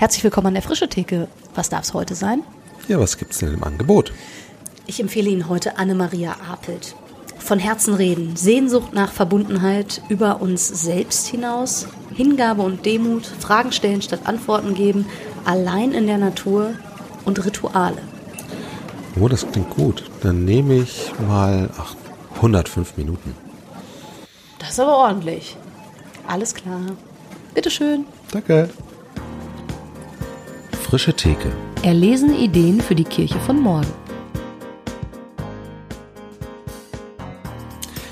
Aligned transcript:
Herzlich 0.00 0.24
willkommen 0.24 0.46
an 0.46 0.54
der 0.54 0.62
Frische 0.62 0.88
Theke. 0.88 1.28
Was 1.54 1.68
darf 1.68 1.82
es 1.82 1.92
heute 1.92 2.14
sein? 2.14 2.42
Ja, 2.88 2.98
was 2.98 3.18
gibt's 3.18 3.36
denn 3.36 3.52
im 3.52 3.62
Angebot? 3.62 4.14
Ich 4.86 4.98
empfehle 4.98 5.28
Ihnen 5.28 5.50
heute 5.50 5.76
Anne-Maria 5.76 6.36
Apelt. 6.50 6.94
Von 7.38 7.58
Herzen 7.58 7.92
reden, 7.92 8.34
Sehnsucht 8.34 8.94
nach 8.94 9.12
Verbundenheit 9.12 10.00
über 10.08 10.40
uns 10.40 10.68
selbst 10.68 11.26
hinaus, 11.26 11.86
Hingabe 12.14 12.62
und 12.62 12.86
Demut, 12.86 13.26
Fragen 13.26 13.72
stellen 13.72 14.00
statt 14.00 14.20
Antworten 14.24 14.72
geben, 14.72 15.04
allein 15.44 15.92
in 15.92 16.06
der 16.06 16.16
Natur 16.16 16.70
und 17.26 17.44
Rituale. 17.44 18.00
Oh, 19.20 19.28
das 19.28 19.46
klingt 19.52 19.68
gut. 19.68 20.10
Dann 20.22 20.46
nehme 20.46 20.76
ich 20.76 21.12
mal 21.28 21.68
ach, 21.76 21.94
105 22.36 22.96
Minuten. 22.96 23.34
Das 24.60 24.70
ist 24.70 24.80
aber 24.80 24.96
ordentlich. 24.96 25.58
Alles 26.26 26.54
klar. 26.54 26.80
Bitteschön. 27.52 28.06
Danke. 28.32 28.70
Frische 30.90 31.14
Theke. 31.14 31.52
Erlesen 31.84 32.34
Ideen 32.34 32.80
für 32.80 32.96
die 32.96 33.04
Kirche 33.04 33.38
von 33.38 33.60
morgen. 33.60 33.86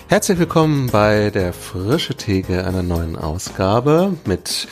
Herzlich 0.07 0.39
willkommen 0.39 0.87
bei 0.87 1.31
der 1.31 1.53
Frische 1.53 2.15
Theke 2.15 2.65
einer 2.65 2.85
neuen 2.85 3.17
Ausgabe 3.17 4.17
mit 4.27 4.69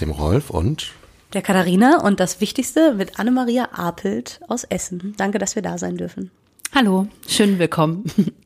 dem 0.00 0.12
Rolf 0.12 0.50
und 0.50 0.92
der 1.32 1.42
Katharina 1.42 2.00
und 2.04 2.20
das 2.20 2.40
Wichtigste 2.40 2.94
mit 2.94 3.18
Annemaria 3.18 3.70
Apelt 3.72 4.38
aus 4.46 4.62
Essen. 4.62 5.14
Danke, 5.16 5.40
dass 5.40 5.56
wir 5.56 5.62
da 5.62 5.78
sein 5.78 5.96
dürfen. 5.96 6.30
Hallo, 6.74 7.06
schön 7.28 7.58
willkommen. 7.58 8.02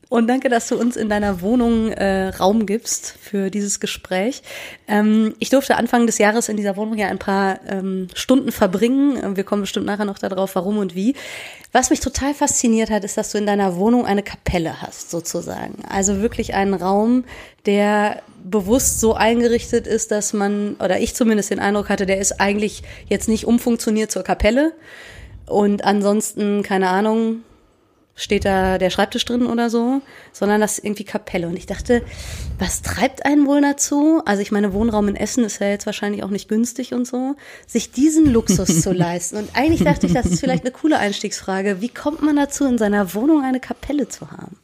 Und 0.09 0.27
danke, 0.27 0.49
dass 0.49 0.67
du 0.67 0.77
uns 0.77 0.97
in 0.97 1.09
deiner 1.09 1.43
Wohnung 1.43 1.93
äh, 1.93 2.29
Raum 2.31 2.67
gibst 2.67 3.15
für 3.21 3.51
dieses 3.51 3.79
Gespräch. 3.79 4.43
Ähm, 4.89 5.35
ich 5.39 5.51
durfte 5.51 5.77
Anfang 5.77 6.07
des 6.07 6.19
Jahres 6.19 6.49
in 6.49 6.57
dieser 6.57 6.77
Wohnung 6.77 6.99
ja 6.99 7.07
ein 7.07 7.21
paar 7.21 7.61
ähm, 7.69 8.09
Stunden 8.15 8.51
verbringen. 8.51 9.37
Wir 9.37 9.45
kommen 9.45 9.63
bestimmt 9.63 9.87
nachher 9.87 10.05
noch 10.05 10.19
darauf, 10.19 10.57
warum 10.57 10.79
und 10.79 10.97
wie. 10.97 11.15
Was 11.71 11.91
mich 11.91 12.01
total 12.01 12.35
fasziniert 12.35 12.91
hat, 12.91 13.05
ist, 13.05 13.17
dass 13.17 13.31
du 13.31 13.39
in 13.39 13.47
deiner 13.47 13.77
Wohnung 13.77 14.07
eine 14.07 14.25
Kapelle 14.25 14.83
hast, 14.83 15.13
sozusagen. 15.13 15.85
Also 15.89 16.21
wirklich 16.21 16.55
einen 16.55 16.75
Raum, 16.75 17.25
der 17.65 18.23
bewusst 18.43 18.99
so 18.99 19.15
eingerichtet 19.15 19.87
ist, 19.87 20.11
dass 20.11 20.33
man, 20.33 20.75
oder 20.77 20.99
ich 20.99 21.15
zumindest 21.15 21.51
den 21.51 21.61
Eindruck 21.61 21.91
hatte, 21.91 22.07
der 22.07 22.19
ist 22.19 22.41
eigentlich 22.41 22.83
jetzt 23.09 23.29
nicht 23.29 23.45
umfunktioniert 23.45 24.11
zur 24.11 24.25
Kapelle. 24.25 24.73
Und 25.47 25.85
ansonsten, 25.85 26.65
keine 26.65 26.89
Ahnung, 26.89 27.43
steht 28.17 28.47
da 28.47 28.79
der 28.79 28.91
Schreibtisch 28.91 29.25
drin 29.27 29.47
oder 29.47 29.69
so, 29.69 30.01
sondern 30.33 30.61
das 30.61 30.79
ist 30.79 30.85
irgendwie 30.85 31.05
Kapelle. 31.05 31.47
Und 31.47 31.57
ich 31.57 31.67
dachte, 31.67 32.03
was 32.59 32.81
treibt 32.81 33.27
einen 33.27 33.47
wohl 33.47 33.61
dazu? 33.61 34.23
Also 34.25 34.41
ich 34.41 34.51
meine, 34.51 34.73
Wohnraum 34.73 35.09
in 35.09 35.17
Essen 35.17 35.45
ist 35.45 35.61
ja 35.61 35.69
jetzt 35.69 35.85
wahrscheinlich 35.85 36.23
auch 36.23 36.31
nicht 36.31 36.49
günstig 36.49 36.95
und 36.95 37.07
so, 37.07 37.37
sich 37.67 37.93
diesen 37.93 38.33
Luxus 38.33 38.81
zu 38.81 38.93
leisten. 38.95 39.37
Und 39.37 39.51
eigentlich 39.55 39.85
dachte 39.85 40.07
ich, 40.07 40.15
das 40.15 40.27
ist 40.27 40.41
vielleicht 40.41 40.65
eine 40.65 40.73
coole 40.73 40.99
Einstiegsfrage. 40.99 41.83
Wie 41.83 41.91
kommt 41.91 42.23
man 42.23 42.37
dazu, 42.37 42.65
in 42.65 42.79
seiner 42.79 43.15
Wohnung 43.15 43.45
eine 43.45 43.61
Kapelle 43.61 44.09
zu 44.09 44.31
haben? 44.31 44.57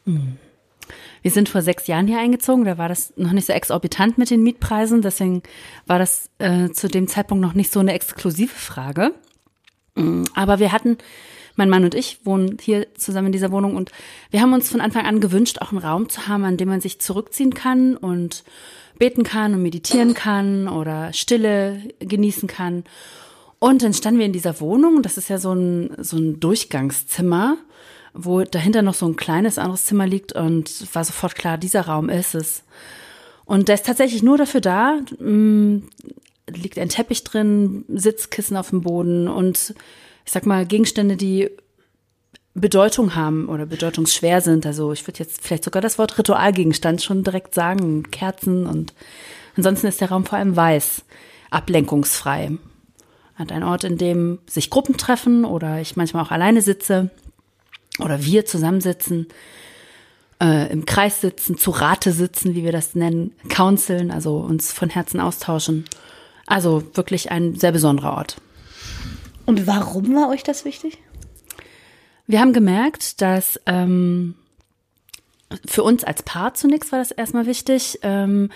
Wir 1.20 1.30
sind 1.30 1.50
vor 1.50 1.60
sechs 1.60 1.86
Jahren 1.86 2.08
hier 2.08 2.18
eingezogen, 2.18 2.64
da 2.64 2.78
war 2.78 2.88
das 2.88 3.12
noch 3.16 3.32
nicht 3.32 3.46
so 3.46 3.52
exorbitant 3.52 4.18
mit 4.18 4.30
den 4.30 4.42
Mietpreisen, 4.42 5.02
deswegen 5.02 5.42
war 5.86 5.98
das 5.98 6.30
äh, 6.38 6.70
zu 6.70 6.88
dem 6.88 7.06
Zeitpunkt 7.06 7.42
noch 7.42 7.54
nicht 7.54 7.70
so 7.72 7.78
eine 7.80 7.92
exklusive 7.92 8.54
Frage. 8.54 9.12
Aber 10.34 10.58
wir 10.58 10.72
hatten 10.72 10.96
mein 11.56 11.70
Mann 11.70 11.84
und 11.84 11.94
ich 11.94 12.24
wohnen 12.24 12.58
hier 12.60 12.86
zusammen 12.94 13.26
in 13.26 13.32
dieser 13.32 13.52
Wohnung 13.52 13.76
und 13.76 13.90
wir 14.30 14.40
haben 14.40 14.52
uns 14.52 14.70
von 14.70 14.80
Anfang 14.80 15.06
an 15.06 15.20
gewünscht, 15.20 15.58
auch 15.60 15.70
einen 15.70 15.80
Raum 15.80 16.08
zu 16.08 16.26
haben, 16.28 16.44
an 16.44 16.56
dem 16.56 16.68
man 16.68 16.80
sich 16.80 17.00
zurückziehen 17.00 17.54
kann 17.54 17.96
und 17.96 18.44
beten 18.98 19.22
kann 19.22 19.54
und 19.54 19.62
meditieren 19.62 20.14
kann 20.14 20.68
oder 20.68 21.12
Stille 21.12 21.82
genießen 21.98 22.48
kann. 22.48 22.84
Und 23.58 23.82
dann 23.82 23.94
standen 23.94 24.18
wir 24.18 24.26
in 24.26 24.32
dieser 24.32 24.60
Wohnung, 24.60 25.02
das 25.02 25.16
ist 25.16 25.28
ja 25.28 25.38
so 25.38 25.52
ein, 25.52 25.90
so 25.98 26.16
ein 26.16 26.40
Durchgangszimmer, 26.40 27.56
wo 28.14 28.42
dahinter 28.42 28.82
noch 28.82 28.94
so 28.94 29.06
ein 29.06 29.16
kleines 29.16 29.58
anderes 29.58 29.86
Zimmer 29.86 30.06
liegt 30.06 30.32
und 30.32 30.94
war 30.94 31.04
sofort 31.04 31.34
klar, 31.34 31.58
dieser 31.58 31.82
Raum 31.82 32.08
ist 32.08 32.34
es. 32.34 32.64
Und 33.44 33.68
der 33.68 33.76
ist 33.76 33.86
tatsächlich 33.86 34.22
nur 34.22 34.36
dafür 34.36 34.60
da, 34.60 34.98
mm, 35.18 35.82
liegt 36.48 36.78
ein 36.78 36.88
Teppich 36.88 37.24
drin, 37.24 37.84
Sitzkissen 37.88 38.56
auf 38.56 38.70
dem 38.70 38.82
Boden 38.82 39.28
und 39.28 39.74
ich 40.24 40.32
sag 40.32 40.46
mal, 40.46 40.66
Gegenstände, 40.66 41.16
die 41.16 41.50
Bedeutung 42.54 43.14
haben 43.14 43.48
oder 43.48 43.66
bedeutungsschwer 43.66 44.40
sind. 44.40 44.66
Also 44.66 44.92
ich 44.92 45.06
würde 45.06 45.20
jetzt 45.20 45.42
vielleicht 45.42 45.64
sogar 45.64 45.80
das 45.80 45.98
Wort 45.98 46.18
Ritualgegenstand 46.18 47.02
schon 47.02 47.24
direkt 47.24 47.54
sagen. 47.54 48.10
Kerzen 48.10 48.66
und 48.66 48.92
ansonsten 49.56 49.86
ist 49.86 50.00
der 50.00 50.10
Raum 50.10 50.26
vor 50.26 50.38
allem 50.38 50.54
weiß, 50.54 51.04
ablenkungsfrei. 51.50 52.52
Hat 53.36 53.52
ein 53.52 53.62
Ort, 53.62 53.84
in 53.84 53.96
dem 53.96 54.38
sich 54.46 54.68
Gruppen 54.68 54.96
treffen 54.96 55.44
oder 55.44 55.80
ich 55.80 55.96
manchmal 55.96 56.24
auch 56.24 56.30
alleine 56.30 56.60
sitze 56.60 57.10
oder 57.98 58.24
wir 58.24 58.44
zusammensitzen, 58.44 59.28
äh, 60.40 60.70
im 60.70 60.84
Kreis 60.84 61.22
sitzen, 61.22 61.56
zu 61.56 61.70
Rate 61.70 62.12
sitzen, 62.12 62.54
wie 62.54 62.64
wir 62.64 62.72
das 62.72 62.94
nennen, 62.94 63.32
counseln, 63.48 64.10
also 64.10 64.38
uns 64.38 64.72
von 64.72 64.90
Herzen 64.90 65.20
austauschen. 65.20 65.86
Also 66.46 66.82
wirklich 66.94 67.30
ein 67.30 67.54
sehr 67.54 67.72
besonderer 67.72 68.14
Ort. 68.14 68.36
Und 69.52 69.66
warum 69.66 70.14
war 70.14 70.30
euch 70.30 70.44
das 70.44 70.64
wichtig? 70.64 70.96
Wir 72.26 72.40
haben 72.40 72.54
gemerkt, 72.54 73.20
dass 73.20 73.60
ähm, 73.66 74.34
für 75.66 75.82
uns 75.82 76.04
als 76.04 76.22
Paar 76.22 76.54
zunächst 76.54 76.90
war 76.90 77.00
das 77.00 77.10
erstmal 77.10 77.44
wichtig. 77.44 77.98
Ähm, 78.00 78.48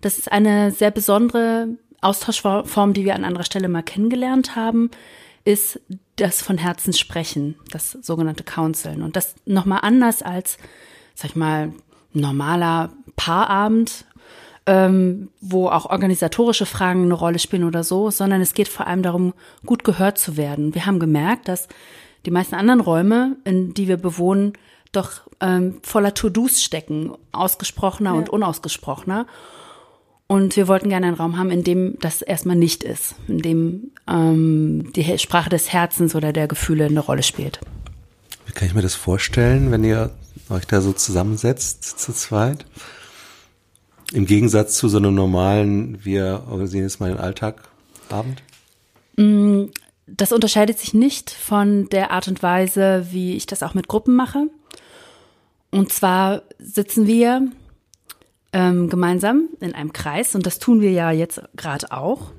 das 0.00 0.16
ist 0.16 0.32
eine 0.32 0.70
sehr 0.70 0.90
besondere 0.90 1.76
Austauschform, 2.00 2.94
die 2.94 3.04
wir 3.04 3.14
an 3.14 3.26
anderer 3.26 3.44
Stelle 3.44 3.68
mal 3.68 3.82
kennengelernt 3.82 4.56
haben, 4.56 4.90
ist 5.44 5.82
das 6.16 6.40
von 6.40 6.56
Herzen 6.56 6.94
sprechen, 6.94 7.56
das 7.70 7.90
sogenannte 7.92 8.42
Counseln. 8.42 9.02
Und 9.02 9.16
das 9.16 9.34
nochmal 9.44 9.80
anders 9.82 10.22
als, 10.22 10.56
sag 11.14 11.32
ich 11.32 11.36
mal, 11.36 11.74
normaler 12.14 12.94
Paarabend, 13.16 14.06
ähm, 14.68 15.30
wo 15.40 15.68
auch 15.68 15.86
organisatorische 15.86 16.66
Fragen 16.66 17.04
eine 17.04 17.14
Rolle 17.14 17.38
spielen 17.38 17.64
oder 17.64 17.82
so, 17.82 18.10
sondern 18.10 18.42
es 18.42 18.52
geht 18.52 18.68
vor 18.68 18.86
allem 18.86 19.02
darum, 19.02 19.32
gut 19.64 19.82
gehört 19.82 20.18
zu 20.18 20.36
werden. 20.36 20.74
Wir 20.74 20.84
haben 20.84 20.98
gemerkt, 20.98 21.48
dass 21.48 21.68
die 22.26 22.30
meisten 22.30 22.54
anderen 22.54 22.80
Räume, 22.80 23.36
in 23.44 23.72
die 23.72 23.88
wir 23.88 23.96
bewohnen, 23.96 24.52
doch 24.92 25.22
ähm, 25.40 25.78
voller 25.82 26.12
To-Dos 26.12 26.62
stecken, 26.62 27.12
ausgesprochener 27.32 28.10
ja. 28.10 28.16
und 28.16 28.28
unausgesprochener. 28.28 29.26
Und 30.26 30.56
wir 30.56 30.68
wollten 30.68 30.90
gerne 30.90 31.06
einen 31.06 31.16
Raum 31.16 31.38
haben, 31.38 31.50
in 31.50 31.64
dem 31.64 31.98
das 32.00 32.20
erstmal 32.20 32.56
nicht 32.56 32.84
ist, 32.84 33.14
in 33.26 33.38
dem 33.38 33.92
ähm, 34.06 34.92
die 34.94 35.18
Sprache 35.18 35.48
des 35.48 35.72
Herzens 35.72 36.14
oder 36.14 36.34
der 36.34 36.46
Gefühle 36.46 36.84
eine 36.84 37.00
Rolle 37.00 37.22
spielt. 37.22 37.60
Wie 38.44 38.52
kann 38.52 38.68
ich 38.68 38.74
mir 38.74 38.82
das 38.82 38.94
vorstellen, 38.94 39.70
wenn 39.70 39.82
ihr 39.82 40.10
euch 40.50 40.66
da 40.66 40.82
so 40.82 40.92
zusammensetzt 40.92 41.98
zu 41.98 42.12
zweit? 42.12 42.66
Im 44.12 44.26
Gegensatz 44.26 44.76
zu 44.76 44.88
so 44.88 44.96
einem 44.96 45.14
normalen, 45.14 46.04
wir 46.04 46.44
organisieren 46.48 46.84
jetzt 46.84 47.00
mal 47.00 47.10
den 47.10 47.18
Alltagabend? 47.18 48.42
Mm, 49.16 49.64
das 50.06 50.32
unterscheidet 50.32 50.78
sich 50.78 50.94
nicht 50.94 51.30
von 51.30 51.88
der 51.90 52.10
Art 52.10 52.28
und 52.28 52.42
Weise, 52.42 53.06
wie 53.10 53.36
ich 53.36 53.46
das 53.46 53.62
auch 53.62 53.74
mit 53.74 53.88
Gruppen 53.88 54.16
mache. 54.16 54.48
Und 55.70 55.92
zwar 55.92 56.42
sitzen 56.58 57.06
wir 57.06 57.48
ähm, 58.54 58.88
gemeinsam 58.88 59.48
in 59.60 59.74
einem 59.74 59.92
Kreis 59.92 60.34
und 60.34 60.46
das 60.46 60.58
tun 60.58 60.80
wir 60.80 60.90
ja 60.90 61.10
jetzt 61.10 61.42
gerade 61.54 61.92
auch. 61.92 62.32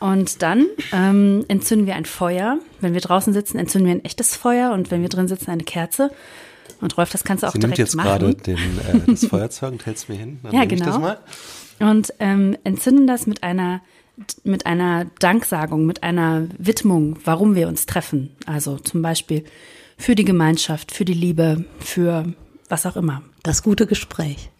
Und 0.00 0.42
dann 0.42 0.66
ähm, 0.92 1.46
entzünden 1.48 1.86
wir 1.86 1.94
ein 1.94 2.04
Feuer. 2.04 2.58
Wenn 2.80 2.92
wir 2.92 3.00
draußen 3.00 3.32
sitzen, 3.32 3.58
entzünden 3.58 3.86
wir 3.86 3.94
ein 3.94 4.04
echtes 4.04 4.36
Feuer 4.36 4.72
und 4.72 4.90
wenn 4.90 5.00
wir 5.00 5.08
drin 5.08 5.28
sitzen, 5.28 5.50
eine 5.50 5.64
Kerze. 5.64 6.10
Und 6.84 6.98
Rolf, 6.98 7.10
das 7.10 7.24
kannst 7.24 7.42
du 7.42 7.46
auch 7.46 7.52
Sie 7.52 7.58
direkt 7.58 7.78
nimmt 7.78 7.88
jetzt 7.88 7.96
gerade 7.96 8.34
den, 8.34 8.56
äh, 8.56 9.00
das 9.06 9.24
Feuerzeug 9.28 9.72
und 9.72 9.86
hältst 9.86 10.10
mir 10.10 10.16
hin. 10.16 10.38
Dann 10.42 10.52
ja, 10.52 10.66
genau. 10.66 11.16
Und 11.80 12.12
ähm, 12.20 12.58
entzünden 12.62 13.06
das 13.06 13.26
mit 13.26 13.42
einer 13.42 13.80
mit 14.44 14.66
einer 14.66 15.06
Danksagung, 15.18 15.86
mit 15.86 16.02
einer 16.02 16.46
Widmung, 16.58 17.18
warum 17.24 17.54
wir 17.54 17.68
uns 17.68 17.86
treffen. 17.86 18.36
Also 18.44 18.76
zum 18.76 19.00
Beispiel 19.00 19.44
für 19.96 20.14
die 20.14 20.26
Gemeinschaft, 20.26 20.92
für 20.92 21.06
die 21.06 21.14
Liebe, 21.14 21.64
für 21.80 22.34
was 22.68 22.84
auch 22.84 22.96
immer. 22.96 23.22
Das 23.42 23.62
gute 23.62 23.86
Gespräch. 23.86 24.50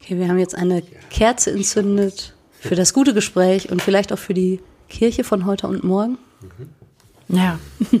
Okay, 0.00 0.18
wir 0.18 0.28
haben 0.28 0.38
jetzt 0.38 0.54
eine 0.54 0.82
Kerze 1.10 1.50
entzündet 1.50 2.34
für 2.58 2.74
das 2.74 2.94
gute 2.94 3.12
Gespräch 3.12 3.70
und 3.70 3.82
vielleicht 3.82 4.14
auch 4.14 4.18
für 4.18 4.34
die 4.34 4.60
Kirche 4.88 5.24
von 5.24 5.44
heute 5.44 5.68
und 5.68 5.84
morgen. 5.84 6.16
Mhm. 6.40 6.85
Ja. 7.28 7.58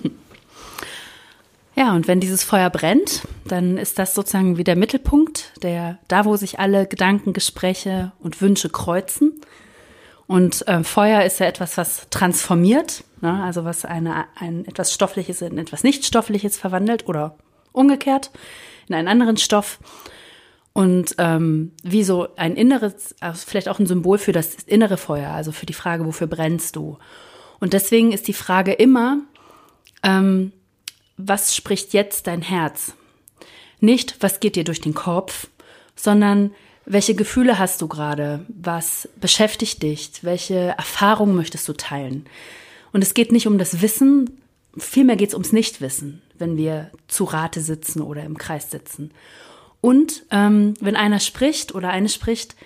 Ja, 1.78 1.92
und 1.94 2.08
wenn 2.08 2.20
dieses 2.20 2.42
Feuer 2.42 2.70
brennt, 2.70 3.28
dann 3.44 3.76
ist 3.76 3.98
das 3.98 4.14
sozusagen 4.14 4.56
wie 4.56 4.64
der 4.64 4.76
Mittelpunkt, 4.76 5.52
der 5.62 5.98
da, 6.08 6.24
wo 6.24 6.34
sich 6.36 6.58
alle 6.58 6.86
Gedanken, 6.86 7.34
Gespräche 7.34 8.12
und 8.18 8.40
Wünsche 8.40 8.70
kreuzen. 8.70 9.42
Und 10.26 10.66
äh, 10.66 10.82
Feuer 10.82 11.22
ist 11.22 11.38
ja 11.38 11.44
etwas, 11.44 11.76
was 11.76 12.06
transformiert, 12.08 13.04
ne? 13.20 13.44
also 13.44 13.66
was 13.66 13.84
eine, 13.84 14.24
ein 14.36 14.64
etwas 14.64 14.94
Stoffliches 14.94 15.42
in 15.42 15.58
etwas 15.58 15.84
Nichtstoffliches 15.84 16.56
verwandelt 16.56 17.08
oder 17.08 17.36
umgekehrt 17.72 18.30
in 18.88 18.94
einen 18.94 19.08
anderen 19.08 19.36
Stoff. 19.36 19.78
Und 20.72 21.14
ähm, 21.18 21.72
wie 21.82 22.04
so 22.04 22.28
ein 22.36 22.56
inneres, 22.56 23.14
also 23.20 23.44
vielleicht 23.46 23.68
auch 23.68 23.78
ein 23.78 23.86
Symbol 23.86 24.16
für 24.16 24.32
das 24.32 24.54
innere 24.66 24.96
Feuer, 24.96 25.30
also 25.30 25.52
für 25.52 25.66
die 25.66 25.74
Frage, 25.74 26.06
wofür 26.06 26.26
brennst 26.26 26.74
du? 26.76 26.98
Und 27.60 27.72
deswegen 27.72 28.12
ist 28.12 28.28
die 28.28 28.32
Frage 28.32 28.72
immer, 28.72 29.18
ähm, 30.02 30.52
was 31.16 31.56
spricht 31.56 31.92
jetzt 31.92 32.26
dein 32.26 32.42
Herz? 32.42 32.94
Nicht, 33.80 34.16
was 34.20 34.40
geht 34.40 34.56
dir 34.56 34.64
durch 34.64 34.80
den 34.80 34.94
Kopf, 34.94 35.48
sondern 35.94 36.52
welche 36.84 37.14
Gefühle 37.14 37.58
hast 37.58 37.82
du 37.82 37.88
gerade? 37.88 38.46
Was 38.48 39.08
beschäftigt 39.20 39.82
dich? 39.82 40.10
Welche 40.22 40.74
Erfahrungen 40.76 41.34
möchtest 41.34 41.66
du 41.68 41.72
teilen? 41.72 42.26
Und 42.92 43.02
es 43.02 43.14
geht 43.14 43.32
nicht 43.32 43.46
um 43.46 43.58
das 43.58 43.82
Wissen, 43.82 44.40
vielmehr 44.78 45.16
geht 45.16 45.30
es 45.30 45.34
ums 45.34 45.52
Nichtwissen, 45.52 46.22
wenn 46.38 46.56
wir 46.56 46.90
zu 47.08 47.24
Rate 47.24 47.60
sitzen 47.60 48.00
oder 48.02 48.22
im 48.24 48.38
Kreis 48.38 48.70
sitzen. 48.70 49.10
Und 49.80 50.24
ähm, 50.30 50.74
wenn 50.80 50.96
einer 50.96 51.20
spricht 51.20 51.74
oder 51.74 51.90
eine 51.90 52.08
spricht, 52.08 52.56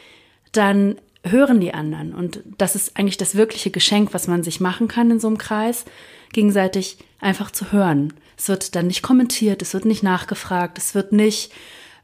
dann 0.53 0.97
hören 1.25 1.61
die 1.61 1.75
anderen. 1.75 2.15
Und 2.15 2.43
das 2.59 2.75
ist 2.75 2.97
eigentlich 2.97 3.17
das 3.17 3.35
wirkliche 3.35 3.71
Geschenk, 3.71 4.15
was 4.15 4.27
man 4.27 4.43
sich 4.43 4.61
machen 4.61 4.89
kann 4.89 5.11
in 5.11 5.21
so 5.21 5.29
einem 5.29 5.39
Kreis, 5.39 5.85
gegenseitig 6.33 6.99
einfach 7.21 7.51
zu 7.51 7.73
hören. 7.73 8.15
Es 8.37 8.49
wird 8.49 8.75
dann 8.75 8.87
nicht 8.87 9.03
kommentiert, 9.03 9.61
es 9.63 9.75
wird 9.75 9.85
nicht 9.85 10.03
nachgefragt, 10.03 10.79
es 10.79 10.95
wird 10.95 11.13
nicht 11.13 11.53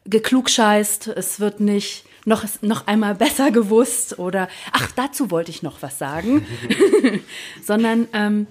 geklugscheißt, 0.04 1.08
es 1.08 1.40
wird 1.40 1.60
nicht 1.60 2.04
noch, 2.26 2.44
noch 2.60 2.86
einmal 2.86 3.14
besser 3.16 3.50
gewusst 3.50 4.18
oder 4.18 4.48
ach, 4.72 4.90
dazu 4.94 5.30
wollte 5.30 5.50
ich 5.50 5.62
noch 5.62 5.80
was 5.80 5.98
sagen, 5.98 6.44
sondern 7.64 8.08
ähm, 8.12 8.46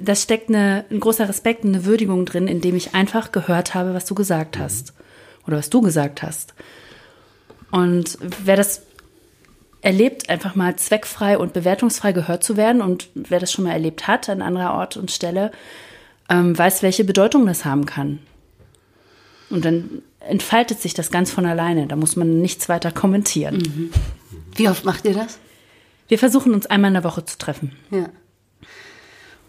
da 0.00 0.14
steckt 0.14 0.48
eine, 0.48 0.86
ein 0.90 1.00
großer 1.00 1.28
Respekt, 1.28 1.64
eine 1.64 1.84
Würdigung 1.84 2.24
drin, 2.24 2.48
indem 2.48 2.76
ich 2.76 2.94
einfach 2.94 3.32
gehört 3.32 3.74
habe, 3.74 3.92
was 3.92 4.06
du 4.06 4.14
gesagt 4.14 4.58
hast 4.58 4.94
oder 5.46 5.58
was 5.58 5.68
du 5.68 5.82
gesagt 5.82 6.22
hast. 6.22 6.54
Und 7.70 8.18
wer 8.20 8.56
das 8.56 8.82
erlebt, 9.82 10.30
einfach 10.30 10.54
mal 10.54 10.76
zweckfrei 10.76 11.36
und 11.36 11.52
bewertungsfrei 11.52 12.12
gehört 12.12 12.42
zu 12.42 12.56
werden 12.56 12.80
und 12.80 13.08
wer 13.14 13.40
das 13.40 13.52
schon 13.52 13.64
mal 13.64 13.72
erlebt 13.72 14.06
hat 14.06 14.28
an 14.28 14.40
anderer 14.40 14.74
Ort 14.74 14.96
und 14.96 15.10
Stelle, 15.10 15.50
ähm, 16.30 16.56
weiß, 16.56 16.82
welche 16.82 17.04
Bedeutung 17.04 17.44
das 17.46 17.64
haben 17.64 17.84
kann. 17.84 18.20
Und 19.50 19.64
dann 19.64 20.02
entfaltet 20.20 20.80
sich 20.80 20.94
das 20.94 21.10
ganz 21.10 21.30
von 21.30 21.44
alleine. 21.44 21.88
Da 21.88 21.96
muss 21.96 22.16
man 22.16 22.40
nichts 22.40 22.68
weiter 22.68 22.90
kommentieren. 22.90 23.56
Mhm. 23.56 23.90
Wie 24.54 24.68
oft 24.68 24.84
macht 24.84 25.04
ihr 25.04 25.14
das? 25.14 25.38
Wir 26.08 26.18
versuchen 26.18 26.54
uns 26.54 26.66
einmal 26.66 26.88
in 26.88 26.94
der 26.94 27.04
Woche 27.04 27.24
zu 27.24 27.36
treffen. 27.36 27.72
Ja. 27.90 28.08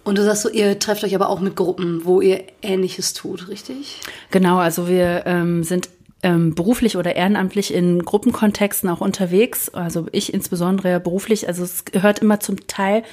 Und 0.03 0.18
du 0.18 0.24
sagst 0.24 0.41
so, 0.41 0.50
ihr 0.50 0.79
trefft 0.79 1.03
euch 1.03 1.15
aber 1.15 1.29
auch 1.29 1.39
mit 1.39 1.56
Gruppen, 1.56 2.03
wo 2.03 2.19
ihr 2.19 2.44
Ähnliches 2.62 3.13
tut, 3.13 3.47
richtig? 3.47 4.01
Genau, 4.31 4.57
also 4.57 4.89
wir 4.89 5.24
ähm, 5.25 5.63
sind 5.63 5.89
ähm, 6.23 6.55
beruflich 6.55 6.97
oder 6.97 7.15
ehrenamtlich 7.15 7.73
in 7.73 8.03
Gruppenkontexten 8.03 8.89
auch 8.89 9.01
unterwegs. 9.01 9.69
Also 9.69 10.07
ich 10.11 10.33
insbesondere 10.33 10.99
beruflich. 10.99 11.47
Also 11.47 11.63
es 11.63 11.85
gehört 11.85 12.19
immer 12.19 12.39
zum 12.39 12.65
Teil 12.67 13.03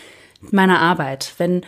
meiner 0.50 0.80
Arbeit. 0.80 1.34
Wenn 1.36 1.62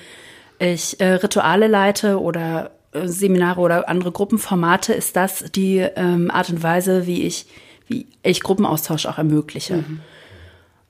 ich 0.58 1.00
äh, 1.00 1.14
Rituale 1.14 1.66
leite 1.66 2.20
oder 2.20 2.70
äh, 2.92 3.08
Seminare 3.08 3.60
oder 3.60 3.88
andere 3.88 4.12
Gruppenformate, 4.12 4.94
ist 4.94 5.16
das 5.16 5.44
die 5.52 5.78
ähm, 5.78 6.30
Art 6.30 6.48
und 6.48 6.62
Weise, 6.62 7.06
wie 7.06 7.22
ich, 7.22 7.46
wie 7.88 8.06
ich 8.22 8.42
Gruppenaustausch 8.42 9.06
auch 9.06 9.18
ermögliche. 9.18 9.78
Mhm. 9.78 10.00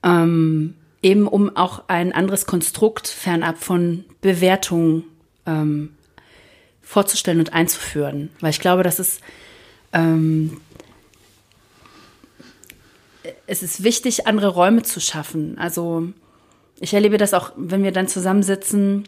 Ähm, 0.03 0.75
eben 1.01 1.27
um 1.27 1.55
auch 1.55 1.83
ein 1.87 2.13
anderes 2.13 2.45
Konstrukt 2.45 3.07
fernab 3.07 3.57
von 3.57 4.05
Bewertung 4.21 5.03
ähm, 5.47 5.95
vorzustellen 6.81 7.39
und 7.39 7.53
einzuführen. 7.53 8.29
Weil 8.39 8.51
ich 8.51 8.59
glaube, 8.59 8.83
dass 8.83 8.99
es 8.99 9.19
ähm, 9.93 10.57
es 13.47 13.63
ist 13.63 13.83
wichtig, 13.83 14.27
andere 14.27 14.49
Räume 14.49 14.83
zu 14.83 14.99
schaffen. 14.99 15.57
Also 15.57 16.09
ich 16.79 16.93
erlebe 16.93 17.17
das 17.17 17.33
auch, 17.33 17.51
wenn 17.55 17.83
wir 17.83 17.91
dann 17.91 18.07
zusammensitzen. 18.07 19.07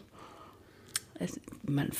Man, 1.62 1.90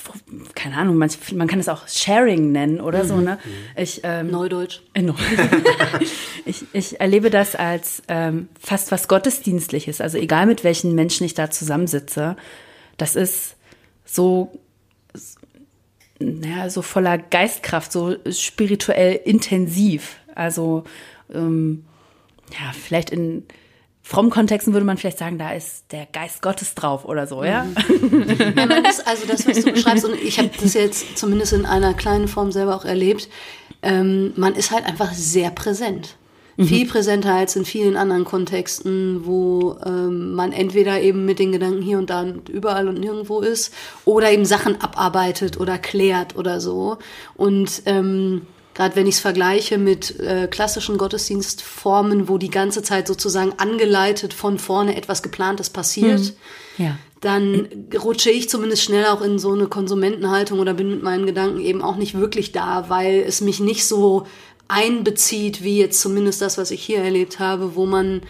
keine 0.55 0.77
Ahnung, 0.77 0.95
man, 0.95 1.09
man 1.33 1.47
kann 1.47 1.59
es 1.59 1.67
auch 1.67 1.87
Sharing 1.87 2.51
nennen 2.51 2.79
oder 2.79 3.03
mhm. 3.03 3.07
so, 3.07 3.17
ne? 3.17 3.37
Ich, 3.75 4.01
ähm, 4.03 4.31
Neudeutsch. 4.31 4.81
Äh, 4.93 5.03
ich, 6.45 6.63
ich 6.71 7.01
erlebe 7.01 7.29
das 7.29 7.55
als 7.55 8.03
ähm, 8.07 8.47
fast 8.59 8.91
was 8.91 9.07
Gottesdienstliches. 9.07 9.99
Also 9.99 10.17
egal 10.17 10.45
mit 10.45 10.63
welchen 10.63 10.95
Menschen 10.95 11.25
ich 11.25 11.33
da 11.33 11.49
zusammensitze, 11.49 12.37
das 12.97 13.15
ist 13.15 13.55
so, 14.05 14.57
naja, 16.19 16.69
so 16.69 16.81
voller 16.81 17.17
Geistkraft, 17.17 17.91
so 17.91 18.15
spirituell 18.31 19.19
intensiv. 19.25 20.17
Also 20.35 20.83
ähm, 21.33 21.85
ja, 22.51 22.71
vielleicht 22.73 23.09
in 23.09 23.43
frommen 24.03 24.29
Kontexten 24.29 24.73
würde 24.73 24.85
man 24.85 24.97
vielleicht 24.97 25.17
sagen, 25.17 25.37
da 25.37 25.51
ist 25.51 25.91
der 25.91 26.05
Geist 26.05 26.41
Gottes 26.41 26.75
drauf 26.75 27.03
oder 27.03 27.27
so, 27.27 27.43
ja? 27.43 27.65
Mhm. 27.65 28.53
ja 28.55 28.65
man 28.65 28.85
also 28.85 29.27
das, 29.27 29.45
was 29.45 29.63
du 29.63 29.73
beschreibst, 29.73 30.05
und 30.05 30.15
ich 30.15 30.39
habe 30.39 30.49
das 30.61 30.73
jetzt 30.75 31.17
zumindest 31.17 31.51
in 31.53 31.65
einer 31.65 31.93
kleinen 31.93 32.29
Form 32.29 32.51
selber 32.51 32.75
auch 32.75 32.85
erlebt, 32.85 33.27
ähm, 33.81 34.31
man 34.37 34.55
ist 34.55 34.71
halt 34.71 34.85
einfach 34.85 35.13
sehr 35.13 35.51
präsent. 35.51 36.15
Mhm. 36.57 36.65
Viel 36.65 36.87
präsenter 36.87 37.33
als 37.33 37.55
in 37.55 37.65
vielen 37.65 37.95
anderen 37.95 38.25
Kontexten, 38.25 39.25
wo 39.25 39.77
ähm, 39.85 40.33
man 40.33 40.51
entweder 40.51 40.99
eben 40.99 41.23
mit 41.23 41.37
den 41.37 41.51
Gedanken 41.51 41.83
hier 41.83 41.99
und 41.99 42.09
da 42.09 42.21
und 42.21 42.49
überall 42.49 42.87
und 42.87 42.99
nirgendwo 42.99 43.41
ist 43.41 43.73
oder 44.05 44.31
eben 44.31 44.43
Sachen 44.43 44.81
abarbeitet 44.81 45.59
oder 45.59 45.77
klärt 45.77 46.35
oder 46.35 46.59
so. 46.59 46.97
Und 47.35 47.83
ähm, 47.85 48.41
gerade 48.73 48.95
wenn 48.95 49.05
ich 49.05 49.15
es 49.15 49.21
vergleiche 49.21 49.77
mit 49.77 50.19
äh, 50.19 50.47
klassischen 50.47 50.97
Gottesdienstformen, 50.97 52.27
wo 52.27 52.39
die 52.39 52.49
ganze 52.49 52.81
Zeit 52.81 53.07
sozusagen 53.07 53.53
angeleitet 53.57 54.33
von 54.33 54.57
vorne 54.57 54.95
etwas 54.95 55.21
Geplantes 55.21 55.69
passiert, 55.69 56.33
mhm. 56.77 56.85
ja. 56.85 56.97
dann 57.21 57.67
rutsche 58.03 58.31
ich 58.31 58.49
zumindest 58.49 58.81
schnell 58.81 59.05
auch 59.05 59.21
in 59.21 59.37
so 59.37 59.53
eine 59.53 59.67
Konsumentenhaltung 59.67 60.59
oder 60.59 60.73
bin 60.73 60.89
mit 60.89 61.03
meinen 61.03 61.27
Gedanken 61.27 61.59
eben 61.59 61.83
auch 61.83 61.97
nicht 61.97 62.19
wirklich 62.19 62.51
da, 62.51 62.85
weil 62.87 63.23
es 63.27 63.41
mich 63.41 63.59
nicht 63.59 63.85
so 63.85 64.25
einbezieht, 64.67 65.63
wie 65.63 65.77
jetzt 65.77 66.01
zumindest 66.01 66.41
das, 66.41 66.57
was 66.57 66.71
ich 66.71 66.83
hier 66.83 66.99
erlebt 66.99 67.39
habe, 67.39 67.75
wo 67.75 67.85
man 67.85 68.21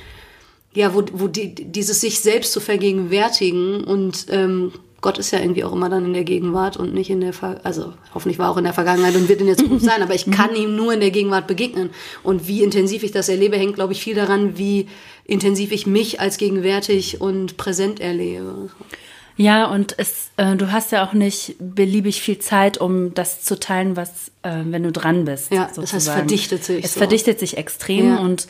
ja, 0.73 0.93
wo, 0.93 1.03
wo 1.13 1.27
die, 1.27 1.55
dieses 1.55 2.01
sich 2.01 2.19
selbst 2.19 2.53
zu 2.53 2.59
vergegenwärtigen 2.59 3.83
und 3.83 4.27
ähm, 4.29 4.71
Gott 5.01 5.19
ist 5.19 5.31
ja 5.31 5.39
irgendwie 5.39 5.63
auch 5.63 5.73
immer 5.73 5.89
dann 5.89 6.05
in 6.05 6.13
der 6.13 6.23
Gegenwart 6.23 6.77
und 6.77 6.93
nicht 6.93 7.09
in 7.09 7.21
der, 7.21 7.33
Ver 7.33 7.61
also 7.63 7.93
hoffentlich 8.13 8.39
war 8.39 8.51
auch 8.51 8.57
in 8.57 8.63
der 8.63 8.73
Vergangenheit 8.73 9.15
und 9.15 9.29
wird 9.29 9.41
in 9.41 9.47
der 9.47 9.57
Zukunft 9.57 9.85
sein, 9.85 10.01
aber 10.01 10.15
ich 10.15 10.29
kann 10.29 10.55
ihm 10.55 10.75
nur 10.75 10.93
in 10.93 10.99
der 10.99 11.11
Gegenwart 11.11 11.47
begegnen. 11.47 11.91
Und 12.23 12.47
wie 12.47 12.63
intensiv 12.63 13.03
ich 13.03 13.11
das 13.11 13.29
erlebe, 13.29 13.57
hängt, 13.57 13.75
glaube 13.75 13.93
ich, 13.93 14.01
viel 14.01 14.15
daran, 14.15 14.57
wie 14.57 14.87
intensiv 15.23 15.71
ich 15.71 15.85
mich 15.85 16.19
als 16.19 16.37
gegenwärtig 16.37 17.21
und 17.21 17.57
präsent 17.57 17.99
erlebe. 17.99 18.69
Ja, 19.37 19.67
und 19.67 19.93
es, 19.97 20.31
äh, 20.37 20.55
du 20.55 20.71
hast 20.71 20.91
ja 20.91 21.07
auch 21.07 21.13
nicht 21.13 21.55
beliebig 21.59 22.21
viel 22.21 22.39
Zeit, 22.39 22.79
um 22.79 23.13
das 23.13 23.43
zu 23.43 23.59
teilen, 23.59 23.95
was, 23.95 24.31
äh, 24.41 24.63
wenn 24.65 24.83
du 24.83 24.91
dran 24.91 25.25
bist. 25.25 25.51
Ja, 25.51 25.69
sozusagen. 25.69 25.81
das 25.81 25.93
heißt, 25.93 26.09
verdichtet 26.09 26.63
sich. 26.63 26.83
Es 26.83 26.95
so. 26.95 26.99
verdichtet 26.99 27.39
sich 27.39 27.57
extrem 27.57 28.15
ja. 28.15 28.17
und 28.17 28.47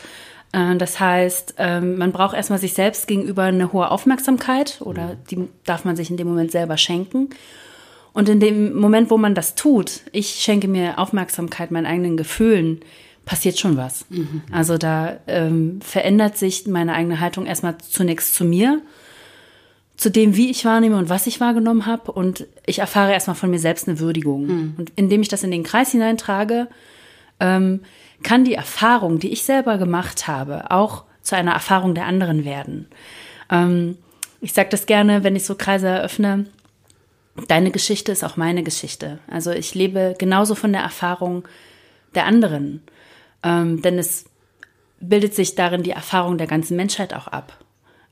äh, 0.54 0.76
das 0.78 1.00
heißt, 1.00 1.56
ähm, 1.58 1.98
man 1.98 2.14
braucht 2.14 2.36
erstmal 2.36 2.60
sich 2.60 2.74
selbst 2.74 3.08
gegenüber 3.08 3.44
eine 3.44 3.74
hohe 3.74 3.92
Aufmerksamkeit 3.92 4.78
oder 4.80 5.18
die 5.30 5.48
darf 5.66 5.84
man 5.84 5.98
sich 5.98 6.10
in 6.10 6.18
dem 6.18 6.28
Moment 6.28 6.52
selber 6.52 6.78
schenken. 6.78 7.30
Und 8.14 8.30
in 8.30 8.40
dem 8.40 8.74
Moment, 8.74 9.12
wo 9.12 9.18
man 9.18 9.36
das 9.36 9.54
tut, 9.54 10.02
ich 10.12 10.30
schenke 10.40 10.68
mir 10.68 10.98
Aufmerksamkeit 10.98 11.70
meinen 11.70 11.86
eigenen 11.86 12.18
Gefühlen, 12.18 12.80
passiert 13.26 13.60
schon 13.60 13.78
was. 13.78 14.06
Mhm. 14.10 14.42
Also 14.52 14.78
da 14.78 15.18
ähm, 15.28 15.82
verändert 15.82 16.38
sich 16.38 16.66
meine 16.66 16.94
eigene 16.94 17.20
Haltung 17.20 17.46
erstmal 17.46 17.78
zunächst 17.78 18.34
zu 18.34 18.46
mir 18.46 18.82
zu 19.98 20.12
dem, 20.12 20.36
wie 20.36 20.52
ich 20.52 20.64
wahrnehme 20.64 20.98
und 20.98 21.10
was 21.10 21.28
ich 21.28 21.42
wahrgenommen 21.42 21.88
habe. 21.88 22.12
Und 22.12 22.48
ich 22.66 22.80
erfahre 22.80 23.12
erstmal 23.12 23.36
von 23.36 23.50
mir 23.50 23.60
selbst 23.60 23.88
eine 23.88 24.00
Würdigung. 24.00 24.46
Mhm. 24.46 24.76
Und 24.78 24.94
indem 24.96 25.22
ich 25.22 25.28
das 25.28 25.44
in 25.44 25.52
den 25.52 25.64
Kreis 25.64 25.92
hineintrage, 25.92 26.68
ähm, 27.40 27.82
kann 28.24 28.46
die 28.46 28.54
Erfahrung, 28.54 29.20
die 29.20 29.32
ich 29.32 29.44
selber 29.44 29.78
gemacht 29.78 30.28
habe, 30.28 30.72
auch 30.72 31.04
zu 31.22 31.36
einer 31.36 31.52
Erfahrung 31.52 31.96
der 31.96 32.06
anderen 32.06 32.46
werden. 32.46 32.88
Ähm, 33.50 33.98
ich 34.40 34.54
sage 34.54 34.70
das 34.70 34.86
gerne, 34.86 35.24
wenn 35.24 35.36
ich 35.36 35.46
so 35.46 35.56
Kreise 35.56 35.88
eröffne. 35.88 36.46
Deine 37.48 37.72
Geschichte 37.72 38.12
ist 38.12 38.24
auch 38.24 38.38
meine 38.38 38.64
Geschichte. 38.64 39.20
Also 39.28 39.52
ich 39.52 39.76
lebe 39.76 40.16
genauso 40.18 40.56
von 40.56 40.74
der 40.74 40.82
Erfahrung 40.82 41.44
der 42.16 42.26
anderen. 42.26 42.82
Ähm, 43.44 43.82
denn 43.82 43.98
es 43.98 44.26
bildet 45.00 45.36
sich 45.36 45.56
darin 45.56 45.84
die 45.84 45.92
Erfahrung 45.92 46.38
der 46.38 46.48
ganzen 46.48 46.76
Menschheit 46.78 47.14
auch 47.14 47.28
ab. 47.28 47.58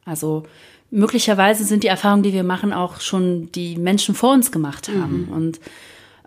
Also 0.04 0.44
möglicherweise 0.92 1.64
sind 1.64 1.84
die 1.84 1.88
Erfahrungen, 1.88 2.24
die 2.24 2.34
wir 2.34 2.44
machen, 2.44 2.74
auch 2.74 3.02
schon 3.02 3.52
die 3.52 3.78
Menschen 3.78 4.16
vor 4.16 4.34
uns 4.34 4.52
gemacht 4.52 4.90
haben. 4.90 5.28
Mhm. 5.28 5.34
Und 5.34 5.60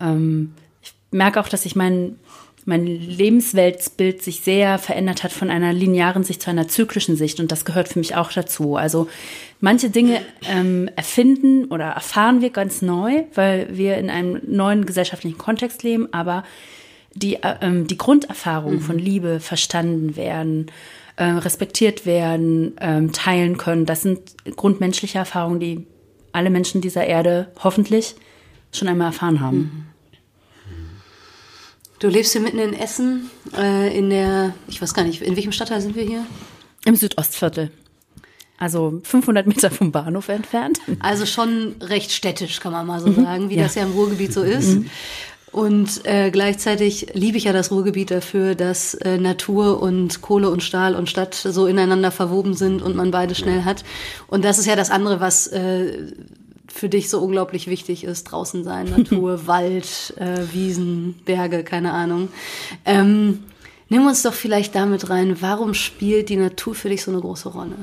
ähm, 0.01 0.55
ich 0.83 0.95
merke 1.11 1.41
auch, 1.41 1.49
dass 1.49 1.63
sich 1.63 1.77
mein, 1.77 2.17
mein 2.65 2.87
Lebensweltbild 2.87 4.23
sich 4.23 4.41
sehr 4.41 4.79
verändert 4.79 5.25
hat 5.25 5.33
von 5.33 5.51
einer 5.51 5.73
linearen 5.73 6.25
Sicht 6.25 6.43
zu 6.43 6.51
einer 6.51 6.69
zyklischen 6.69 7.17
Sicht. 7.17 7.41
Und 7.41 7.51
das 7.51 7.65
gehört 7.65 7.89
für 7.89 7.99
mich 7.99 8.17
auch 8.17 8.31
dazu. 8.33 8.77
Also 8.77 9.09
manche 9.61 9.91
Dinge 9.91 10.21
ähm, 10.49 10.91
erfinden 10.97 11.67
oder 11.67 11.87
erfahren 11.87 12.41
wir 12.41 12.51
ganz 12.51 12.83
neu, 12.83 13.25
weil 13.35 13.69
wir 13.77 13.97
in 13.97 14.11
einem 14.11 14.41
neuen 14.47 14.87
gesellschaftlichen 14.87 15.39
Kontext 15.39 15.83
leben. 15.83 16.13
Aber 16.13 16.45
die, 17.15 17.37
äh, 17.37 17.55
ähm, 17.63 17.87
die 17.87 17.99
Grunderfahrung 17.99 18.75
mhm. 18.75 18.81
von 18.81 18.99
Liebe 18.99 19.41
verstanden 19.41 20.17
werden, 20.17 20.71
äh, 21.19 21.25
respektiert 21.25 22.07
werden, 22.07 22.77
ähm, 22.81 23.13
teilen 23.13 23.59
können. 23.59 23.87
Das 23.87 24.03
sind 24.03 24.21
grundmenschliche 24.55 25.19
Erfahrungen, 25.19 25.59
die 25.59 25.85
alle 26.31 26.49
Menschen 26.49 26.81
dieser 26.81 27.05
Erde 27.05 27.51
hoffentlich 27.65 28.15
schon 28.71 28.87
einmal 28.87 29.09
erfahren 29.09 29.41
haben. 29.41 29.59
Mhm. 29.59 29.85
Du 31.99 32.07
lebst 32.07 32.33
hier 32.33 32.41
mitten 32.41 32.61
in 32.61 32.73
Essen, 32.73 33.31
äh, 33.57 33.99
in 33.99 34.11
der, 34.11 34.55
ich 34.69 34.81
weiß 34.81 34.95
gar 34.95 35.03
nicht, 35.03 35.21
in 35.21 35.35
welchem 35.35 35.51
Stadtteil 35.51 35.81
sind 35.81 35.97
wir 35.97 36.05
hier? 36.05 36.25
Im 36.85 36.95
Südostviertel. 36.95 37.73
Also 38.57 39.01
500 39.03 39.49
Meter 39.49 39.73
vom 39.73 39.91
Bahnhof 39.91 40.29
entfernt. 40.29 40.79
Also 41.01 41.27
schon 41.27 41.75
recht 41.81 42.13
städtisch, 42.13 42.61
kann 42.61 42.71
man 42.71 42.87
mal 42.87 43.01
so 43.01 43.09
mhm. 43.09 43.25
sagen, 43.25 43.51
wie 43.51 43.57
ja. 43.57 43.65
das 43.65 43.75
ja 43.75 43.83
im 43.83 43.91
Ruhrgebiet 43.91 44.33
so 44.33 44.43
ist. 44.43 44.77
Mhm. 44.77 44.91
Und 45.59 46.07
äh, 46.07 46.31
gleichzeitig 46.31 47.09
liebe 47.15 47.37
ich 47.37 47.43
ja 47.43 47.53
das 47.53 47.73
Ruhrgebiet 47.73 48.13
dafür, 48.13 48.55
dass 48.55 48.95
äh, 48.95 49.19
Natur 49.19 49.83
und 49.83 50.23
Kohle 50.23 50.51
und 50.51 50.63
Stahl 50.63 50.95
und 50.95 51.11
Stadt 51.11 51.35
so 51.35 51.67
ineinander 51.67 52.13
verwoben 52.13 52.55
sind 52.55 52.81
und 52.81 52.95
man 52.95 53.11
beide 53.11 53.35
schnell 53.35 53.65
hat. 53.65 53.83
Und 54.29 54.45
das 54.45 54.61
ist 54.61 54.67
ja 54.67 54.77
das 54.77 54.93
andere, 54.93 55.19
was 55.19 55.49
äh, 55.49 56.13
für 56.69 56.89
dich 56.89 57.11
so 57.11 57.19
unglaublich 57.19 57.67
wichtig 57.67 58.05
ist. 58.05 58.23
Draußen 58.31 58.63
sein, 58.63 58.89
Natur, 58.97 59.49
Wald, 59.49 60.15
äh, 60.17 60.45
Wiesen, 60.53 61.17
Berge, 61.25 61.65
keine 61.65 61.93
Ahnung. 61.93 62.29
Ähm, 62.85 63.43
nimm 63.89 64.07
uns 64.07 64.23
doch 64.23 64.35
vielleicht 64.35 64.77
damit 64.77 65.11
rein, 65.11 65.39
warum 65.41 65.75
spielt 65.75 66.29
die 66.29 66.37
Natur 66.37 66.77
für 66.77 66.89
dich 66.89 67.03
so 67.03 67.11
eine 67.11 67.21
große 67.21 67.49
Rolle? 67.49 67.75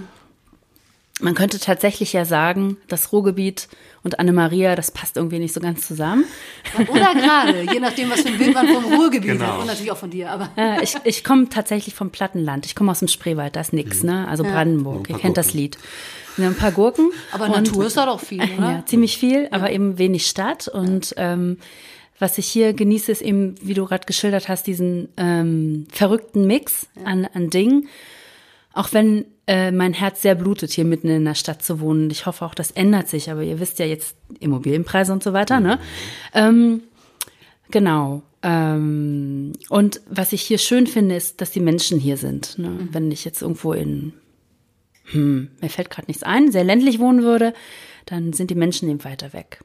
Man 1.20 1.36
könnte 1.36 1.60
tatsächlich 1.60 2.14
ja 2.14 2.24
sagen, 2.24 2.78
das 2.88 3.12
Ruhrgebiet 3.12 3.68
und 4.06 4.20
Anne-Maria, 4.20 4.76
das 4.76 4.92
passt 4.92 5.18
irgendwie 5.18 5.40
nicht 5.40 5.52
so 5.52 5.60
ganz 5.60 5.88
zusammen. 5.88 6.26
Oder 6.90 7.16
gerade, 7.16 7.62
je 7.74 7.80
nachdem, 7.80 8.12
was 8.12 8.22
für 8.22 8.28
ein 8.28 8.38
Bild 8.38 8.54
man 8.54 8.68
vom 8.68 8.94
Ruhrgebiet 8.94 9.32
genau. 9.32 9.46
hat. 9.46 9.60
Und 9.62 9.66
natürlich 9.66 9.92
auch 9.92 9.98
von 9.98 10.12
dir. 10.12 10.32
Aber. 10.32 10.52
Ja, 10.56 10.80
ich 10.80 10.96
ich 11.04 11.24
komme 11.24 11.50
tatsächlich 11.50 11.96
vom 11.96 12.12
Plattenland. 12.12 12.68
Ich 12.68 12.76
komme 12.76 12.92
aus 12.92 13.00
dem 13.00 13.08
Spreewald, 13.08 13.56
da 13.56 13.62
ist 13.62 13.74
nix, 13.74 14.04
mhm. 14.04 14.10
ne? 14.10 14.28
Also 14.28 14.44
ja. 14.44 14.52
Brandenburg, 14.52 15.10
ihr 15.10 15.18
kennt 15.18 15.38
das 15.38 15.56
Lied. 15.56 15.80
Wir 16.38 16.46
haben 16.46 16.54
ein 16.54 16.58
paar 16.58 16.72
Gurken. 16.72 17.10
Aber 17.32 17.50
Natur 17.50 17.88
ist 17.88 17.98
da 17.98 18.06
doch 18.06 18.20
viel, 18.20 18.44
oder? 18.44 18.72
Ja, 18.72 18.84
ziemlich 18.86 19.18
viel, 19.18 19.48
aber 19.50 19.72
eben 19.72 19.98
wenig 19.98 20.28
Stadt. 20.28 20.68
Und 20.68 21.16
ähm, 21.18 21.58
was 22.20 22.38
ich 22.38 22.46
hier 22.46 22.74
genieße, 22.74 23.12
ist 23.12 23.24
eben, 23.24 23.56
wie 23.60 23.74
du 23.74 23.86
gerade 23.86 24.06
geschildert 24.06 24.50
hast, 24.50 24.68
diesen 24.68 25.10
ähm, 25.18 25.88
verrückten 25.92 26.46
Mix 26.46 26.88
an, 27.04 27.28
an 27.34 27.50
Dingen. 27.50 27.88
Auch 28.76 28.92
wenn 28.92 29.26
äh, 29.48 29.72
mein 29.72 29.94
Herz 29.94 30.22
sehr 30.22 30.36
blutet, 30.36 30.72
hier 30.72 30.84
mitten 30.84 31.08
in 31.08 31.24
der 31.24 31.34
Stadt 31.34 31.64
zu 31.64 31.80
wohnen. 31.80 32.12
Ich 32.12 32.26
hoffe 32.26 32.46
auch, 32.46 32.54
das 32.54 32.72
ändert 32.72 33.08
sich, 33.08 33.32
aber 33.32 33.42
ihr 33.42 33.60
wisst 33.60 33.80
ja 33.80 33.86
jetzt 33.86 34.18
Immobilienpreise 34.40 35.14
und 35.14 35.24
so 35.24 35.32
weiter, 35.32 35.62
ne? 35.62 35.80
Ähm, 36.34 36.82
genau. 37.72 38.22
Ähm, 38.44 39.54
und 39.70 40.02
was 40.10 40.34
ich 40.34 40.42
hier 40.42 40.58
schön 40.58 40.88
finde, 40.88 41.16
ist, 41.16 41.40
dass 41.40 41.52
die 41.52 41.62
Menschen 41.62 42.00
hier 42.00 42.18
sind. 42.18 42.60
Ne? 42.60 42.70
Mhm. 42.70 42.90
Wenn 42.92 43.12
ich 43.12 43.24
jetzt 43.24 43.42
irgendwo 43.42 43.72
in, 43.72 44.14
hm, 45.06 45.50
mir 45.62 45.70
fällt 45.70 45.90
gerade 45.90 46.08
nichts 46.08 46.24
ein, 46.24 46.52
sehr 46.52 46.66
ländlich 46.66 47.00
wohnen 47.00 47.24
würde, 47.24 47.54
dann 48.06 48.34
sind 48.34 48.52
die 48.52 48.56
Menschen 48.56 48.90
eben 48.90 49.04
weiter 49.06 49.32
weg. 49.32 49.62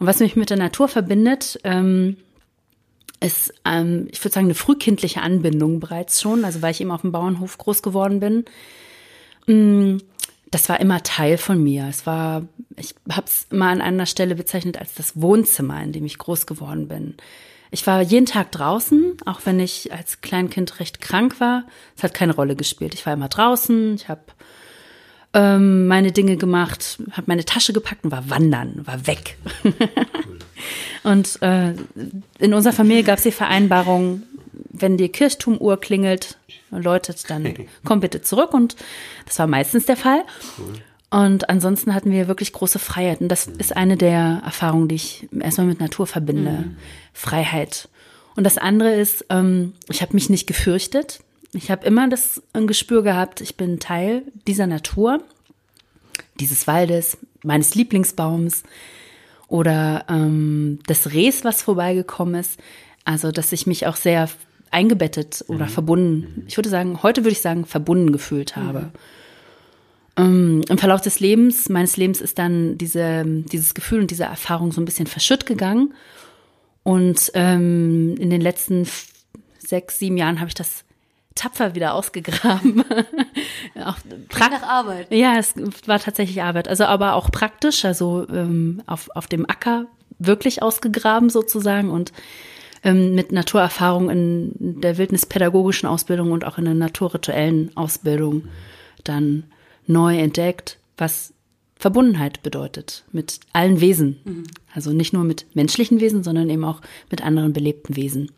Und 0.00 0.08
was 0.08 0.18
mich 0.18 0.34
mit 0.34 0.50
der 0.50 0.56
Natur 0.56 0.88
verbindet, 0.88 1.60
ähm, 1.62 2.16
ist, 3.20 3.52
ähm, 3.64 4.08
ich 4.10 4.22
würde 4.24 4.34
sagen, 4.34 4.46
eine 4.46 4.54
frühkindliche 4.54 5.22
Anbindung 5.22 5.80
bereits 5.80 6.20
schon, 6.20 6.44
also 6.44 6.62
weil 6.62 6.72
ich 6.72 6.80
eben 6.80 6.90
auf 6.90 7.02
dem 7.02 7.12
Bauernhof 7.12 7.58
groß 7.58 7.82
geworden 7.82 8.20
bin. 8.20 8.44
Mm, 9.46 9.98
das 10.50 10.68
war 10.68 10.80
immer 10.80 11.02
Teil 11.02 11.38
von 11.38 11.62
mir. 11.62 11.86
Es 11.88 12.06
war, 12.06 12.42
ich 12.76 12.94
habe 13.10 13.26
es 13.26 13.46
mal 13.50 13.70
an 13.70 13.82
einer 13.82 14.06
Stelle 14.06 14.34
bezeichnet 14.34 14.78
als 14.78 14.94
das 14.94 15.20
Wohnzimmer, 15.20 15.82
in 15.82 15.92
dem 15.92 16.04
ich 16.04 16.18
groß 16.18 16.46
geworden 16.46 16.88
bin. 16.88 17.16
Ich 17.70 17.86
war 17.86 18.00
jeden 18.00 18.26
Tag 18.26 18.50
draußen, 18.50 19.16
auch 19.26 19.40
wenn 19.44 19.60
ich 19.60 19.92
als 19.92 20.22
Kleinkind 20.22 20.80
recht 20.80 21.00
krank 21.00 21.38
war. 21.38 21.66
Es 21.96 22.02
hat 22.02 22.14
keine 22.14 22.34
Rolle 22.34 22.56
gespielt. 22.56 22.94
Ich 22.94 23.06
war 23.06 23.12
immer 23.12 23.28
draußen, 23.28 23.94
ich 23.94 24.08
habe 24.08 24.22
ähm, 25.32 25.86
meine 25.86 26.12
Dinge 26.12 26.36
gemacht, 26.36 26.98
habe 27.12 27.24
meine 27.26 27.44
Tasche 27.44 27.72
gepackt 27.72 28.04
und 28.04 28.10
war 28.10 28.28
wandern, 28.30 28.82
war 28.84 29.06
weg. 29.06 29.36
und 31.04 31.40
äh, 31.42 31.74
in 32.38 32.54
unserer 32.54 32.72
Familie 32.72 33.04
gab 33.04 33.18
es 33.18 33.24
die 33.24 33.32
Vereinbarung, 33.32 34.22
wenn 34.52 34.96
die 34.96 35.08
Kirchturmuhr 35.08 35.80
klingelt, 35.80 36.38
läutet, 36.70 37.30
dann 37.30 37.54
komm 37.84 38.00
bitte 38.00 38.22
zurück. 38.22 38.54
Und 38.54 38.76
das 39.26 39.38
war 39.38 39.46
meistens 39.46 39.86
der 39.86 39.96
Fall. 39.96 40.22
Und 41.10 41.48
ansonsten 41.48 41.94
hatten 41.94 42.12
wir 42.12 42.28
wirklich 42.28 42.52
große 42.52 42.78
Freiheiten. 42.78 43.28
Das 43.28 43.46
ist 43.46 43.76
eine 43.76 43.96
der 43.96 44.42
Erfahrungen, 44.44 44.88
die 44.88 44.94
ich 44.94 45.28
erstmal 45.38 45.66
mit 45.66 45.80
Natur 45.80 46.06
verbinde. 46.06 46.50
Mhm. 46.50 46.76
Freiheit. 47.12 47.88
Und 48.36 48.44
das 48.44 48.58
andere 48.58 48.94
ist, 48.94 49.26
ähm, 49.28 49.74
ich 49.88 50.02
habe 50.02 50.14
mich 50.14 50.30
nicht 50.30 50.46
gefürchtet. 50.46 51.20
Ich 51.52 51.70
habe 51.70 51.86
immer 51.86 52.08
das 52.08 52.42
ein 52.52 52.66
Gespür 52.66 53.02
gehabt, 53.02 53.40
ich 53.40 53.56
bin 53.56 53.80
Teil 53.80 54.22
dieser 54.46 54.66
Natur, 54.66 55.22
dieses 56.38 56.66
Waldes, 56.66 57.18
meines 57.42 57.74
Lieblingsbaums 57.74 58.62
oder 59.48 60.04
ähm, 60.08 60.78
des 60.88 61.12
Rehs, 61.12 61.44
was 61.44 61.62
vorbeigekommen 61.62 62.36
ist. 62.36 62.60
Also, 63.04 63.32
dass 63.32 63.52
ich 63.52 63.66
mich 63.66 63.86
auch 63.86 63.96
sehr 63.96 64.28
eingebettet 64.70 65.44
oder 65.48 65.64
mhm. 65.64 65.70
verbunden, 65.70 66.44
ich 66.46 66.56
würde 66.56 66.68
sagen, 66.68 67.02
heute 67.02 67.22
würde 67.22 67.32
ich 67.32 67.40
sagen, 67.40 67.66
verbunden 67.66 68.12
gefühlt 68.12 68.54
habe. 68.54 68.80
Mhm. 68.80 68.90
Ähm, 70.16 70.64
Im 70.68 70.78
Verlauf 70.78 71.00
des 71.00 71.18
Lebens, 71.18 71.68
meines 71.68 71.96
Lebens 71.96 72.20
ist 72.20 72.38
dann 72.38 72.78
diese, 72.78 73.24
dieses 73.26 73.74
Gefühl 73.74 74.00
und 74.00 74.10
diese 74.10 74.24
Erfahrung 74.24 74.70
so 74.70 74.80
ein 74.80 74.84
bisschen 74.84 75.06
verschütt 75.06 75.46
gegangen. 75.46 75.94
Und 76.82 77.30
ähm, 77.34 78.16
in 78.18 78.30
den 78.30 78.40
letzten 78.40 78.86
sechs, 79.58 79.98
sieben 79.98 80.16
Jahren 80.16 80.40
habe 80.40 80.48
ich 80.48 80.54
das 80.54 80.84
tapfer 81.34 81.74
wieder 81.74 81.94
ausgegraben. 81.94 82.84
auch 83.84 83.96
nach 84.38 84.62
Arbeit. 84.62 85.12
Ja, 85.12 85.38
es 85.38 85.54
war 85.86 85.98
tatsächlich 85.98 86.42
Arbeit. 86.42 86.68
Also 86.68 86.84
aber 86.84 87.14
auch 87.14 87.30
praktisch, 87.30 87.84
also 87.84 88.26
ähm, 88.28 88.82
auf, 88.86 89.08
auf 89.14 89.26
dem 89.26 89.48
Acker 89.48 89.86
wirklich 90.18 90.62
ausgegraben 90.62 91.30
sozusagen 91.30 91.90
und 91.90 92.12
ähm, 92.82 93.14
mit 93.14 93.32
Naturerfahrung 93.32 94.10
in 94.10 94.80
der 94.80 94.98
wildnispädagogischen 94.98 95.88
Ausbildung 95.88 96.32
und 96.32 96.44
auch 96.44 96.58
in 96.58 96.64
der 96.64 96.74
naturrituellen 96.74 97.76
Ausbildung 97.76 98.44
dann 99.04 99.44
neu 99.86 100.18
entdeckt, 100.18 100.78
was 100.96 101.32
Verbundenheit 101.76 102.42
bedeutet 102.42 103.04
mit 103.12 103.40
allen 103.52 103.80
Wesen. 103.80 104.20
Mhm. 104.24 104.44
Also 104.74 104.92
nicht 104.92 105.12
nur 105.12 105.24
mit 105.24 105.46
menschlichen 105.54 106.00
Wesen, 106.00 106.22
sondern 106.22 106.50
eben 106.50 106.64
auch 106.64 106.82
mit 107.10 107.22
anderen 107.24 107.52
belebten 107.52 107.96
Wesen. 107.96 108.30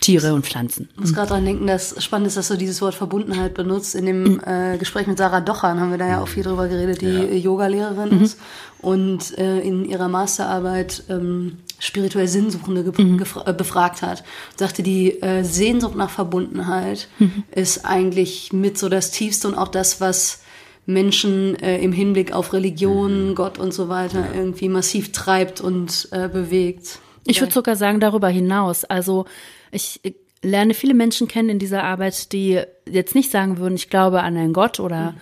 Tiere 0.00 0.34
und 0.34 0.46
Pflanzen. 0.46 0.88
Ich 0.94 1.00
muss 1.00 1.14
gerade 1.14 1.28
dran 1.28 1.44
denken, 1.44 1.66
dass 1.66 2.02
spannend 2.02 2.28
ist, 2.28 2.36
dass 2.36 2.48
du 2.48 2.56
dieses 2.56 2.80
Wort 2.80 2.94
Verbundenheit 2.94 3.54
benutzt. 3.54 3.94
In 3.94 4.06
dem 4.06 4.22
mhm. 4.22 4.40
äh, 4.44 4.78
Gespräch 4.78 5.06
mit 5.06 5.18
Sarah 5.18 5.40
Dochan 5.40 5.80
haben 5.80 5.90
wir 5.90 5.98
da 5.98 6.06
ja 6.06 6.22
auch 6.22 6.28
viel 6.28 6.42
drüber 6.42 6.68
geredet, 6.68 7.00
die 7.00 7.06
ja. 7.06 7.32
Yoga-Lehrerin 7.32 8.18
mhm. 8.18 8.24
ist 8.24 8.38
und 8.80 9.36
äh, 9.38 9.60
in 9.60 9.84
ihrer 9.84 10.08
Masterarbeit 10.08 11.04
ähm, 11.08 11.58
spirituell 11.78 12.28
Sinnsuchende 12.28 12.92
mhm. 12.96 13.24
äh, 13.44 13.52
befragt 13.52 14.02
hat. 14.02 14.24
Und 14.52 14.58
sagte, 14.58 14.82
die 14.82 15.20
äh, 15.22 15.42
Sehnsucht 15.42 15.96
nach 15.96 16.10
Verbundenheit 16.10 17.08
mhm. 17.18 17.44
ist 17.50 17.84
eigentlich 17.84 18.52
mit 18.52 18.78
so 18.78 18.88
das 18.88 19.10
Tiefste 19.10 19.48
und 19.48 19.54
auch 19.54 19.68
das, 19.68 20.00
was 20.00 20.40
Menschen 20.86 21.54
äh, 21.56 21.78
im 21.78 21.92
Hinblick 21.92 22.32
auf 22.32 22.52
Religion, 22.52 23.30
mhm. 23.30 23.34
Gott 23.34 23.58
und 23.58 23.74
so 23.74 23.88
weiter 23.88 24.20
ja. 24.20 24.34
irgendwie 24.34 24.68
massiv 24.68 25.12
treibt 25.12 25.60
und 25.60 26.08
äh, 26.12 26.28
bewegt. 26.28 26.98
Ich 27.26 27.40
würde 27.42 27.52
sogar 27.52 27.76
sagen, 27.76 28.00
darüber 28.00 28.28
hinaus. 28.28 28.84
Also 28.84 29.26
ich 29.70 30.00
lerne 30.42 30.74
viele 30.74 30.94
Menschen 30.94 31.28
kennen 31.28 31.48
in 31.48 31.58
dieser 31.58 31.84
Arbeit, 31.84 32.32
die 32.32 32.60
jetzt 32.88 33.14
nicht 33.14 33.30
sagen 33.30 33.58
würden, 33.58 33.74
ich 33.74 33.90
glaube 33.90 34.22
an 34.22 34.36
einen 34.36 34.52
Gott 34.52 34.80
oder 34.80 35.12
mhm. 35.12 35.16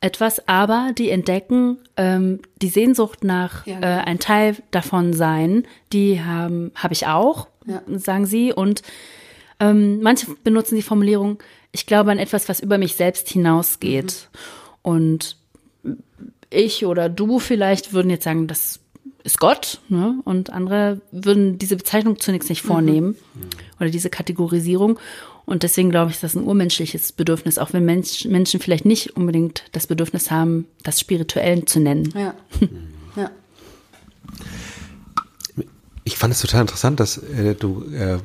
etwas, 0.00 0.48
aber 0.48 0.92
die 0.96 1.10
entdecken 1.10 1.78
ähm, 1.96 2.40
die 2.62 2.68
Sehnsucht 2.68 3.24
nach 3.24 3.66
ja. 3.66 3.80
äh, 3.80 4.02
ein 4.04 4.18
Teil 4.18 4.56
davon 4.70 5.12
sein, 5.12 5.66
die 5.92 6.22
haben 6.22 6.72
habe 6.74 6.94
ich 6.94 7.06
auch, 7.06 7.48
ja. 7.66 7.82
sagen 7.86 8.26
sie. 8.26 8.52
Und 8.52 8.82
ähm, 9.60 10.00
manche 10.00 10.26
benutzen 10.42 10.76
die 10.76 10.82
Formulierung, 10.82 11.38
ich 11.72 11.86
glaube 11.86 12.10
an 12.10 12.18
etwas, 12.18 12.48
was 12.48 12.60
über 12.60 12.78
mich 12.78 12.96
selbst 12.96 13.28
hinausgeht. 13.28 14.28
Mhm. 14.32 14.38
Und 14.82 15.36
ich 16.50 16.86
oder 16.86 17.08
du 17.08 17.38
vielleicht 17.38 17.92
würden 17.92 18.10
jetzt 18.10 18.24
sagen, 18.24 18.46
das 18.46 18.80
ist 19.26 19.40
Gott, 19.40 19.80
ne? 19.88 20.20
und 20.24 20.50
andere 20.50 21.00
würden 21.10 21.58
diese 21.58 21.76
Bezeichnung 21.76 22.18
zunächst 22.20 22.48
nicht 22.48 22.62
vornehmen 22.62 23.16
mhm. 23.34 23.48
oder 23.80 23.90
diese 23.90 24.08
Kategorisierung. 24.08 24.98
Und 25.44 25.62
deswegen 25.62 25.90
glaube 25.90 26.10
ich, 26.10 26.16
ist 26.16 26.22
das 26.22 26.34
ein 26.34 26.44
urmenschliches 26.44 27.12
Bedürfnis, 27.12 27.58
auch 27.58 27.72
wenn 27.72 27.84
Mensch, 27.84 28.24
Menschen 28.24 28.60
vielleicht 28.60 28.84
nicht 28.84 29.16
unbedingt 29.16 29.64
das 29.72 29.86
Bedürfnis 29.86 30.30
haben, 30.30 30.66
das 30.82 30.98
spirituell 31.00 31.64
zu 31.64 31.80
nennen. 31.80 32.12
Ja. 32.16 32.34
ja. 33.16 33.30
Ich 36.04 36.16
fand 36.16 36.32
es 36.32 36.40
total 36.40 36.62
interessant, 36.62 37.00
dass 37.00 37.18
äh, 37.18 37.54
du 37.54 37.84
äh, 37.92 38.18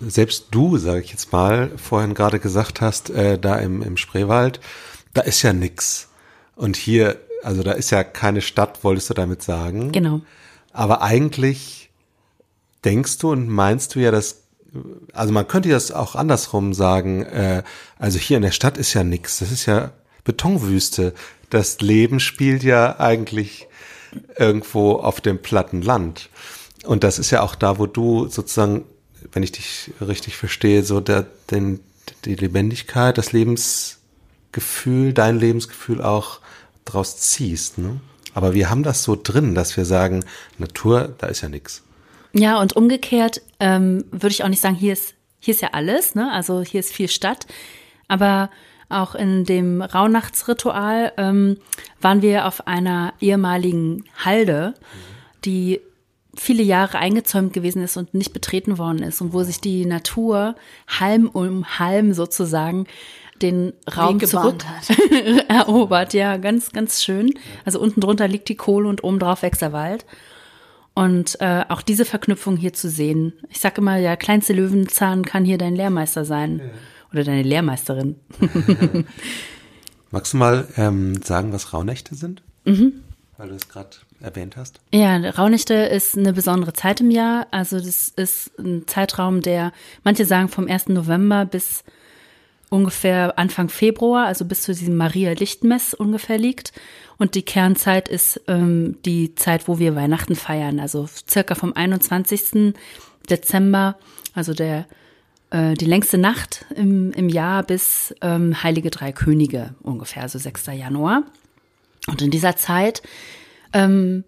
selbst 0.00 0.46
du, 0.50 0.76
sage 0.76 1.02
ich 1.02 1.10
jetzt 1.10 1.32
mal, 1.32 1.70
vorhin 1.76 2.14
gerade 2.14 2.38
gesagt 2.38 2.80
hast, 2.80 3.10
äh, 3.10 3.38
da 3.38 3.56
im, 3.56 3.82
im 3.82 3.96
Spreewald, 3.96 4.60
da 5.14 5.22
ist 5.22 5.42
ja 5.42 5.52
nix. 5.52 6.08
Und 6.54 6.76
hier, 6.76 7.16
also 7.42 7.62
da 7.62 7.72
ist 7.72 7.90
ja 7.90 8.04
keine 8.04 8.40
Stadt, 8.40 8.84
wolltest 8.84 9.10
du 9.10 9.14
damit 9.14 9.42
sagen. 9.42 9.92
Genau. 9.92 10.20
Aber 10.78 11.02
eigentlich 11.02 11.90
denkst 12.84 13.18
du 13.18 13.32
und 13.32 13.48
meinst 13.48 13.96
du 13.96 13.98
ja, 13.98 14.12
dass 14.12 14.44
also 15.12 15.32
man 15.32 15.48
könnte 15.48 15.70
das 15.70 15.90
auch 15.90 16.14
andersrum 16.14 16.72
sagen, 16.72 17.22
äh, 17.24 17.64
also 17.98 18.20
hier 18.20 18.36
in 18.36 18.44
der 18.44 18.52
Stadt 18.52 18.78
ist 18.78 18.94
ja 18.94 19.02
nix, 19.02 19.40
das 19.40 19.50
ist 19.50 19.66
ja 19.66 19.90
Betonwüste. 20.22 21.14
Das 21.50 21.80
Leben 21.80 22.20
spielt 22.20 22.62
ja 22.62 23.00
eigentlich 23.00 23.66
irgendwo 24.36 24.92
auf 24.92 25.20
dem 25.20 25.42
platten 25.42 25.82
Land. 25.82 26.30
Und 26.84 27.02
das 27.02 27.18
ist 27.18 27.32
ja 27.32 27.42
auch 27.42 27.56
da, 27.56 27.80
wo 27.80 27.86
du 27.86 28.28
sozusagen, 28.28 28.84
wenn 29.32 29.42
ich 29.42 29.50
dich 29.50 29.90
richtig 30.00 30.36
verstehe, 30.36 30.84
so 30.84 31.00
der, 31.00 31.26
den, 31.50 31.80
die 32.24 32.36
Lebendigkeit, 32.36 33.18
das 33.18 33.32
Lebensgefühl, 33.32 35.12
dein 35.12 35.40
Lebensgefühl 35.40 36.02
auch 36.02 36.38
draus 36.84 37.16
ziehst. 37.16 37.78
Ne? 37.78 37.98
Aber 38.38 38.54
wir 38.54 38.70
haben 38.70 38.84
das 38.84 39.02
so 39.02 39.18
drin, 39.20 39.56
dass 39.56 39.76
wir 39.76 39.84
sagen, 39.84 40.24
Natur, 40.58 41.12
da 41.18 41.26
ist 41.26 41.40
ja 41.40 41.48
nix. 41.48 41.82
Ja, 42.32 42.60
und 42.60 42.76
umgekehrt 42.76 43.42
ähm, 43.58 44.04
würde 44.12 44.28
ich 44.28 44.44
auch 44.44 44.48
nicht 44.48 44.60
sagen, 44.60 44.76
hier 44.76 44.92
ist, 44.92 45.14
hier 45.40 45.54
ist 45.54 45.60
ja 45.60 45.70
alles, 45.72 46.14
ne? 46.14 46.30
Also 46.32 46.60
hier 46.60 46.78
ist 46.78 46.92
viel 46.92 47.08
Stadt. 47.08 47.48
Aber 48.06 48.48
auch 48.88 49.16
in 49.16 49.44
dem 49.44 49.82
Rauhnachtsritual 49.82 51.14
ähm, 51.16 51.56
waren 52.00 52.22
wir 52.22 52.46
auf 52.46 52.68
einer 52.68 53.12
ehemaligen 53.18 54.04
Halde, 54.24 54.74
die 55.44 55.80
viele 56.36 56.62
Jahre 56.62 56.98
eingezäumt 56.98 57.52
gewesen 57.52 57.82
ist 57.82 57.96
und 57.96 58.14
nicht 58.14 58.32
betreten 58.32 58.78
worden 58.78 59.02
ist 59.02 59.20
und 59.20 59.32
wo 59.32 59.42
sich 59.42 59.60
die 59.60 59.84
Natur 59.84 60.54
Halm 60.86 61.28
um 61.28 61.80
Halm 61.80 62.14
sozusagen 62.14 62.86
den 63.42 63.72
Raum 63.96 64.20
zurück 64.20 64.64
erobert. 65.48 66.14
Ja, 66.14 66.36
ganz, 66.36 66.72
ganz 66.72 67.02
schön. 67.02 67.34
Also 67.64 67.80
unten 67.80 68.00
drunter 68.00 68.28
liegt 68.28 68.48
die 68.48 68.56
Kohle 68.56 68.88
und 68.88 69.04
oben 69.04 69.18
drauf 69.18 69.42
wächst 69.42 69.62
der 69.62 69.72
Wald. 69.72 70.04
Und 70.94 71.40
äh, 71.40 71.64
auch 71.68 71.80
diese 71.80 72.04
Verknüpfung 72.04 72.56
hier 72.56 72.72
zu 72.72 72.90
sehen. 72.90 73.32
Ich 73.50 73.60
sage 73.60 73.80
immer, 73.80 74.00
der 74.00 74.16
kleinste 74.16 74.52
Löwenzahn 74.52 75.24
kann 75.24 75.44
hier 75.44 75.56
dein 75.56 75.76
Lehrmeister 75.76 76.24
sein. 76.24 76.58
Ja. 76.58 76.64
Oder 77.12 77.24
deine 77.24 77.42
Lehrmeisterin. 77.42 78.16
Magst 80.10 80.32
du 80.32 80.38
mal 80.38 80.66
ähm, 80.76 81.22
sagen, 81.22 81.52
was 81.52 81.72
Rauhnächte 81.72 82.14
sind? 82.14 82.42
Mhm. 82.64 83.04
Weil 83.36 83.50
du 83.50 83.54
es 83.54 83.68
gerade 83.68 83.90
erwähnt 84.20 84.56
hast. 84.56 84.80
Ja, 84.92 85.16
Rauhnächte 85.16 85.74
ist 85.74 86.18
eine 86.18 86.32
besondere 86.32 86.72
Zeit 86.72 87.00
im 87.00 87.10
Jahr. 87.10 87.46
Also 87.52 87.78
das 87.78 88.08
ist 88.08 88.58
ein 88.58 88.86
Zeitraum, 88.88 89.42
der, 89.42 89.72
manche 90.02 90.24
sagen 90.24 90.48
vom 90.48 90.66
1. 90.66 90.88
November 90.88 91.44
bis 91.44 91.84
ungefähr 92.70 93.38
Anfang 93.38 93.68
Februar, 93.68 94.26
also 94.26 94.44
bis 94.44 94.62
zu 94.62 94.72
diesem 94.72 94.96
Maria-Lichtmess 94.96 95.94
ungefähr 95.94 96.38
liegt. 96.38 96.72
Und 97.16 97.34
die 97.34 97.42
Kernzeit 97.42 98.08
ist 98.08 98.40
ähm, 98.46 98.96
die 99.04 99.34
Zeit, 99.34 99.68
wo 99.68 99.78
wir 99.78 99.96
Weihnachten 99.96 100.36
feiern, 100.36 100.78
also 100.78 101.08
circa 101.28 101.54
vom 101.54 101.72
21. 101.72 102.74
Dezember, 103.28 103.96
also 104.34 104.54
der 104.54 104.86
äh, 105.50 105.74
die 105.74 105.86
längste 105.86 106.18
Nacht 106.18 106.66
im, 106.74 107.12
im 107.12 107.28
Jahr 107.28 107.62
bis 107.62 108.14
ähm, 108.20 108.62
Heilige 108.62 108.90
Drei 108.90 109.12
Könige 109.12 109.74
ungefähr, 109.82 110.22
also 110.22 110.38
6. 110.38 110.66
Januar. 110.66 111.24
Und 112.06 112.22
in 112.22 112.30
dieser 112.30 112.56
Zeit 112.56 113.02
ähm, 113.72 114.24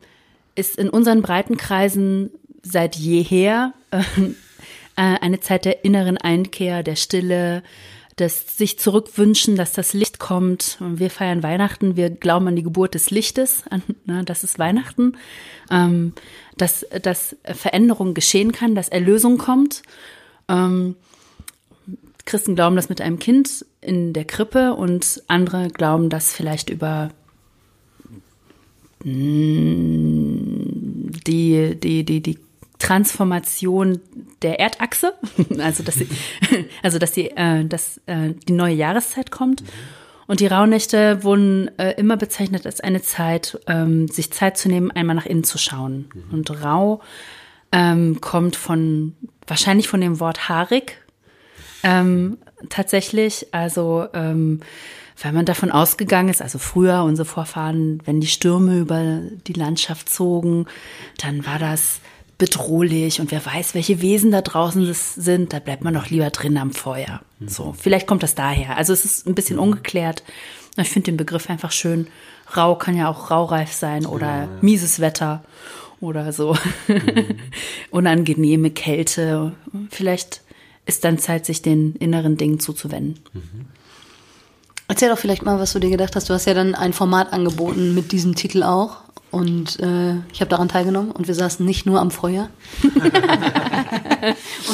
ist 0.54 0.76
in 0.76 0.88
unseren 0.88 1.22
Breitenkreisen 1.22 2.30
seit 2.62 2.96
jeher 2.96 3.72
äh, 3.90 4.02
eine 4.96 5.40
Zeit 5.40 5.64
der 5.64 5.84
inneren 5.84 6.18
Einkehr, 6.18 6.82
der 6.82 6.96
Stille, 6.96 7.62
das 8.20 8.56
sich 8.56 8.78
zurückwünschen, 8.78 9.56
dass 9.56 9.72
das 9.72 9.94
Licht 9.94 10.18
kommt. 10.18 10.78
Wir 10.80 11.10
feiern 11.10 11.42
Weihnachten, 11.42 11.96
wir 11.96 12.10
glauben 12.10 12.48
an 12.48 12.56
die 12.56 12.62
Geburt 12.62 12.94
des 12.94 13.10
Lichtes, 13.10 13.64
an, 13.70 13.82
na, 14.04 14.22
das 14.22 14.44
ist 14.44 14.58
Weihnachten, 14.58 15.16
ähm, 15.70 16.12
dass, 16.56 16.86
dass 17.02 17.36
Veränderung 17.44 18.14
geschehen 18.14 18.52
kann, 18.52 18.74
dass 18.74 18.88
Erlösung 18.88 19.38
kommt. 19.38 19.82
Ähm, 20.48 20.96
Christen 22.26 22.54
glauben 22.54 22.76
das 22.76 22.88
mit 22.88 23.00
einem 23.00 23.18
Kind 23.18 23.64
in 23.80 24.12
der 24.12 24.24
Krippe 24.24 24.74
und 24.74 25.22
andere 25.26 25.68
glauben 25.68 26.10
das 26.10 26.32
vielleicht 26.32 26.70
über 26.70 27.10
mm, 29.02 31.10
die, 31.26 31.76
die, 31.80 32.04
die, 32.04 32.20
die 32.20 32.38
Transformation 32.80 34.00
der 34.42 34.58
Erdachse, 34.58 35.14
also 35.58 35.84
dass, 35.84 35.94
sie, 35.94 36.08
also 36.82 36.98
dass, 36.98 37.12
die, 37.12 37.30
äh, 37.30 37.64
dass 37.64 38.00
äh, 38.06 38.34
die 38.48 38.52
neue 38.52 38.74
Jahreszeit 38.74 39.30
kommt. 39.30 39.62
Und 40.26 40.40
die 40.40 40.46
Rauhnächte 40.46 41.24
wurden 41.24 41.76
äh, 41.78 41.92
immer 41.92 42.16
bezeichnet 42.16 42.64
als 42.64 42.80
eine 42.80 43.02
Zeit, 43.02 43.58
ähm, 43.66 44.06
sich 44.08 44.32
Zeit 44.32 44.56
zu 44.56 44.68
nehmen, 44.68 44.90
einmal 44.92 45.16
nach 45.16 45.26
innen 45.26 45.44
zu 45.44 45.58
schauen. 45.58 46.08
Mhm. 46.14 46.34
Und 46.34 46.64
Rau 46.64 47.00
ähm, 47.72 48.20
kommt 48.20 48.56
von, 48.56 49.14
wahrscheinlich 49.46 49.88
von 49.88 50.00
dem 50.00 50.20
Wort 50.20 50.48
haarig, 50.48 50.98
ähm, 51.82 52.38
tatsächlich. 52.68 53.48
Also, 53.52 54.06
ähm, 54.14 54.60
weil 55.22 55.32
man 55.32 55.44
davon 55.44 55.70
ausgegangen 55.70 56.28
ist, 56.28 56.40
also 56.40 56.58
früher 56.58 57.02
unsere 57.02 57.26
Vorfahren, 57.26 58.00
wenn 58.06 58.20
die 58.20 58.26
Stürme 58.26 58.78
über 58.78 59.20
die 59.46 59.52
Landschaft 59.52 60.08
zogen, 60.08 60.66
dann 61.18 61.44
war 61.44 61.58
das 61.58 62.00
bedrohlich 62.40 63.20
und 63.20 63.30
wer 63.30 63.44
weiß, 63.44 63.74
welche 63.74 64.00
Wesen 64.00 64.32
da 64.32 64.40
draußen 64.40 64.92
sind, 64.92 65.52
da 65.52 65.60
bleibt 65.60 65.84
man 65.84 65.94
doch 65.94 66.08
lieber 66.08 66.30
drin 66.30 66.56
am 66.56 66.72
Feuer. 66.72 67.20
Mhm. 67.38 67.48
So, 67.48 67.74
vielleicht 67.78 68.06
kommt 68.08 68.24
das 68.24 68.34
daher. 68.34 68.76
Also 68.76 68.92
es 68.92 69.04
ist 69.04 69.28
ein 69.28 69.34
bisschen 69.34 69.56
mhm. 69.56 69.62
ungeklärt. 69.62 70.24
Ich 70.76 70.88
finde 70.88 71.12
den 71.12 71.18
Begriff 71.18 71.50
einfach 71.50 71.70
schön. 71.70 72.08
Rau 72.56 72.74
kann 72.74 72.96
ja 72.96 73.08
auch 73.08 73.30
raureif 73.30 73.72
sein 73.72 74.06
oder 74.06 74.26
ja, 74.26 74.42
ja. 74.42 74.48
mieses 74.62 75.00
Wetter 75.00 75.44
oder 76.00 76.32
so. 76.32 76.56
Mhm. 76.88 77.36
Unangenehme 77.90 78.70
Kälte. 78.70 79.52
Vielleicht 79.90 80.40
ist 80.86 81.04
dann 81.04 81.18
Zeit, 81.18 81.44
sich 81.44 81.60
den 81.60 81.94
inneren 81.96 82.38
Dingen 82.38 82.58
zuzuwenden. 82.58 83.20
Mhm. 83.34 83.66
Erzähl 84.88 85.10
doch 85.10 85.18
vielleicht 85.18 85.44
mal, 85.44 85.60
was 85.60 85.74
du 85.74 85.78
dir 85.78 85.90
gedacht 85.90 86.16
hast. 86.16 86.30
Du 86.30 86.34
hast 86.34 86.46
ja 86.46 86.54
dann 86.54 86.74
ein 86.74 86.94
Format 86.94 87.32
angeboten 87.34 87.94
mit 87.94 88.12
diesem 88.12 88.34
Titel 88.34 88.62
auch. 88.62 89.02
Und 89.30 89.78
äh, 89.78 90.16
ich 90.32 90.40
habe 90.40 90.48
daran 90.48 90.68
teilgenommen 90.68 91.12
und 91.12 91.28
wir 91.28 91.36
saßen 91.36 91.64
nicht 91.64 91.86
nur 91.86 92.00
am 92.00 92.10
Feuer. 92.10 92.50
und 92.82 92.92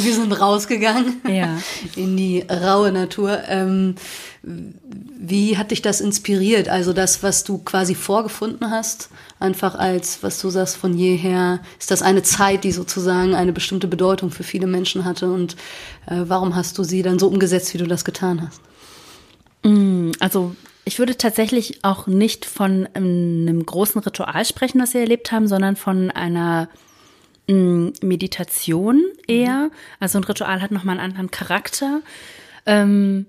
wir 0.05 0.15
sind 0.15 0.33
rausgegangen 0.33 1.21
ja. 1.29 1.59
in 1.95 2.17
die 2.17 2.43
raue 2.49 2.91
Natur. 2.91 3.41
Ähm, 3.49 3.97
wie 4.43 5.59
hat 5.59 5.73
dich 5.73 5.83
das 5.83 6.01
inspiriert? 6.01 6.69
Also 6.69 6.95
das, 6.95 7.23
was 7.23 7.45
du 7.45 7.59
quasi 7.59 7.95
vorgefunden 7.95 8.71
hast, 8.71 9.11
einfach 9.41 9.75
als, 9.75 10.23
was 10.23 10.41
du 10.41 10.49
sagst, 10.49 10.77
von 10.77 10.97
jeher, 10.97 11.61
ist 11.79 11.91
das 11.91 12.01
eine 12.01 12.23
Zeit, 12.23 12.65
die 12.65 12.73
sozusagen 12.73 13.35
eine 13.35 13.53
bestimmte 13.53 13.89
Bedeutung 13.89 14.31
für 14.31 14.45
viele 14.45 14.67
Menschen 14.67 15.05
hatte? 15.05 15.31
Und 15.31 15.57
äh, 16.07 16.23
warum 16.25 16.57
hast 16.57 16.79
du 16.79 16.85
sie 16.85 17.03
dann 17.03 17.19
so 17.19 17.29
umgesetzt, 17.29 17.75
wie 17.75 17.79
du 17.79 17.87
das 17.87 18.07
getan 18.07 18.41
hast? 18.41 18.61
Mm, 19.65 20.13
also 20.19 20.57
ich 20.87 21.01
würde 21.01 21.19
tatsächlich 21.19 21.85
auch 21.85 22.07
nicht 22.07 22.45
von 22.45 22.89
einem 22.95 23.67
großen 23.67 24.01
Ritual 24.01 24.45
sprechen, 24.45 24.79
das 24.79 24.95
wir 24.95 25.01
erlebt 25.01 25.33
haben, 25.33 25.49
sondern 25.49 25.75
von 25.75 26.13
einer 26.13 26.69
mm, 27.49 27.89
Meditation 28.03 29.05
eher. 29.27 29.71
Also 29.99 30.19
ein 30.19 30.25
Ritual 30.25 30.63
hat 30.63 30.71
nochmal 30.71 30.95
einen 30.95 31.05
anderen 31.05 31.33
Charakter. 31.33 32.03
Ähm, 32.67 33.27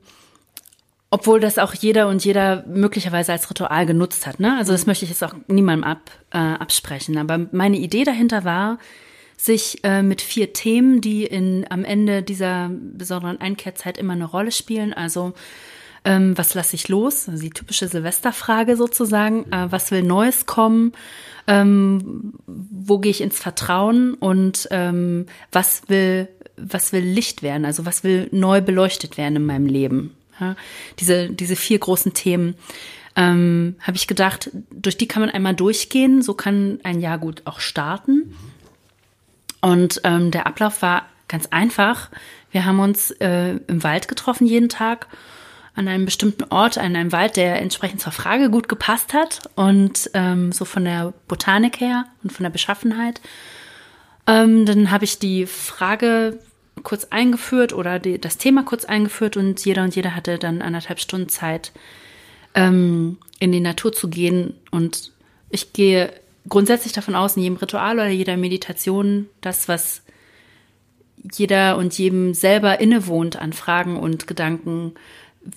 obwohl 1.09 1.39
das 1.39 1.57
auch 1.57 1.73
jeder 1.73 2.09
und 2.09 2.23
jeder 2.23 2.63
möglicherweise 2.67 3.31
als 3.31 3.49
Ritual 3.49 3.87
genutzt 3.87 4.27
hat. 4.27 4.39
Ne? 4.39 4.55
Also 4.55 4.71
das 4.71 4.85
möchte 4.85 5.05
ich 5.05 5.09
jetzt 5.09 5.23
auch 5.23 5.33
niemandem 5.47 5.83
ab, 5.83 6.11
äh, 6.31 6.37
absprechen. 6.37 7.17
Aber 7.17 7.47
meine 7.51 7.77
Idee 7.77 8.03
dahinter 8.03 8.43
war, 8.43 8.77
sich 9.35 9.83
äh, 9.83 10.03
mit 10.03 10.21
vier 10.21 10.53
Themen, 10.53 11.01
die 11.01 11.23
in, 11.23 11.65
am 11.71 11.83
Ende 11.85 12.21
dieser 12.21 12.69
besonderen 12.71 13.41
Einkehrzeit 13.41 13.97
immer 13.97 14.13
eine 14.13 14.25
Rolle 14.25 14.51
spielen, 14.51 14.93
also 14.93 15.33
ähm, 16.07 16.37
was 16.37 16.53
lasse 16.53 16.75
ich 16.77 16.87
los? 16.87 17.27
Also 17.27 17.43
die 17.43 17.49
typische 17.49 17.89
Silvesterfrage 17.89 18.77
sozusagen. 18.77 19.51
Äh, 19.51 19.69
was 19.69 19.91
will 19.91 20.03
Neues 20.03 20.45
kommen? 20.45 20.93
Ähm, 21.47 22.33
wo 22.45 22.99
gehe 22.99 23.11
ich 23.11 23.19
ins 23.19 23.37
Vertrauen? 23.37 24.13
Und 24.13 24.69
ähm, 24.71 25.25
was 25.51 25.81
will, 25.89 26.29
was 26.55 26.93
will 26.93 27.03
Licht 27.03 27.43
werden? 27.43 27.65
Also 27.65 27.85
was 27.85 28.05
will 28.05 28.29
neu 28.31 28.61
beleuchtet 28.61 29.17
werden 29.17 29.35
in 29.35 29.45
meinem 29.45 29.65
Leben? 29.65 30.15
Ja, 30.39 30.55
diese, 30.97 31.29
diese 31.29 31.57
vier 31.57 31.79
großen 31.79 32.13
Themen. 32.13 32.55
Ähm, 33.17 33.75
habe 33.81 33.97
ich 33.97 34.07
gedacht, 34.07 34.49
durch 34.71 34.97
die 34.97 35.09
kann 35.09 35.21
man 35.21 35.29
einmal 35.29 35.55
durchgehen, 35.55 36.21
so 36.21 36.35
kann 36.35 36.79
ein 36.83 37.01
Jahr 37.01 37.17
gut 37.17 37.41
auch 37.43 37.59
starten. 37.59 38.33
Und 39.59 39.99
ähm, 40.05 40.31
der 40.31 40.47
Ablauf 40.47 40.81
war 40.81 41.07
ganz 41.27 41.47
einfach. 41.47 42.11
Wir 42.51 42.63
haben 42.63 42.79
uns 42.79 43.11
äh, 43.11 43.59
im 43.67 43.83
Wald 43.83 44.07
getroffen 44.07 44.47
jeden 44.47 44.69
Tag 44.69 45.07
an 45.77 45.87
einem 45.87 46.05
bestimmten 46.05 46.45
Ort, 46.45 46.77
an 46.77 46.95
einem 46.95 47.11
Wald, 47.11 47.37
der 47.37 47.61
entsprechend 47.61 48.01
zur 48.01 48.11
Frage 48.11 48.49
gut 48.49 48.67
gepasst 48.67 49.13
hat 49.13 49.41
und 49.55 50.09
ähm, 50.15 50.51
so 50.51 50.65
von 50.65 50.83
der 50.83 51.13
Botanik 51.27 51.79
her 51.79 52.05
und 52.23 52.33
von 52.33 52.43
der 52.43 52.49
Beschaffenheit. 52.49 53.21
Ähm, 54.25 54.65
dann 54.65 54.89
habe 54.89 55.05
ich 55.05 55.19
die 55.19 55.45
Frage 55.45 56.39
kurz 56.81 57.05
eingeführt 57.05 57.73
oder 57.73 57.99
die, 57.99 58.19
das 58.19 58.37
Thema 58.37 58.63
kurz 58.63 58.85
eingeführt 58.85 59.37
und 59.37 59.63
jeder 59.63 59.83
und 59.83 59.95
jeder 59.95 60.15
hatte 60.15 60.39
dann 60.39 60.63
anderthalb 60.63 60.99
Stunden 60.99 61.29
Zeit, 61.29 61.71
ähm, 62.55 63.19
in 63.39 63.51
die 63.51 63.59
Natur 63.59 63.93
zu 63.93 64.09
gehen. 64.09 64.55
Und 64.71 65.11
ich 65.51 65.73
gehe 65.73 66.11
grundsätzlich 66.49 66.93
davon 66.93 67.13
aus, 67.13 67.37
in 67.37 67.43
jedem 67.43 67.57
Ritual 67.57 67.95
oder 67.95 68.09
jeder 68.09 68.35
Meditation, 68.35 69.27
das, 69.41 69.67
was 69.67 70.01
jeder 71.33 71.77
und 71.77 71.95
jedem 71.97 72.33
selber 72.33 72.79
innewohnt 72.79 73.35
an 73.35 73.53
Fragen 73.53 73.95
und 73.97 74.25
Gedanken, 74.25 74.93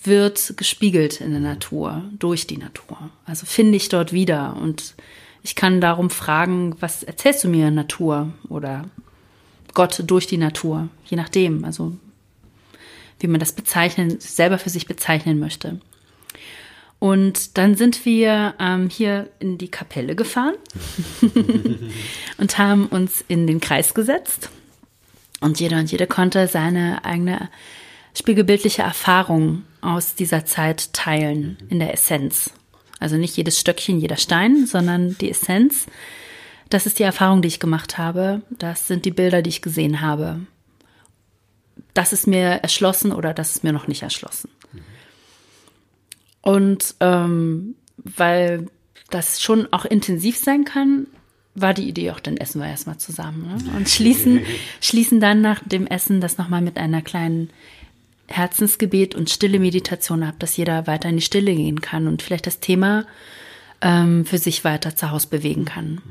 wird 0.03 0.53
gespiegelt 0.57 1.21
in 1.21 1.31
der 1.31 1.39
Natur, 1.39 2.03
durch 2.17 2.47
die 2.47 2.57
Natur. 2.57 2.97
Also 3.25 3.45
finde 3.45 3.75
ich 3.75 3.89
dort 3.89 4.13
wieder 4.13 4.55
und 4.55 4.95
ich 5.43 5.55
kann 5.55 5.81
darum 5.81 6.09
fragen, 6.09 6.75
was 6.79 7.03
erzählst 7.03 7.43
du 7.43 7.49
mir 7.49 7.71
Natur 7.71 8.31
oder 8.47 8.85
Gott 9.73 10.03
durch 10.05 10.27
die 10.27 10.37
Natur, 10.37 10.89
je 11.05 11.17
nachdem, 11.17 11.65
also 11.65 11.93
wie 13.19 13.27
man 13.27 13.39
das 13.39 13.53
bezeichnen, 13.53 14.19
selber 14.19 14.57
für 14.57 14.69
sich 14.69 14.87
bezeichnen 14.87 15.39
möchte. 15.39 15.79
Und 16.99 17.57
dann 17.57 17.75
sind 17.75 18.05
wir 18.05 18.53
ähm, 18.59 18.89
hier 18.89 19.29
in 19.39 19.57
die 19.57 19.71
Kapelle 19.71 20.15
gefahren 20.15 20.53
und 22.37 22.57
haben 22.57 22.85
uns 22.87 23.25
in 23.27 23.47
den 23.47 23.59
Kreis 23.59 23.95
gesetzt. 23.95 24.49
Und 25.39 25.59
jeder 25.59 25.79
und 25.79 25.91
jede 25.91 26.05
konnte 26.05 26.47
seine 26.47 27.03
eigene 27.03 27.49
spiegelbildliche 28.13 28.81
Erfahrung 28.81 29.63
aus 29.81 30.15
dieser 30.15 30.45
Zeit 30.45 30.93
teilen 30.93 31.57
in 31.69 31.79
der 31.79 31.93
Essenz. 31.93 32.51
Also 32.99 33.17
nicht 33.17 33.35
jedes 33.35 33.59
Stöckchen, 33.59 33.99
jeder 33.99 34.17
Stein, 34.17 34.65
sondern 34.65 35.17
die 35.17 35.31
Essenz. 35.31 35.87
Das 36.69 36.85
ist 36.85 36.99
die 36.99 37.03
Erfahrung, 37.03 37.41
die 37.41 37.47
ich 37.47 37.59
gemacht 37.59 37.97
habe. 37.97 38.41
Das 38.49 38.87
sind 38.87 39.05
die 39.05 39.11
Bilder, 39.11 39.41
die 39.41 39.49
ich 39.49 39.61
gesehen 39.61 40.01
habe. 40.01 40.41
Das 41.93 42.13
ist 42.13 42.27
mir 42.27 42.45
erschlossen 42.61 43.11
oder 43.11 43.33
das 43.33 43.55
ist 43.55 43.63
mir 43.63 43.73
noch 43.73 43.87
nicht 43.87 44.03
erschlossen. 44.03 44.49
Und 46.41 46.95
ähm, 46.99 47.75
weil 47.97 48.67
das 49.09 49.41
schon 49.41 49.71
auch 49.71 49.85
intensiv 49.85 50.37
sein 50.37 50.63
kann, 50.63 51.07
war 51.53 51.73
die 51.73 51.87
Idee 51.87 52.11
auch, 52.11 52.19
dann 52.19 52.37
essen 52.37 52.61
wir 52.61 52.67
erstmal 52.67 52.97
zusammen. 52.97 53.47
Ne? 53.47 53.77
Und 53.77 53.89
schließen, 53.89 54.41
schließen 54.81 55.19
dann 55.19 55.41
nach 55.41 55.61
dem 55.65 55.85
Essen 55.87 56.21
das 56.21 56.37
nochmal 56.37 56.61
mit 56.61 56.77
einer 56.77 57.01
kleinen 57.01 57.49
Herzensgebet 58.31 59.15
und 59.15 59.29
stille 59.29 59.59
Meditation 59.59 60.23
ab, 60.23 60.35
dass 60.39 60.57
jeder 60.57 60.87
weiter 60.87 61.09
in 61.09 61.17
die 61.17 61.21
Stille 61.21 61.53
gehen 61.53 61.81
kann 61.81 62.07
und 62.07 62.21
vielleicht 62.21 62.47
das 62.47 62.59
Thema 62.59 63.05
ähm, 63.81 64.25
für 64.25 64.37
sich 64.37 64.63
weiter 64.63 64.95
zu 64.95 65.11
Hause 65.11 65.27
bewegen 65.27 65.65
kann. 65.65 66.01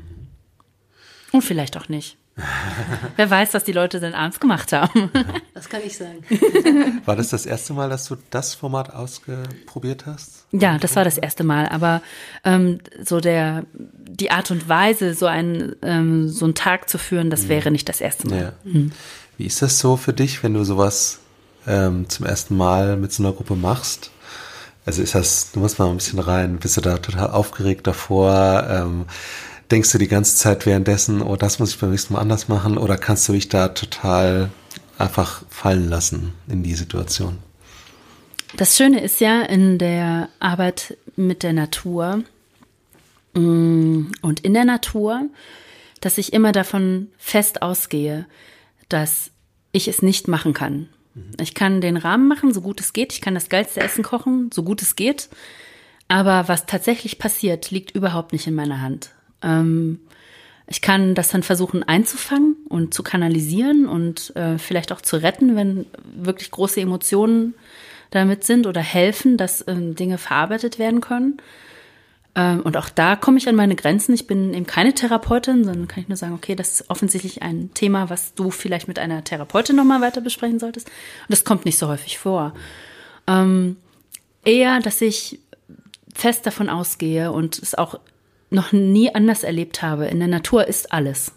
Und 1.31 1.43
vielleicht 1.43 1.77
auch 1.77 1.89
nicht. 1.89 2.17
Wer 3.17 3.29
weiß, 3.29 3.53
was 3.53 3.63
die 3.63 3.71
Leute 3.71 3.99
denn 3.99 4.13
abends 4.13 4.39
gemacht 4.39 4.71
haben. 4.73 5.11
Das 5.53 5.69
kann 5.69 5.81
ich 5.85 5.95
sagen. 5.95 6.23
War 7.05 7.15
das 7.15 7.29
das 7.29 7.45
erste 7.45 7.73
Mal, 7.73 7.87
dass 7.87 8.07
du 8.07 8.15
das 8.31 8.55
Format 8.55 8.91
ausprobiert 8.91 10.07
hast? 10.07 10.47
Ja, 10.51 10.79
das 10.79 10.95
war 10.95 11.03
das 11.03 11.19
erste 11.19 11.43
Mal. 11.43 11.67
Aber 11.67 12.01
ähm, 12.43 12.79
so 13.03 13.19
der 13.19 13.65
die 13.73 14.31
Art 14.31 14.49
und 14.49 14.67
Weise, 14.67 15.13
so 15.13 15.27
einen 15.27 15.75
ähm, 15.83 16.29
so 16.29 16.45
einen 16.45 16.55
Tag 16.55 16.89
zu 16.89 16.97
führen, 16.97 17.29
das 17.29 17.47
wäre 17.47 17.69
nicht 17.69 17.87
das 17.89 18.01
erste 18.01 18.27
Mal. 18.27 18.39
Ja. 18.39 18.53
Mhm. 18.63 18.91
Wie 19.37 19.45
ist 19.45 19.61
das 19.61 19.77
so 19.77 19.97
für 19.97 20.13
dich, 20.13 20.41
wenn 20.41 20.55
du 20.55 20.63
sowas 20.63 21.19
ähm, 21.67 22.09
zum 22.09 22.25
ersten 22.25 22.57
Mal 22.57 22.97
mit 22.97 23.11
so 23.11 23.23
einer 23.23 23.33
Gruppe 23.33 23.55
machst. 23.55 24.11
Also 24.85 25.01
ist 25.01 25.13
das, 25.13 25.51
du 25.51 25.59
musst 25.59 25.79
mal 25.79 25.89
ein 25.89 25.97
bisschen 25.97 26.19
rein, 26.19 26.57
bist 26.57 26.77
du 26.77 26.81
da 26.81 26.97
total 26.97 27.29
aufgeregt 27.29 27.85
davor? 27.85 28.65
Ähm, 28.69 29.05
denkst 29.69 29.91
du 29.91 29.97
die 29.97 30.07
ganze 30.07 30.35
Zeit 30.35 30.65
währenddessen, 30.65 31.21
oh, 31.21 31.35
das 31.35 31.59
muss 31.59 31.71
ich 31.71 31.79
beim 31.79 31.91
nächsten 31.91 32.13
Mal 32.13 32.19
anders 32.19 32.47
machen? 32.47 32.77
Oder 32.77 32.97
kannst 32.97 33.27
du 33.29 33.33
dich 33.33 33.47
da 33.47 33.69
total 33.69 34.49
einfach 34.97 35.43
fallen 35.49 35.89
lassen 35.89 36.33
in 36.47 36.63
die 36.63 36.75
Situation? 36.75 37.37
Das 38.57 38.75
Schöne 38.75 39.01
ist 39.01 39.21
ja 39.21 39.41
in 39.43 39.77
der 39.77 40.29
Arbeit 40.39 40.97
mit 41.15 41.43
der 41.43 41.53
Natur 41.53 42.23
mm, 43.33 44.11
und 44.21 44.39
in 44.41 44.53
der 44.53 44.65
Natur, 44.65 45.29
dass 46.01 46.17
ich 46.17 46.33
immer 46.33 46.51
davon 46.51 47.07
fest 47.17 47.61
ausgehe, 47.61 48.25
dass 48.89 49.31
ich 49.71 49.87
es 49.87 50.01
nicht 50.01 50.27
machen 50.27 50.53
kann. 50.53 50.89
Ich 51.39 51.53
kann 51.53 51.81
den 51.81 51.97
Rahmen 51.97 52.27
machen, 52.27 52.53
so 52.53 52.61
gut 52.61 52.79
es 52.79 52.93
geht. 52.93 53.13
Ich 53.13 53.21
kann 53.21 53.33
das 53.33 53.49
geilste 53.49 53.81
Essen 53.81 54.03
kochen, 54.03 54.49
so 54.53 54.63
gut 54.63 54.81
es 54.81 54.95
geht. 54.95 55.29
Aber 56.07 56.47
was 56.47 56.65
tatsächlich 56.65 57.19
passiert, 57.19 57.71
liegt 57.71 57.91
überhaupt 57.91 58.33
nicht 58.33 58.47
in 58.47 58.55
meiner 58.55 58.81
Hand. 58.81 59.11
Ähm, 59.41 59.99
ich 60.67 60.81
kann 60.81 61.15
das 61.15 61.29
dann 61.29 61.43
versuchen 61.43 61.83
einzufangen 61.83 62.55
und 62.69 62.93
zu 62.93 63.03
kanalisieren 63.03 63.87
und 63.87 64.33
äh, 64.35 64.57
vielleicht 64.57 64.93
auch 64.93 65.01
zu 65.01 65.17
retten, 65.17 65.55
wenn 65.55 65.85
wirklich 66.15 66.49
große 66.51 66.79
Emotionen 66.79 67.55
damit 68.09 68.43
sind 68.43 68.67
oder 68.67 68.81
helfen, 68.81 69.37
dass 69.37 69.61
äh, 69.63 69.75
Dinge 69.75 70.17
verarbeitet 70.17 70.79
werden 70.79 71.01
können. 71.01 71.37
Ähm, 72.35 72.61
und 72.61 72.77
auch 72.77 72.89
da 72.89 73.15
komme 73.15 73.37
ich 73.37 73.49
an 73.49 73.55
meine 73.55 73.75
Grenzen. 73.75 74.13
Ich 74.13 74.27
bin 74.27 74.53
eben 74.53 74.65
keine 74.65 74.93
Therapeutin, 74.93 75.63
sondern 75.63 75.87
kann 75.87 76.03
ich 76.03 76.09
nur 76.09 76.17
sagen, 76.17 76.33
okay, 76.33 76.55
das 76.55 76.73
ist 76.81 76.89
offensichtlich 76.89 77.41
ein 77.41 77.73
Thema, 77.73 78.09
was 78.09 78.33
du 78.33 78.51
vielleicht 78.51 78.87
mit 78.87 78.99
einer 78.99 79.23
Therapeutin 79.23 79.75
nochmal 79.75 80.01
weiter 80.01 80.21
besprechen 80.21 80.59
solltest. 80.59 80.87
Und 80.87 81.29
das 81.29 81.43
kommt 81.43 81.65
nicht 81.65 81.77
so 81.77 81.87
häufig 81.87 82.17
vor. 82.17 82.53
Ähm, 83.27 83.77
eher, 84.43 84.79
dass 84.79 85.01
ich 85.01 85.39
fest 86.13 86.45
davon 86.45 86.69
ausgehe 86.69 87.31
und 87.31 87.59
es 87.59 87.75
auch 87.75 87.99
noch 88.49 88.71
nie 88.71 89.13
anders 89.13 89.43
erlebt 89.43 89.81
habe. 89.81 90.05
In 90.07 90.19
der 90.19 90.27
Natur 90.27 90.67
ist 90.67 90.91
alles. 90.91 91.31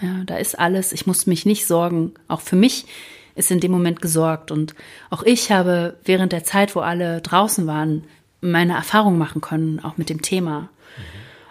Ja, 0.00 0.22
da 0.24 0.36
ist 0.36 0.58
alles. 0.58 0.92
Ich 0.92 1.06
muss 1.06 1.26
mich 1.26 1.44
nicht 1.44 1.66
sorgen. 1.66 2.14
Auch 2.28 2.40
für 2.40 2.56
mich 2.56 2.86
ist 3.34 3.50
in 3.50 3.60
dem 3.60 3.72
Moment 3.72 4.00
gesorgt. 4.00 4.50
Und 4.50 4.74
auch 5.10 5.22
ich 5.22 5.50
habe 5.50 5.96
während 6.04 6.32
der 6.32 6.44
Zeit, 6.44 6.76
wo 6.76 6.80
alle 6.80 7.20
draußen 7.20 7.66
waren, 7.66 8.04
meine 8.40 8.74
Erfahrung 8.74 9.18
machen 9.18 9.40
können, 9.40 9.80
auch 9.80 9.96
mit 9.96 10.08
dem 10.08 10.22
Thema. 10.22 10.68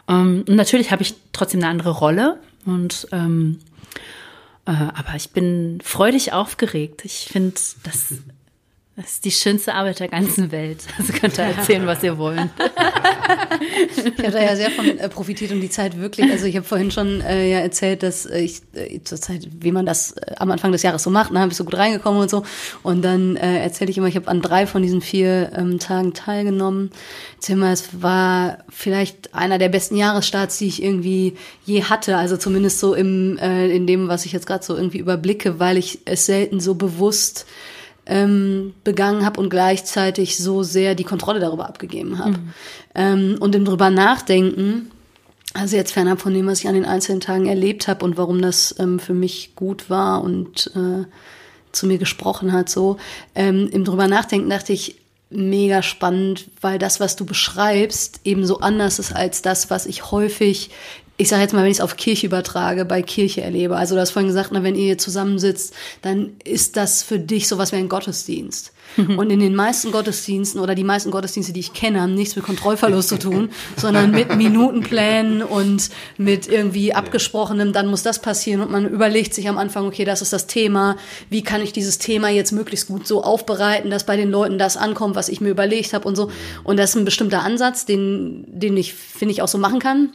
Mhm. 0.07 0.45
Und 0.47 0.49
natürlich 0.49 0.91
habe 0.91 1.01
ich 1.01 1.15
trotzdem 1.33 1.61
eine 1.61 1.69
andere 1.69 1.91
Rolle 1.91 2.39
und 2.65 3.07
ähm, 3.11 3.59
äh, 4.65 4.71
aber 4.71 5.15
ich 5.15 5.31
bin 5.31 5.79
freudig 5.83 6.33
aufgeregt. 6.33 7.05
Ich 7.05 7.27
finde, 7.31 7.55
das 7.83 8.13
das 8.97 9.11
ist 9.11 9.25
die 9.25 9.31
schönste 9.31 9.73
Arbeit 9.73 9.99
der 9.99 10.07
ganzen 10.07 10.53
Welt. 10.53 10.85
Also 10.97 11.11
könnt 11.11 11.37
ihr 11.37 11.43
erzählen, 11.57 11.85
was 11.85 12.01
ihr 12.01 12.17
wollt. 12.17 12.39
ich 13.97 14.05
habe 14.05 14.31
da 14.31 14.41
ja 14.41 14.55
sehr 14.55 14.71
von 14.71 14.85
äh, 14.85 15.09
profitiert 15.09 15.51
und 15.51 15.59
die 15.59 15.69
Zeit 15.69 15.99
wirklich. 15.99 16.31
Also 16.31 16.45
ich 16.45 16.55
habe 16.55 16.65
vorhin 16.65 16.91
schon 16.91 17.19
äh, 17.19 17.51
ja 17.51 17.59
erzählt, 17.59 18.03
dass 18.03 18.25
äh, 18.25 18.39
ich 18.39 18.61
äh, 18.73 19.01
zur 19.03 19.19
Zeit, 19.19 19.49
wie 19.59 19.73
man 19.73 19.85
das 19.85 20.13
äh, 20.13 20.35
am 20.37 20.49
Anfang 20.49 20.71
des 20.71 20.81
Jahres 20.81 21.03
so 21.03 21.09
macht, 21.09 21.35
da 21.35 21.41
habe 21.41 21.51
ich 21.51 21.57
so 21.57 21.65
gut 21.65 21.75
reingekommen 21.75 22.21
und 22.21 22.29
so. 22.29 22.43
Und 22.83 23.01
dann 23.01 23.35
äh, 23.35 23.59
erzähle 23.59 23.91
ich 23.91 23.97
immer, 23.97 24.07
ich 24.07 24.15
habe 24.15 24.29
an 24.29 24.41
drei 24.41 24.65
von 24.65 24.81
diesen 24.81 25.01
vier 25.01 25.51
ähm, 25.57 25.77
Tagen 25.77 26.13
teilgenommen. 26.13 26.89
Erzähl 27.35 27.57
mal, 27.57 27.73
es 27.73 28.01
war 28.01 28.59
vielleicht 28.69 29.35
einer 29.35 29.57
der 29.57 29.67
besten 29.67 29.97
Jahresstarts, 29.97 30.57
die 30.57 30.67
ich 30.67 30.81
irgendwie 30.81 31.35
je 31.65 31.83
hatte. 31.83 32.15
Also 32.15 32.37
zumindest 32.37 32.79
so 32.79 32.93
im 32.93 33.37
äh, 33.39 33.67
in 33.75 33.87
dem, 33.87 34.07
was 34.07 34.25
ich 34.25 34.31
jetzt 34.31 34.47
gerade 34.47 34.63
so 34.63 34.73
irgendwie 34.73 34.99
überblicke, 34.99 35.59
weil 35.59 35.77
ich 35.77 35.99
es 36.05 36.25
selten 36.25 36.61
so 36.61 36.75
bewusst 36.75 37.45
ähm, 38.05 38.73
begangen 38.83 39.25
habe 39.25 39.39
und 39.39 39.49
gleichzeitig 39.49 40.37
so 40.37 40.63
sehr 40.63 40.95
die 40.95 41.03
Kontrolle 41.03 41.39
darüber 41.39 41.67
abgegeben 41.67 42.19
habe. 42.19 42.31
Mhm. 42.31 42.53
Ähm, 42.93 43.37
und 43.39 43.55
im 43.55 43.65
drüber 43.65 43.89
nachdenken, 43.89 44.91
also 45.53 45.75
jetzt 45.75 45.93
fernab 45.93 46.21
von 46.21 46.33
dem, 46.33 46.47
was 46.47 46.59
ich 46.59 46.67
an 46.67 46.75
den 46.75 46.85
einzelnen 46.85 47.21
Tagen 47.21 47.47
erlebt 47.47 47.87
habe 47.87 48.03
und 48.05 48.17
warum 48.17 48.41
das 48.41 48.75
ähm, 48.77 48.99
für 48.99 49.13
mich 49.13 49.55
gut 49.55 49.89
war 49.89 50.21
und 50.21 50.71
äh, 50.75 51.05
zu 51.71 51.87
mir 51.87 51.97
gesprochen 51.97 52.53
hat, 52.53 52.69
so 52.69 52.97
ähm, 53.35 53.69
im 53.71 53.83
drüber 53.85 54.07
nachdenken 54.07 54.49
dachte 54.49 54.73
ich, 54.73 54.97
mega 55.29 55.81
spannend, 55.81 56.49
weil 56.61 56.77
das, 56.77 56.99
was 56.99 57.15
du 57.15 57.25
beschreibst, 57.25 58.21
eben 58.23 58.45
so 58.45 58.59
anders 58.59 58.99
ist 58.99 59.13
als 59.13 59.41
das, 59.41 59.69
was 59.69 59.85
ich 59.85 60.11
häufig 60.11 60.69
ich 61.17 61.29
sage 61.29 61.43
jetzt 61.43 61.53
mal, 61.53 61.63
wenn 61.63 61.71
ich 61.71 61.77
es 61.77 61.81
auf 61.81 61.95
Kirche 61.95 62.27
übertrage, 62.27 62.83
bei 62.83 63.01
Kirche 63.01 63.41
erlebe. 63.41 63.77
Also 63.77 63.95
du 63.95 64.01
hast 64.01 64.11
vorhin 64.11 64.27
gesagt, 64.27 64.49
na, 64.51 64.63
wenn 64.63 64.75
ihr 64.75 64.97
zusammensitzt, 64.97 65.73
dann 66.01 66.31
ist 66.43 66.75
das 66.75 67.03
für 67.03 67.19
dich 67.19 67.47
sowas 67.47 67.71
wie 67.71 67.77
ein 67.77 67.87
Gottesdienst. 67.87 68.73
Und 68.97 69.29
in 69.29 69.39
den 69.39 69.55
meisten 69.55 69.91
Gottesdiensten 69.91 70.59
oder 70.61 70.75
die 70.75 70.83
meisten 70.83 71.11
Gottesdienste, 71.11 71.53
die 71.53 71.59
ich 71.59 71.73
kenne, 71.73 72.01
haben 72.01 72.13
nichts 72.13 72.35
mit 72.35 72.45
Kontrollverlust 72.45 73.09
zu 73.09 73.17
tun, 73.17 73.49
sondern 73.77 74.11
mit 74.11 74.35
Minutenplänen 74.35 75.41
und 75.41 75.89
mit 76.17 76.47
irgendwie 76.47 76.93
abgesprochenem, 76.93 77.73
dann 77.73 77.87
muss 77.87 78.03
das 78.03 78.19
passieren 78.19 78.61
und 78.61 78.71
man 78.71 78.87
überlegt 78.87 79.33
sich 79.33 79.49
am 79.49 79.57
Anfang, 79.57 79.85
okay, 79.85 80.05
das 80.05 80.21
ist 80.21 80.33
das 80.33 80.47
Thema, 80.47 80.97
wie 81.29 81.43
kann 81.43 81.61
ich 81.61 81.73
dieses 81.73 81.97
Thema 81.97 82.29
jetzt 82.29 82.51
möglichst 82.51 82.87
gut 82.87 83.07
so 83.07 83.23
aufbereiten, 83.23 83.89
dass 83.89 84.05
bei 84.05 84.17
den 84.17 84.29
Leuten 84.29 84.57
das 84.57 84.77
ankommt, 84.77 85.15
was 85.15 85.29
ich 85.29 85.41
mir 85.41 85.49
überlegt 85.49 85.93
habe 85.93 86.07
und 86.07 86.15
so. 86.15 86.29
Und 86.63 86.77
das 86.77 86.91
ist 86.91 86.95
ein 86.95 87.05
bestimmter 87.05 87.41
Ansatz, 87.41 87.85
den, 87.85 88.45
den 88.47 88.77
ich, 88.77 88.93
finde 88.93 89.33
ich, 89.33 89.41
auch 89.41 89.47
so 89.47 89.57
machen 89.57 89.79
kann. 89.79 90.11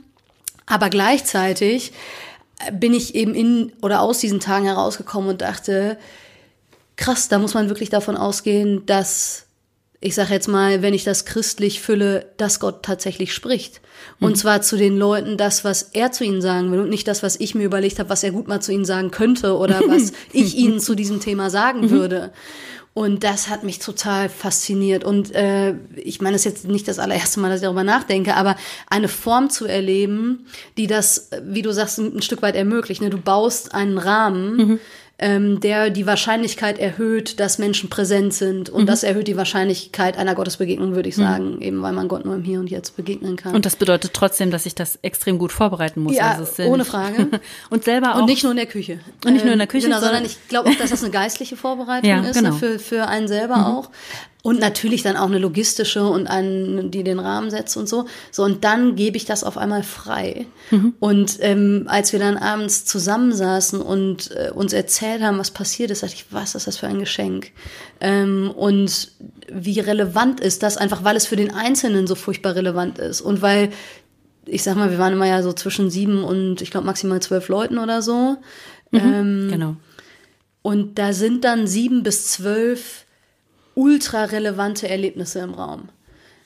Aber 0.71 0.89
gleichzeitig 0.89 1.93
bin 2.73 2.95
ich 2.95 3.17
eben 3.17 3.35
in 3.35 3.73
oder 3.83 4.01
aus 4.01 4.19
diesen 4.19 4.39
Tagen 4.39 4.67
herausgekommen 4.67 5.31
und 5.31 5.43
dachte, 5.43 5.99
krass, 6.97 7.29
da 7.29 7.39
muss 7.39 7.55
man 7.55 7.69
wirklich 7.69 7.91
davon 7.91 8.17
ausgehen, 8.17 8.87
dass 8.87 9.47
ich 10.03 10.15
sage 10.15 10.33
jetzt 10.33 10.49
mal, 10.49 10.81
wenn 10.81 10.95
ich 10.95 11.05
das 11.05 11.27
christlich 11.27 11.81
fülle, 11.81 12.27
dass 12.39 12.61
Gott 12.61 12.83
tatsächlich 12.83 13.35
spricht. 13.35 13.83
Und 14.19 14.31
mhm. 14.31 14.37
zwar 14.37 14.63
zu 14.63 14.77
den 14.77 14.97
Leuten 14.97 15.37
das, 15.37 15.63
was 15.63 15.83
er 15.93 16.11
zu 16.13 16.25
ihnen 16.25 16.41
sagen 16.41 16.73
will 16.73 16.81
und 16.81 16.89
nicht 16.89 17.07
das, 17.07 17.23
was 17.23 17.39
ich 17.39 17.55
mir 17.55 17.65
überlegt 17.65 17.99
habe, 17.99 18.09
was 18.09 18.23
er 18.23 18.31
gut 18.31 18.49
mal 18.49 18.63
zu 18.63 18.73
ihnen 18.73 18.87
sagen 18.87 19.11
könnte 19.11 19.59
oder 19.59 19.81
was 19.89 20.13
ich 20.33 20.57
ihnen 20.57 20.81
zu 20.81 20.95
diesem 20.95 21.21
Thema 21.21 21.51
sagen 21.51 21.83
mhm. 21.83 21.91
würde. 21.91 22.33
Und 22.93 23.23
das 23.23 23.49
hat 23.49 23.63
mich 23.63 23.79
total 23.79 24.29
fasziniert. 24.29 25.05
Und 25.05 25.33
äh, 25.35 25.75
ich 25.95 26.21
meine, 26.21 26.35
es 26.35 26.45
ist 26.45 26.53
jetzt 26.53 26.69
nicht 26.69 26.89
das 26.89 26.99
allererste 26.99 27.39
Mal, 27.39 27.49
dass 27.49 27.61
ich 27.61 27.65
darüber 27.65 27.85
nachdenke, 27.85 28.35
aber 28.35 28.57
eine 28.89 29.09
Form 29.09 29.49
zu 29.49 29.67
erleben, 29.67 30.47
die 30.77 30.89
das, 30.89 31.31
wie 31.43 31.63
du 31.63 31.73
sagst, 31.73 31.99
ein 31.99 32.23
Stück 32.23 32.43
weit 32.43 32.57
ermöglicht. 32.57 33.01
Ne? 33.01 33.11
Du 33.11 33.19
baust 33.19 33.75
einen 33.75 33.97
Rahmen, 33.97 34.57
mhm. 34.57 34.81
Ähm, 35.21 35.61
der 35.61 35.91
die 35.91 36.07
Wahrscheinlichkeit 36.07 36.79
erhöht, 36.79 37.41
dass 37.41 37.59
Menschen 37.59 37.91
präsent 37.91 38.33
sind. 38.33 38.71
Und 38.71 38.83
mhm. 38.83 38.87
das 38.87 39.03
erhöht 39.03 39.29
die 39.29 39.37
Wahrscheinlichkeit 39.37 40.17
einer 40.17 40.35
Gottesbegegnung, 40.35 40.95
würde 40.95 41.11
ich 41.11 41.19
mhm. 41.19 41.23
sagen, 41.23 41.55
mhm. 41.57 41.63
eben 41.63 41.83
weil 41.83 41.93
man 41.93 42.09
Gott 42.09 42.25
nur 42.25 42.35
im 42.35 42.43
Hier 42.43 42.59
und 42.59 42.71
Jetzt 42.71 42.97
begegnen 42.97 43.37
kann. 43.37 43.55
Und 43.55 43.67
das 43.67 43.77
bedeutet 43.77 44.15
trotzdem, 44.15 44.51
dass 44.51 44.65
ich 44.65 44.75
das 44.75 44.99
extrem 45.03 45.39
gut 45.39 45.53
vorbereiten 45.53 46.03
muss. 46.03 46.17
Ja, 46.17 46.39
also 46.39 46.63
ohne 46.63 46.87
Frage. 46.87 47.29
und 47.71 47.85
selber 47.85 48.15
auch. 48.15 48.21
Und 48.21 48.27
nicht 48.27 48.43
nur 48.43 48.53
in 48.53 48.57
der 48.57 48.67
Küche. 48.67 49.01
Und 49.27 49.35
nicht 49.35 49.45
nur 49.45 49.53
in 49.53 49.59
der 49.59 49.69
Küche. 49.69 49.89
Genau, 49.89 50.01
sondern, 50.01 50.25
ich 50.25 50.39
glaube 50.49 50.71
auch, 50.71 50.75
dass 50.77 50.89
das 50.89 51.05
eine 51.05 51.13
geistliche 51.13 51.57
Vorbereitung 51.57 52.09
ja, 52.09 52.21
ist, 52.21 52.37
ne, 52.37 52.43
genau. 52.43 52.57
für, 52.57 52.79
für 52.79 53.07
einen 53.07 53.29
selber 53.29 53.59
mhm. 53.59 53.65
auch. 53.65 53.91
Und 54.43 54.59
natürlich 54.59 55.03
dann 55.03 55.19
auch 55.19 55.27
eine 55.27 55.39
logistische 55.39 56.07
und 56.07 56.27
einen, 56.27 56.91
die 56.91 57.05
den 57.05 57.19
Rahmen 57.19 57.51
setzt 57.51 57.77
und 57.77 57.89
so. 57.89 58.07
So, 58.31 58.43
und 58.43 58.65
dann 58.65 58.97
gebe 58.97 59.19
ich 59.19 59.27
das 59.27 59.45
auf 59.45 59.59
einmal 59.59 59.83
frei. 59.83 60.47
Mhm. 60.71 60.95
Und 60.99 61.37
ähm, 61.41 61.85
als 61.89 62.13
wir 62.13 62.21
dann 62.21 62.39
abends 62.39 62.87
zusammensaßen 62.87 63.83
und 63.83 64.31
äh, 64.31 64.51
uns 64.51 64.73
erzählt 64.73 65.23
haben, 65.23 65.39
was 65.39 65.51
passiert 65.51 65.91
ist, 65.91 66.03
dachte 66.03 66.15
ich, 66.15 66.27
was 66.31 66.55
ist 66.55 66.67
das 66.67 66.79
für 66.79 66.87
ein 66.87 67.01
Geschenk? 67.01 67.53
Ähm, 68.01 68.51
und 68.57 69.13
wie 69.53 69.79
relevant 69.79 70.41
ist 70.41 70.63
das 70.63 70.79
einfach, 70.79 71.05
weil 71.05 71.17
es 71.17 71.27
für 71.27 71.37
den 71.37 71.53
Einzelnen 71.53 72.07
so 72.07 72.15
furchtbar 72.15 72.55
relevant 72.55 72.99
ist. 72.99 73.21
Und 73.21 73.43
weil, 73.43 73.69
ich 74.47 74.63
sag 74.63 74.75
mal, 74.75 74.91
wir 74.91 74.99
waren 74.99 75.13
immer 75.13 75.27
ja 75.27 75.43
so 75.43 75.53
zwischen 75.53 75.91
sieben 75.91 76.25
und 76.25 76.63
ich 76.63 76.71
glaube 76.71 76.87
maximal 76.87 77.21
zwölf 77.21 77.49
Leuten 77.49 77.77
oder 77.77 78.01
so. 78.01 78.39
Mhm, 78.91 79.01
ähm, 79.01 79.49
genau. 79.51 79.77
Und 80.63 80.99
da 80.99 81.13
sind 81.13 81.45
dann 81.45 81.67
sieben 81.67 82.03
bis 82.03 82.27
zwölf 82.29 83.05
ultra 83.81 84.25
relevante 84.25 84.89
Erlebnisse 84.89 85.39
im 85.41 85.55
Raum. 85.55 85.89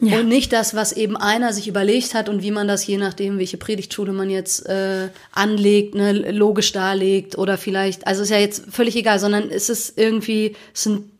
Ja. 0.00 0.20
Und 0.20 0.28
nicht 0.28 0.52
das, 0.52 0.74
was 0.74 0.92
eben 0.92 1.16
einer 1.16 1.52
sich 1.52 1.68
überlegt 1.68 2.14
hat 2.14 2.28
und 2.28 2.42
wie 2.42 2.50
man 2.50 2.68
das, 2.68 2.86
je 2.86 2.96
nachdem, 2.96 3.38
welche 3.38 3.56
Predigtschule 3.56 4.12
man 4.12 4.28
jetzt 4.28 4.66
äh, 4.66 5.08
anlegt, 5.32 5.94
ne, 5.94 6.12
logisch 6.12 6.72
darlegt 6.72 7.38
oder 7.38 7.56
vielleicht, 7.58 8.06
also 8.06 8.22
ist 8.22 8.30
ja 8.30 8.38
jetzt 8.38 8.64
völlig 8.70 8.96
egal, 8.96 9.18
sondern 9.18 9.50
es 9.50 9.68
ist 9.68 9.98
irgendwie, 9.98 10.56
es 10.74 10.82
sind, 10.82 11.10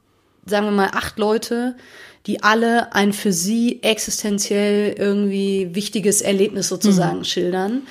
sagen 0.45 0.67
wir 0.67 0.73
mal, 0.73 0.91
acht 0.93 1.19
Leute, 1.19 1.77
die 2.27 2.43
alle 2.43 2.95
ein 2.95 3.13
für 3.13 3.33
sie 3.33 3.83
existenziell 3.83 4.95
irgendwie 4.99 5.71
wichtiges 5.75 6.21
Erlebnis 6.21 6.69
sozusagen 6.69 7.19
mhm. 7.19 7.25
schildern. 7.25 7.83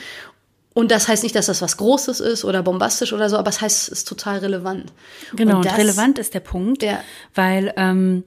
Und 0.73 0.91
das 0.91 1.07
heißt 1.07 1.23
nicht, 1.23 1.35
dass 1.35 1.45
das 1.45 1.61
was 1.61 1.77
Großes 1.77 2.19
ist 2.19 2.45
oder 2.45 2.63
bombastisch 2.63 3.13
oder 3.13 3.29
so, 3.29 3.37
aber 3.37 3.49
es 3.49 3.61
heißt, 3.61 3.83
es 3.83 3.89
ist 3.89 4.07
total 4.07 4.39
relevant. 4.39 4.91
Genau, 5.35 5.57
und, 5.57 5.65
das, 5.65 5.73
und 5.73 5.79
relevant 5.79 6.19
ist 6.19 6.33
der 6.33 6.39
Punkt, 6.39 6.81
ja. 6.81 6.99
weil 7.35 7.73
ähm, 7.77 8.23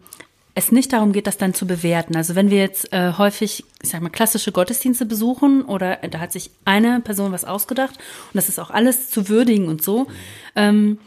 es 0.55 0.73
nicht 0.73 0.93
darum 0.93 1.13
geht, 1.13 1.27
das 1.27 1.37
dann 1.37 1.55
zu 1.55 1.67
bewerten. 1.67 2.17
Also 2.17 2.35
wenn 2.35 2.51
wir 2.51 2.59
jetzt 2.59 2.93
äh, 2.93 3.13
häufig, 3.19 3.65
ich 3.83 3.91
sag 3.91 4.01
mal, 4.01 4.11
klassische 4.11 4.53
Gottesdienste 4.53 5.05
besuchen 5.05 5.63
oder 5.63 5.97
da 5.97 6.21
hat 6.21 6.33
sich 6.33 6.51
eine 6.65 7.01
Person 7.01 7.33
was 7.33 7.45
ausgedacht 7.45 7.95
und 7.99 8.35
das 8.35 8.49
ist 8.49 8.59
auch 8.59 8.71
alles 8.71 9.11
zu 9.11 9.29
würdigen 9.29 9.69
und 9.69 9.83
so, 9.83 10.07
ähm, 10.55 10.99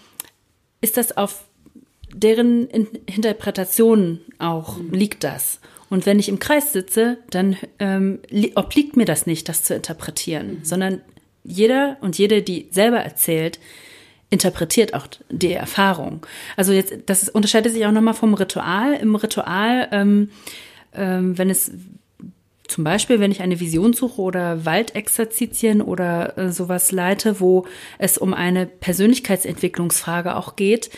ist 0.81 0.97
das 0.97 1.17
auf 1.17 1.45
deren 2.13 2.67
In 2.67 2.87
Interpretation 3.05 4.19
auch 4.39 4.77
liegt 4.91 5.23
das. 5.23 5.59
Und 5.89 6.05
wenn 6.05 6.19
ich 6.19 6.29
im 6.29 6.39
Kreis 6.39 6.71
sitze, 6.73 7.17
dann 7.29 7.57
ähm, 7.79 8.19
obliegt 8.55 8.97
mir 8.97 9.05
das 9.05 9.25
nicht, 9.25 9.49
das 9.49 9.63
zu 9.63 9.73
interpretieren, 9.73 10.59
mhm. 10.59 10.65
sondern 10.65 11.01
jeder 11.49 11.97
und 12.01 12.17
jede, 12.17 12.41
die 12.41 12.67
selber 12.71 12.99
erzählt, 12.99 13.59
interpretiert 14.29 14.93
auch 14.93 15.07
die 15.29 15.53
Erfahrung. 15.53 16.25
Also 16.55 16.71
jetzt, 16.71 16.93
das 17.07 17.29
unterscheidet 17.29 17.73
sich 17.73 17.85
auch 17.85 17.91
nochmal 17.91 18.13
vom 18.13 18.33
Ritual. 18.33 18.93
Im 18.93 19.15
Ritual, 19.15 19.87
ähm, 19.91 20.29
ähm, 20.93 21.37
wenn 21.37 21.49
es 21.49 21.71
zum 22.67 22.83
Beispiel, 22.83 23.19
wenn 23.19 23.31
ich 23.31 23.41
eine 23.41 23.59
Vision 23.59 23.93
suche 23.93 24.21
oder 24.21 24.65
Waldexerzitien 24.65 25.81
oder 25.81 26.37
äh, 26.37 26.51
sowas 26.51 26.91
leite, 26.91 27.39
wo 27.39 27.65
es 27.97 28.19
um 28.19 28.35
eine 28.35 28.67
Persönlichkeitsentwicklungsfrage 28.67 30.35
auch 30.35 30.55
geht, 30.55 30.91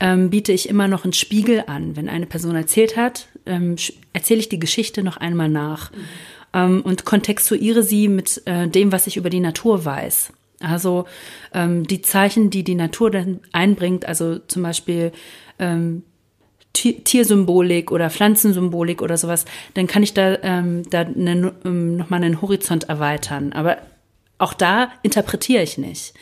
ähm, 0.00 0.30
biete 0.30 0.52
ich 0.52 0.70
immer 0.70 0.88
noch 0.88 1.04
einen 1.04 1.12
Spiegel 1.12 1.64
an. 1.66 1.96
Wenn 1.96 2.08
eine 2.08 2.24
Person 2.24 2.56
erzählt 2.56 2.96
hat, 2.96 3.28
ähm, 3.44 3.76
erzähle 4.14 4.40
ich 4.40 4.48
die 4.48 4.58
Geschichte 4.58 5.02
noch 5.02 5.18
einmal 5.18 5.50
nach. 5.50 5.92
Mhm 5.92 5.96
ähm, 6.52 6.82
und 6.82 7.04
kontextuiere 7.04 7.82
sie 7.82 8.08
mit 8.08 8.42
äh, 8.46 8.68
dem, 8.68 8.92
was 8.92 9.06
ich 9.06 9.16
über 9.16 9.30
die 9.30 9.40
Natur 9.40 9.84
weiß. 9.84 10.32
Also 10.60 11.04
ähm, 11.54 11.86
die 11.86 12.02
Zeichen, 12.02 12.50
die 12.50 12.64
die 12.64 12.74
Natur 12.74 13.10
dann 13.10 13.40
einbringt, 13.52 14.06
also 14.06 14.38
zum 14.38 14.62
Beispiel 14.62 15.12
ähm, 15.58 16.02
Tiersymbolik 16.72 17.90
oder 17.90 18.10
Pflanzensymbolik 18.10 19.02
oder 19.02 19.16
sowas, 19.16 19.44
dann 19.74 19.86
kann 19.86 20.02
ich 20.02 20.14
da, 20.14 20.38
ähm, 20.42 20.88
da 20.90 21.04
ne, 21.04 21.52
ähm, 21.64 21.96
nochmal 21.96 22.22
einen 22.22 22.40
Horizont 22.40 22.88
erweitern. 22.88 23.52
Aber 23.52 23.78
auch 24.38 24.54
da 24.54 24.92
interpretiere 25.02 25.62
ich 25.62 25.78
nicht. 25.78 26.14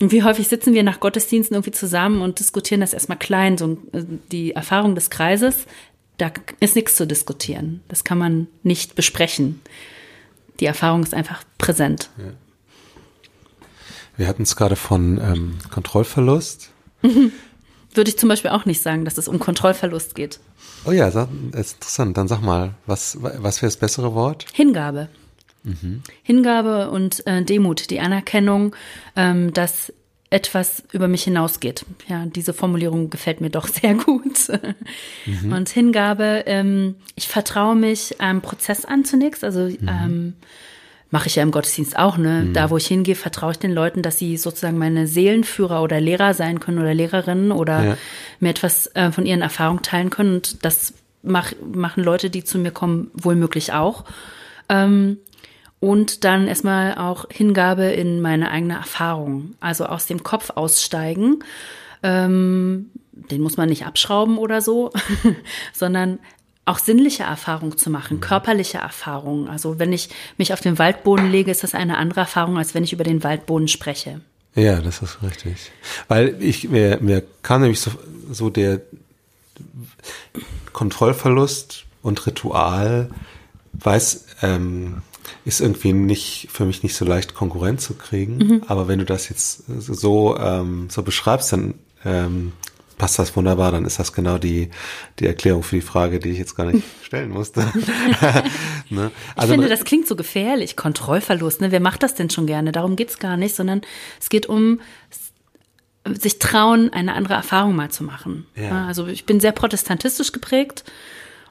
Und 0.00 0.12
wie 0.12 0.22
häufig 0.22 0.46
sitzen 0.46 0.74
wir 0.74 0.82
nach 0.82 1.00
Gottesdiensten 1.00 1.54
irgendwie 1.54 1.72
zusammen 1.72 2.22
und 2.22 2.38
diskutieren 2.38 2.80
das 2.80 2.92
erstmal 2.92 3.18
klein, 3.18 3.58
so 3.58 3.78
äh, 3.92 4.04
die 4.30 4.52
Erfahrung 4.52 4.94
des 4.94 5.10
Kreises, 5.10 5.66
da 6.18 6.30
ist 6.60 6.76
nichts 6.76 6.96
zu 6.96 7.06
diskutieren. 7.06 7.80
Das 7.88 8.04
kann 8.04 8.18
man 8.18 8.48
nicht 8.62 8.94
besprechen. 8.94 9.60
Die 10.60 10.66
Erfahrung 10.66 11.02
ist 11.02 11.14
einfach 11.14 11.44
präsent. 11.56 12.10
Ja. 12.18 12.32
Wir 14.16 14.26
hatten 14.26 14.42
es 14.42 14.56
gerade 14.56 14.76
von 14.76 15.18
ähm, 15.18 15.58
Kontrollverlust. 15.70 16.70
Würde 17.02 18.10
ich 18.10 18.18
zum 18.18 18.28
Beispiel 18.28 18.50
auch 18.50 18.64
nicht 18.64 18.82
sagen, 18.82 19.04
dass 19.04 19.16
es 19.16 19.28
um 19.28 19.38
Kontrollverlust 19.38 20.16
geht. 20.16 20.40
Oh 20.84 20.90
ja, 20.90 21.10
das 21.10 21.28
ist 21.54 21.74
interessant. 21.74 22.16
Dann 22.16 22.28
sag 22.28 22.42
mal, 22.42 22.74
was, 22.86 23.18
was 23.20 23.62
wäre 23.62 23.68
das 23.68 23.76
bessere 23.76 24.14
Wort? 24.14 24.46
Hingabe. 24.52 25.08
Mhm. 25.62 26.02
Hingabe 26.22 26.90
und 26.90 27.24
äh, 27.26 27.44
Demut, 27.44 27.90
die 27.90 28.00
Anerkennung, 28.00 28.74
ähm, 29.14 29.52
dass 29.52 29.92
etwas 30.30 30.82
über 30.92 31.08
mich 31.08 31.24
hinausgeht. 31.24 31.86
Ja, 32.06 32.26
diese 32.26 32.52
Formulierung 32.52 33.10
gefällt 33.10 33.40
mir 33.40 33.50
doch 33.50 33.66
sehr 33.68 33.94
gut. 33.94 34.48
Mhm. 35.24 35.52
Und 35.52 35.68
Hingabe, 35.68 36.44
ähm, 36.46 36.96
ich 37.14 37.28
vertraue 37.28 37.76
mich 37.76 38.20
einem 38.20 38.42
Prozess 38.42 38.84
an 38.84 39.04
zunächst. 39.04 39.42
Also 39.42 39.60
mhm. 39.60 39.88
ähm, 39.88 40.32
mache 41.10 41.28
ich 41.28 41.36
ja 41.36 41.42
im 41.42 41.50
Gottesdienst 41.50 41.98
auch. 41.98 42.18
Ne? 42.18 42.44
Mhm. 42.44 42.52
Da, 42.52 42.68
wo 42.70 42.76
ich 42.76 42.86
hingehe, 42.86 43.14
vertraue 43.14 43.52
ich 43.52 43.58
den 43.58 43.72
Leuten, 43.72 44.02
dass 44.02 44.18
sie 44.18 44.36
sozusagen 44.36 44.76
meine 44.76 45.06
Seelenführer 45.06 45.82
oder 45.82 46.00
Lehrer 46.00 46.34
sein 46.34 46.60
können 46.60 46.78
oder 46.78 46.92
Lehrerinnen 46.92 47.50
oder 47.50 47.84
ja. 47.84 47.96
mir 48.40 48.50
etwas 48.50 48.88
äh, 48.94 49.10
von 49.10 49.24
ihren 49.24 49.40
Erfahrungen 49.40 49.82
teilen 49.82 50.10
können. 50.10 50.36
Und 50.36 50.64
das 50.64 50.92
mach, 51.22 51.52
machen 51.72 52.04
Leute, 52.04 52.28
die 52.28 52.44
zu 52.44 52.58
mir 52.58 52.70
kommen, 52.70 53.10
wohl 53.14 53.34
möglich 53.34 53.72
auch. 53.72 54.04
Ähm, 54.68 55.16
und 55.80 56.24
dann 56.24 56.48
erstmal 56.48 56.96
auch 56.96 57.26
Hingabe 57.30 57.84
in 57.84 58.20
meine 58.20 58.50
eigene 58.50 58.74
Erfahrung, 58.74 59.54
also 59.60 59.86
aus 59.86 60.06
dem 60.06 60.22
Kopf 60.22 60.50
aussteigen. 60.54 61.44
Ähm, 62.02 62.90
den 63.12 63.42
muss 63.42 63.56
man 63.56 63.68
nicht 63.68 63.86
abschrauben 63.86 64.38
oder 64.38 64.60
so, 64.60 64.90
sondern 65.72 66.18
auch 66.64 66.78
sinnliche 66.78 67.22
Erfahrung 67.22 67.78
zu 67.78 67.90
machen, 67.90 68.20
körperliche 68.20 68.78
Erfahrung. 68.78 69.48
Also 69.48 69.78
wenn 69.78 69.92
ich 69.92 70.10
mich 70.36 70.52
auf 70.52 70.60
den 70.60 70.78
Waldboden 70.78 71.30
lege, 71.30 71.50
ist 71.50 71.62
das 71.62 71.74
eine 71.74 71.96
andere 71.96 72.20
Erfahrung, 72.20 72.58
als 72.58 72.74
wenn 72.74 72.84
ich 72.84 72.92
über 72.92 73.04
den 73.04 73.24
Waldboden 73.24 73.68
spreche. 73.68 74.20
Ja, 74.54 74.80
das 74.80 75.00
ist 75.02 75.22
richtig. 75.22 75.70
Weil 76.08 76.36
ich, 76.40 76.68
mir, 76.68 76.98
mir 77.00 77.22
kam 77.42 77.62
nämlich 77.62 77.80
so, 77.80 77.90
so 78.30 78.50
der 78.50 78.82
Kontrollverlust 80.72 81.86
und 82.02 82.26
Ritual, 82.26 83.10
weiß, 83.72 84.26
ähm, 84.42 85.02
ist 85.44 85.60
irgendwie 85.60 85.92
nicht 85.92 86.48
für 86.50 86.64
mich 86.64 86.82
nicht 86.82 86.94
so 86.94 87.04
leicht 87.04 87.34
Konkurrent 87.34 87.80
zu 87.80 87.94
kriegen. 87.94 88.38
Mhm. 88.38 88.62
Aber 88.66 88.88
wenn 88.88 88.98
du 88.98 89.04
das 89.04 89.28
jetzt 89.28 89.64
so 89.66 90.36
ähm, 90.38 90.88
so 90.90 91.02
beschreibst, 91.02 91.52
dann 91.52 91.74
ähm, 92.04 92.52
passt 92.96 93.18
das 93.18 93.34
wunderbar. 93.36 93.72
Dann 93.72 93.84
ist 93.84 93.98
das 93.98 94.12
genau 94.12 94.38
die 94.38 94.70
die 95.18 95.26
Erklärung 95.26 95.62
für 95.62 95.76
die 95.76 95.82
Frage, 95.82 96.18
die 96.18 96.30
ich 96.30 96.38
jetzt 96.38 96.54
gar 96.54 96.66
nicht 96.66 96.84
stellen 97.02 97.30
musste. 97.30 97.60
ne? 98.90 99.10
also, 99.36 99.54
ich 99.54 99.58
finde, 99.58 99.68
das 99.68 99.84
klingt 99.84 100.06
so 100.06 100.16
gefährlich. 100.16 100.76
Kontrollverlust. 100.76 101.60
Ne? 101.60 101.70
Wer 101.70 101.80
macht 101.80 102.02
das 102.02 102.14
denn 102.14 102.30
schon 102.30 102.46
gerne? 102.46 102.72
Darum 102.72 102.96
geht's 102.96 103.18
gar 103.18 103.36
nicht, 103.36 103.54
sondern 103.54 103.82
es 104.20 104.28
geht 104.28 104.46
um 104.46 104.80
sich 106.14 106.38
trauen, 106.38 106.92
eine 106.92 107.14
andere 107.14 107.34
Erfahrung 107.34 107.76
mal 107.76 107.90
zu 107.90 108.04
machen. 108.04 108.46
Ja. 108.54 108.86
Also 108.86 109.06
ich 109.06 109.26
bin 109.26 109.40
sehr 109.40 109.52
protestantistisch 109.52 110.32
geprägt. 110.32 110.84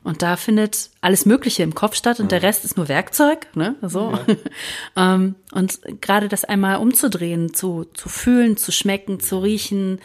Und 0.07 0.21
da 0.21 0.37
findet 0.37 0.89
alles 1.01 1.25
Mögliche 1.25 1.63
im 1.63 1.75
Kopf 1.75 1.93
statt 1.93 2.21
und 2.21 2.31
der 2.31 2.41
Rest 2.41 2.63
ist 2.63 2.77
nur 2.77 2.87
Werkzeug, 2.87 3.45
ne? 3.55 3.75
So. 3.81 4.11
Ja. 4.11 4.35
Ähm, 4.95 5.35
und 5.51 5.79
gerade 6.01 6.29
das 6.29 6.45
einmal 6.45 6.77
umzudrehen, 6.77 7.53
zu, 7.53 7.85
zu 7.93 8.07
fühlen, 8.07 8.55
zu 8.55 8.71
schmecken, 8.71 9.19
zu 9.19 9.39
riechen, 9.39 9.99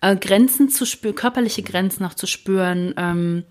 äh, 0.00 0.16
Grenzen 0.16 0.70
zu 0.70 0.84
spüren, 0.84 1.14
körperliche 1.14 1.62
Grenzen 1.62 2.04
auch 2.04 2.14
zu 2.14 2.26
spüren, 2.26 2.94
ähm, 2.96 3.44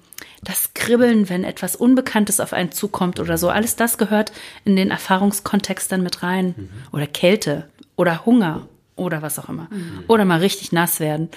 das 0.43 0.73
Kribbeln, 0.73 1.29
wenn 1.29 1.45
etwas 1.45 1.77
Unbekanntes 1.77 2.41
auf 2.41 2.51
einen 2.51 2.73
zukommt 2.73 3.21
oder 3.21 3.37
so, 3.37 3.49
alles 3.49 3.77
das 3.77 3.97
gehört 3.97 4.33
in 4.65 4.75
den 4.75 4.91
Erfahrungskontext 4.91 5.89
dann 5.89 6.03
mit 6.03 6.21
rein. 6.21 6.53
Mhm. 6.57 6.69
Oder 6.91 7.07
Kälte 7.07 7.69
oder 7.95 8.25
Hunger 8.25 8.67
oder 8.97 9.21
was 9.21 9.39
auch 9.39 9.47
immer. 9.47 9.69
Mhm. 9.71 10.03
Oder 10.09 10.25
mal 10.25 10.39
richtig 10.39 10.73
nass 10.73 10.99
werden. 10.99 11.29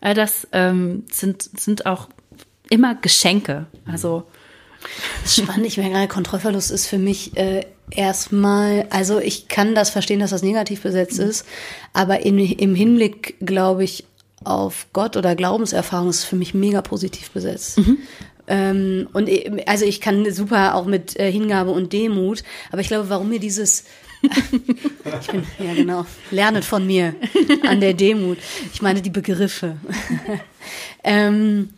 All 0.00 0.14
das 0.14 0.48
ähm, 0.52 1.04
sind, 1.10 1.42
sind 1.42 1.86
auch 1.86 2.08
immer 2.70 2.94
Geschenke. 2.94 3.66
Also 3.86 4.24
spannend. 5.26 5.66
Ich 5.66 5.76
merke 5.76 5.92
gerade, 5.92 6.08
Kontrollverlust 6.08 6.70
ist 6.70 6.86
für 6.86 6.98
mich 6.98 7.36
äh, 7.36 7.64
erstmal, 7.90 8.86
also 8.90 9.18
ich 9.18 9.48
kann 9.48 9.74
das 9.74 9.90
verstehen, 9.90 10.20
dass 10.20 10.30
das 10.30 10.42
negativ 10.42 10.82
besetzt 10.82 11.18
ist, 11.18 11.46
aber 11.92 12.24
in, 12.24 12.38
im 12.38 12.74
Hinblick, 12.74 13.36
glaube 13.40 13.84
ich, 13.84 14.04
auf 14.44 14.86
Gott 14.92 15.16
oder 15.16 15.34
Glaubenserfahrung 15.34 16.10
ist 16.10 16.24
für 16.24 16.36
mich 16.36 16.54
mega 16.54 16.80
positiv 16.80 17.30
besetzt. 17.30 17.78
Mhm. 17.78 17.98
Ähm, 18.46 19.08
und 19.12 19.28
e, 19.28 19.64
also 19.66 19.84
ich 19.84 20.00
kann 20.00 20.30
super 20.32 20.74
auch 20.74 20.86
mit 20.86 21.18
äh, 21.18 21.30
Hingabe 21.30 21.70
und 21.70 21.92
Demut, 21.92 22.44
aber 22.70 22.80
ich 22.80 22.88
glaube, 22.88 23.10
warum 23.10 23.28
mir 23.28 23.40
dieses 23.40 23.84
ich 25.20 25.26
bin, 25.28 25.44
ja 25.60 25.74
genau, 25.74 26.06
lernet 26.30 26.64
von 26.64 26.84
mir 26.86 27.14
an 27.68 27.80
der 27.80 27.94
Demut. 27.94 28.38
Ich 28.72 28.82
meine 28.82 29.00
die 29.00 29.10
Begriffe. 29.10 29.76
ähm, 31.04 31.70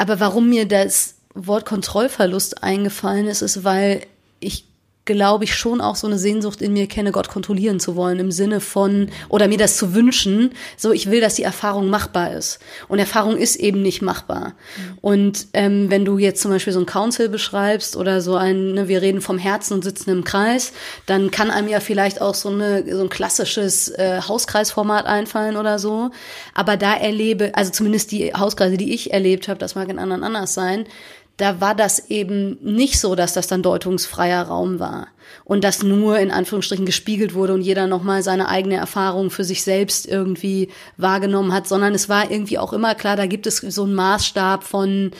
aber 0.00 0.18
warum 0.18 0.48
mir 0.48 0.66
das 0.66 1.16
Wort 1.34 1.66
Kontrollverlust 1.66 2.64
eingefallen 2.64 3.26
ist, 3.26 3.42
ist, 3.42 3.64
weil 3.64 4.06
ich 4.40 4.64
glaube 5.12 5.44
ich, 5.44 5.54
schon 5.54 5.80
auch 5.80 5.96
so 5.96 6.06
eine 6.06 6.18
Sehnsucht 6.18 6.62
in 6.62 6.72
mir 6.72 6.86
kenne, 6.86 7.12
Gott 7.12 7.28
kontrollieren 7.28 7.80
zu 7.80 7.96
wollen, 7.96 8.18
im 8.18 8.30
Sinne 8.30 8.60
von, 8.60 9.10
oder 9.28 9.48
mir 9.48 9.58
das 9.58 9.76
zu 9.76 9.94
wünschen, 9.94 10.52
so 10.76 10.92
ich 10.92 11.10
will, 11.10 11.20
dass 11.20 11.34
die 11.34 11.42
Erfahrung 11.42 11.90
machbar 11.90 12.32
ist. 12.32 12.58
Und 12.88 12.98
Erfahrung 12.98 13.36
ist 13.36 13.56
eben 13.56 13.82
nicht 13.82 14.02
machbar. 14.02 14.48
Mhm. 14.48 14.98
Und 15.00 15.46
ähm, 15.52 15.90
wenn 15.90 16.04
du 16.04 16.18
jetzt 16.18 16.40
zum 16.40 16.50
Beispiel 16.50 16.72
so 16.72 16.80
ein 16.80 16.86
Council 16.86 17.28
beschreibst 17.28 17.96
oder 17.96 18.20
so 18.20 18.36
ein, 18.36 18.74
ne, 18.74 18.88
wir 18.88 19.02
reden 19.02 19.20
vom 19.20 19.38
Herzen 19.38 19.74
und 19.74 19.84
sitzen 19.84 20.10
im 20.10 20.24
Kreis, 20.24 20.72
dann 21.06 21.30
kann 21.30 21.50
einem 21.50 21.68
ja 21.68 21.80
vielleicht 21.80 22.20
auch 22.20 22.34
so, 22.34 22.48
eine, 22.48 22.84
so 22.94 23.02
ein 23.02 23.08
klassisches 23.08 23.88
äh, 23.88 24.20
Hauskreisformat 24.20 25.06
einfallen 25.06 25.56
oder 25.56 25.78
so. 25.78 26.10
Aber 26.54 26.76
da 26.76 26.94
erlebe, 26.94 27.52
also 27.54 27.70
zumindest 27.70 28.12
die 28.12 28.32
Hauskreise, 28.32 28.76
die 28.76 28.94
ich 28.94 29.12
erlebt 29.12 29.48
habe, 29.48 29.58
das 29.58 29.74
mag 29.74 29.88
in 29.88 29.98
anderen 29.98 30.24
anders 30.24 30.54
sein, 30.54 30.86
da 31.40 31.60
war 31.60 31.74
das 31.74 32.10
eben 32.10 32.58
nicht 32.62 33.00
so, 33.00 33.14
dass 33.14 33.32
das 33.32 33.46
dann 33.46 33.62
deutungsfreier 33.62 34.42
Raum 34.42 34.78
war. 34.78 35.08
Und 35.44 35.64
das 35.64 35.82
nur 35.82 36.18
in 36.18 36.30
Anführungsstrichen 36.30 36.86
gespiegelt 36.86 37.34
wurde 37.34 37.54
und 37.54 37.62
jeder 37.62 37.86
nochmal 37.86 38.22
seine 38.22 38.48
eigene 38.48 38.76
Erfahrung 38.76 39.30
für 39.30 39.44
sich 39.44 39.62
selbst 39.62 40.06
irgendwie 40.06 40.68
wahrgenommen 40.96 41.52
hat, 41.52 41.68
sondern 41.68 41.94
es 41.94 42.08
war 42.08 42.30
irgendwie 42.30 42.58
auch 42.58 42.72
immer 42.72 42.94
klar, 42.94 43.16
da 43.16 43.26
gibt 43.26 43.46
es 43.46 43.58
so 43.58 43.84
einen 43.84 43.94
Maßstab 43.94 44.64
von 44.64 45.12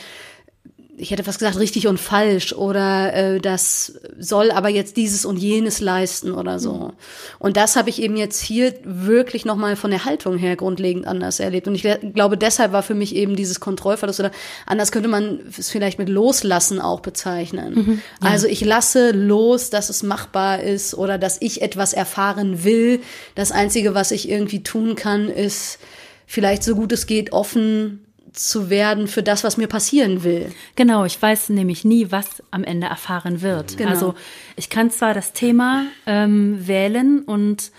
ich 1.01 1.11
hätte 1.11 1.25
fast 1.25 1.39
gesagt, 1.39 1.59
richtig 1.59 1.87
und 1.87 1.99
falsch 1.99 2.53
oder 2.53 3.15
äh, 3.15 3.41
das 3.41 3.95
soll 4.19 4.51
aber 4.51 4.69
jetzt 4.69 4.97
dieses 4.97 5.25
und 5.25 5.39
jenes 5.39 5.81
leisten 5.81 6.33
oder 6.33 6.59
so. 6.59 6.73
Mhm. 6.75 6.93
Und 7.39 7.57
das 7.57 7.77
habe 7.77 7.89
ich 7.89 8.03
eben 8.03 8.17
jetzt 8.17 8.41
hier 8.41 8.75
wirklich 8.85 9.45
nochmal 9.45 9.77
von 9.77 9.91
der 9.91 10.05
Haltung 10.05 10.37
her 10.37 10.57
grundlegend 10.57 11.07
anders 11.07 11.41
erlebt. 11.41 11.67
Und 11.69 11.75
ich 11.75 11.87
glaube, 12.15 12.37
deshalb 12.37 12.73
war 12.73 12.83
für 12.83 12.95
mich 12.95 13.15
eben 13.17 13.35
dieses 13.35 13.61
Kontrollverlust 13.61 14.21
oder 14.21 14.31
anders 14.67 14.93
könnte 14.93 15.09
man 15.09 15.41
es 15.59 15.71
vielleicht 15.71 15.99
mit 15.99 16.09
Loslassen 16.09 16.81
auch 16.81 17.01
bezeichnen. 17.01 17.75
Mhm, 17.75 18.03
ja. 18.23 18.31
Also 18.31 18.47
ich 18.47 18.61
lasse 18.61 19.13
los, 19.13 19.71
dass 19.71 19.89
es 19.89 20.03
machbar 20.03 20.61
ist 20.61 20.95
oder 20.95 21.17
dass 21.17 21.39
ich 21.41 21.63
etwas 21.63 21.93
erfahren 21.93 22.63
will. 22.65 23.01
Das 23.35 23.53
Einzige, 23.53 23.95
was 23.95 24.11
ich 24.11 24.29
irgendwie 24.29 24.63
tun 24.63 24.97
kann, 24.97 25.29
ist 25.29 25.79
vielleicht 26.27 26.63
so 26.63 26.77
gut 26.77 26.93
es 26.93 27.07
geht 27.07 27.33
offen 27.33 28.07
zu 28.33 28.71
werden 28.71 29.09
für 29.09 29.23
das, 29.23 29.45
was 29.45 29.57
mir 29.57 29.67
passieren 29.67 30.23
will. 30.25 30.53
Genau, 30.77 31.05
ich 31.05 31.21
weiß 31.21 31.49
nämlich 31.51 31.85
nie, 31.85 32.11
was 32.11 32.43
am 32.51 32.65
Ende 32.65 32.87
erfahren 32.87 33.43
wird. 33.43 33.77
Genau. 33.77 33.91
Also 33.91 34.15
ich 34.57 34.71
kann 34.71 34.91
zwar 34.91 35.15
das 35.15 35.33
Thema 35.33 35.87
ähm, 36.07 36.67
wählen 36.67 37.23
und 37.23 37.73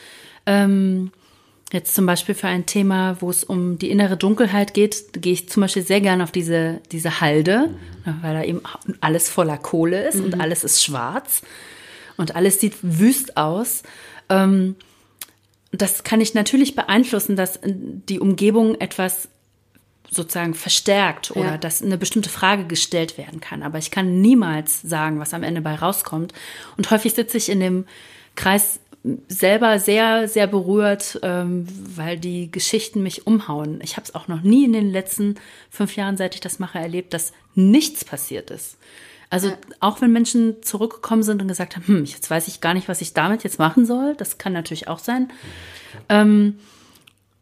ähm, 0.46 1.12
jetzt 1.72 1.96
zum 1.96 2.06
Beispiel 2.06 2.36
für 2.36 2.48
ein 2.48 2.66
Thema, 2.66 3.18
wo 3.22 3.30
es 3.30 3.44
um 3.44 3.78
die 3.78 3.90
innere 3.90 4.18
Dunkelheit 4.18 4.74
geht, 4.74 5.22
gehe 5.22 5.34
ich 5.34 5.50
zum 5.50 5.62
Beispiel 5.62 5.84
sehr 5.84 6.02
gerne 6.02 6.24
auf 6.24 6.32
diese, 6.32 6.82
diese 6.92 7.22
Halde, 7.22 7.70
mhm. 8.06 8.16
weil 8.22 8.34
da 8.34 8.44
eben 8.44 8.62
alles 9.00 9.30
voller 9.30 9.58
Kohle 9.58 10.08
ist 10.08 10.18
mhm. 10.18 10.26
und 10.26 10.42
alles 10.42 10.64
ist 10.64 10.84
schwarz 10.84 11.42
und 12.18 12.36
alles 12.36 12.60
sieht 12.60 12.76
wüst 12.82 13.38
aus. 13.38 13.84
Ähm, 14.30 14.76
das 15.72 16.04
kann 16.04 16.20
ich 16.20 16.34
natürlich 16.34 16.76
beeinflussen, 16.76 17.38
dass 17.38 17.60
die 17.64 18.20
Umgebung 18.20 18.76
etwas 18.82 19.30
sozusagen 20.14 20.54
verstärkt 20.54 21.32
oder 21.32 21.52
ja. 21.52 21.58
dass 21.58 21.82
eine 21.82 21.98
bestimmte 21.98 22.30
Frage 22.30 22.66
gestellt 22.66 23.18
werden 23.18 23.40
kann. 23.40 23.64
Aber 23.64 23.78
ich 23.78 23.92
kann 23.92 24.22
niemals 24.22 24.82
sagen, 24.82 25.20
was 25.20 25.34
am 25.34 25.42
Ende 25.42 25.62
bei 25.62 25.74
rauskommt. 25.74 26.34
Und 26.78 26.92
häufig 26.92 27.14
sitze 27.14 27.38
ich 27.38 27.48
in 27.48 27.62
dem 27.62 27.86
Kreis 28.36 28.82
selber 29.28 29.80
sehr, 29.80 30.28
sehr 30.28 30.48
berührt, 30.48 31.20
ähm, 31.24 31.66
weil 31.96 32.20
die 32.20 32.52
Geschichten 32.52 33.02
mich 33.02 33.26
umhauen. 33.26 33.80
Ich 33.82 33.96
habe 33.96 34.04
es 34.04 34.14
auch 34.14 34.28
noch 34.28 34.42
nie 34.42 34.66
in 34.66 34.74
den 34.74 34.92
letzten 34.92 35.36
fünf 35.70 35.96
Jahren, 35.96 36.18
seit 36.18 36.36
ich 36.36 36.42
das 36.42 36.60
mache, 36.60 36.78
erlebt, 36.78 37.14
dass 37.14 37.32
nichts 37.56 38.06
passiert 38.06 38.52
ist. 38.52 38.78
Also 39.30 39.48
ja. 39.48 39.58
auch 39.80 40.02
wenn 40.02 40.12
Menschen 40.12 40.62
zurückgekommen 40.62 41.24
sind 41.24 41.42
und 41.42 41.48
gesagt 41.48 41.78
haben, 41.78 41.88
hm, 41.88 42.06
jetzt 42.06 42.30
weiß 42.30 42.50
ich 42.50 42.60
gar 42.60 42.74
nicht, 42.74 42.90
was 42.90 43.02
ich 43.02 43.14
damit 43.14 43.44
jetzt 43.44 43.60
machen 43.60 43.86
soll, 43.86 44.14
das 44.18 44.38
kann 44.38 44.52
natürlich 44.54 44.90
auch 44.90 45.00
sein. 45.00 45.32
Ähm, 46.10 46.60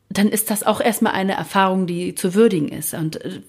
dann 0.09 0.27
ist 0.27 0.49
das 0.49 0.63
auch 0.63 0.81
erstmal 0.81 1.13
eine 1.13 1.33
Erfahrung, 1.33 1.85
die 1.85 2.15
zu 2.15 2.33
würdigen 2.33 2.69
ist. 2.69 2.93
Und 2.95 3.23
äh, 3.23 3.39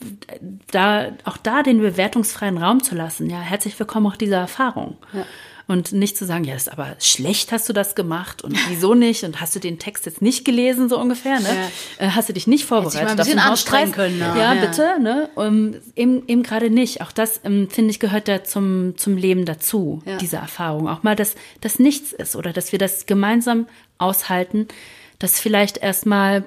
da, 0.70 1.12
auch 1.24 1.38
da 1.38 1.62
den 1.62 1.80
bewertungsfreien 1.80 2.58
Raum 2.58 2.82
zu 2.82 2.94
lassen, 2.94 3.30
ja, 3.30 3.40
herzlich 3.40 3.78
willkommen 3.78 4.06
auch 4.06 4.16
dieser 4.16 4.38
Erfahrung. 4.38 4.98
Ja. 5.12 5.24
Und 5.66 5.92
nicht 5.92 6.16
zu 6.16 6.26
sagen, 6.26 6.42
ja, 6.42 6.56
ist 6.56 6.70
aber 6.70 6.96
schlecht 6.98 7.52
hast 7.52 7.68
du 7.68 7.72
das 7.72 7.94
gemacht 7.94 8.42
und 8.42 8.58
wieso 8.68 8.94
nicht 8.94 9.22
und 9.22 9.40
hast 9.40 9.54
du 9.54 9.60
den 9.60 9.78
Text 9.78 10.04
jetzt 10.04 10.20
nicht 10.20 10.44
gelesen, 10.44 10.88
so 10.88 10.98
ungefähr, 10.98 11.38
ne? 11.38 11.48
Ja. 11.98 12.06
Äh, 12.06 12.10
hast 12.10 12.28
du 12.28 12.32
dich 12.32 12.48
nicht 12.48 12.64
vorbereitet? 12.64 13.00
Hätte 13.00 13.04
mal 13.04 13.12
ein 13.12 13.16
bisschen 13.18 13.38
anstrengen 13.38 13.92
können. 13.92 14.18
Ja, 14.18 14.36
ja, 14.36 14.54
bitte, 14.54 15.00
ne? 15.00 15.30
Um, 15.36 15.76
eben, 15.94 16.26
eben 16.26 16.42
gerade 16.42 16.70
nicht. 16.70 17.02
Auch 17.02 17.12
das, 17.12 17.38
um, 17.44 17.52
ähm, 17.52 17.70
finde 17.70 17.92
ich, 17.92 18.00
gehört 18.00 18.26
da 18.26 18.42
zum, 18.42 18.98
zum 18.98 19.16
Leben 19.16 19.44
dazu, 19.44 20.02
diese 20.20 20.38
Erfahrung. 20.38 20.88
Auch 20.88 21.04
mal, 21.04 21.14
dass 21.14 21.36
das 21.60 21.78
nichts 21.78 22.12
ist 22.12 22.34
oder 22.34 22.52
dass 22.52 22.72
wir 22.72 22.80
das 22.80 23.06
gemeinsam 23.06 23.68
aushalten, 23.96 24.66
dass 25.20 25.38
vielleicht 25.38 25.78
erstmal 25.78 26.44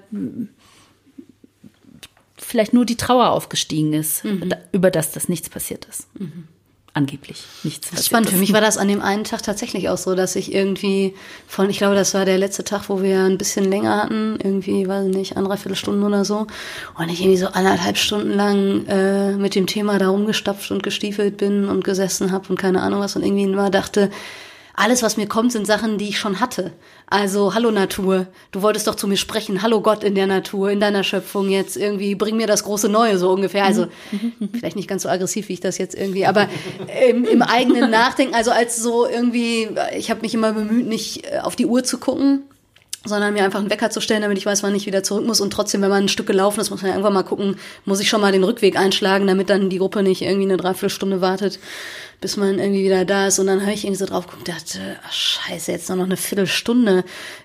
vielleicht 2.37 2.73
nur 2.73 2.85
die 2.85 2.97
Trauer 2.97 3.29
aufgestiegen 3.29 3.93
ist, 3.93 4.25
mhm. 4.25 4.53
über 4.73 4.91
das 4.91 5.11
das 5.11 5.29
nichts 5.29 5.49
passiert 5.49 5.85
ist. 5.85 6.07
Mhm. 6.19 6.47
Angeblich 6.95 7.43
nichts. 7.63 7.89
Das 7.89 8.01
ist 8.01 8.05
spannend. 8.05 8.29
Für 8.29 8.37
mich 8.37 8.53
war 8.53 8.61
das 8.61 8.77
an 8.77 8.87
dem 8.87 9.01
einen 9.01 9.23
Tag 9.23 9.41
tatsächlich 9.41 9.89
auch 9.89 9.97
so, 9.97 10.13
dass 10.13 10.35
ich 10.35 10.53
irgendwie 10.53 11.15
von, 11.47 11.67
ich 11.71 11.79
glaube, 11.79 11.95
das 11.95 12.13
war 12.13 12.23
der 12.23 12.37
letzte 12.37 12.63
Tag, 12.63 12.87
wo 12.87 13.01
wir 13.01 13.23
ein 13.23 13.39
bisschen 13.39 13.65
länger 13.65 14.03
hatten, 14.03 14.37
irgendwie, 14.43 14.87
weiß 14.87 15.07
ich 15.07 15.15
nicht, 15.15 15.35
anderthalb 15.35 15.75
Stunden 15.75 16.03
oder 16.03 16.23
so. 16.23 16.45
Und 16.95 17.09
ich 17.09 17.21
irgendwie 17.21 17.39
so 17.39 17.47
anderthalb 17.47 17.97
Stunden 17.97 18.33
lang 18.33 18.85
äh, 18.85 19.31
mit 19.31 19.55
dem 19.55 19.65
Thema 19.65 19.97
da 19.97 20.09
rumgestapft 20.09 20.69
und 20.69 20.83
gestiefelt 20.83 21.37
bin 21.37 21.67
und 21.67 21.83
gesessen 21.83 22.31
habe 22.31 22.49
und 22.49 22.59
keine 22.59 22.83
Ahnung 22.83 22.99
was 22.99 23.15
und 23.15 23.23
irgendwie 23.23 23.43
immer 23.43 23.71
dachte, 23.71 24.11
alles, 24.75 25.03
was 25.03 25.17
mir 25.17 25.27
kommt, 25.27 25.51
sind 25.51 25.67
Sachen, 25.67 25.99
die 25.99 26.09
ich 26.09 26.17
schon 26.17 26.39
hatte. 26.39 26.71
Also, 27.07 27.53
hallo 27.53 27.69
Natur, 27.69 28.25
du 28.51 28.63
wolltest 28.63 28.87
doch 28.87 28.95
zu 28.95 29.07
mir 29.07 29.17
sprechen. 29.17 29.61
Hallo 29.61 29.81
Gott 29.81 30.03
in 30.03 30.15
der 30.15 30.25
Natur, 30.25 30.71
in 30.71 30.79
deiner 30.79 31.03
Schöpfung 31.03 31.49
jetzt 31.49 31.77
irgendwie, 31.77 32.15
bring 32.15 32.37
mir 32.37 32.47
das 32.47 32.63
große 32.63 32.89
Neue 32.89 33.19
so 33.19 33.29
ungefähr. 33.31 33.65
Also, 33.65 33.85
vielleicht 34.51 34.75
nicht 34.75 34.87
ganz 34.87 35.03
so 35.03 35.09
aggressiv, 35.09 35.47
wie 35.49 35.53
ich 35.53 35.59
das 35.59 35.77
jetzt 35.77 35.93
irgendwie, 35.93 36.25
aber 36.25 36.47
im, 37.07 37.25
im 37.25 37.43
eigenen 37.43 37.91
Nachdenken, 37.91 38.33
also 38.33 38.49
als 38.49 38.77
so 38.77 39.07
irgendwie, 39.07 39.69
ich 39.95 40.09
habe 40.09 40.21
mich 40.21 40.33
immer 40.33 40.53
bemüht, 40.53 40.87
nicht 40.87 41.31
äh, 41.31 41.39
auf 41.39 41.55
die 41.55 41.67
Uhr 41.67 41.83
zu 41.83 41.99
gucken, 41.99 42.43
sondern 43.05 43.33
mir 43.33 43.43
einfach 43.43 43.59
einen 43.59 43.69
Wecker 43.69 43.89
zu 43.89 43.99
stellen, 43.99 44.21
damit 44.21 44.37
ich 44.37 44.45
weiß, 44.45 44.63
wann 44.63 44.75
ich 44.75 44.85
wieder 44.85 45.03
zurück 45.03 45.25
muss. 45.25 45.41
Und 45.41 45.51
trotzdem, 45.51 45.81
wenn 45.81 45.89
man 45.89 46.05
ein 46.05 46.09
Stück 46.09 46.27
gelaufen 46.27 46.61
ist, 46.61 46.69
muss 46.69 46.81
man 46.81 46.89
ja 46.89 46.95
irgendwann 46.95 47.13
mal 47.13 47.23
gucken, 47.23 47.57
muss 47.85 47.99
ich 47.99 48.07
schon 48.07 48.21
mal 48.21 48.31
den 48.31 48.43
Rückweg 48.43 48.77
einschlagen, 48.77 49.27
damit 49.27 49.49
dann 49.49 49.69
die 49.69 49.77
Gruppe 49.77 50.03
nicht 50.03 50.21
irgendwie 50.21 50.43
eine 50.43 50.57
Dreiviertelstunde 50.57 51.19
wartet, 51.19 51.59
bis 52.21 52.37
man 52.37 52.59
irgendwie 52.59 52.85
wieder 52.85 53.03
da 53.03 53.27
ist. 53.27 53.39
Und 53.39 53.47
dann 53.47 53.61
habe 53.61 53.73
ich 53.73 53.83
irgendwie 53.83 53.99
so 53.99 54.05
drauf 54.05 54.27
geguckt, 54.27 54.47
dachte, 54.47 54.79
ach, 55.05 55.11
scheiße, 55.11 55.71
jetzt 55.71 55.89
noch 55.89 55.99
eine 55.99 56.15
Viertelstunde. 56.17 57.03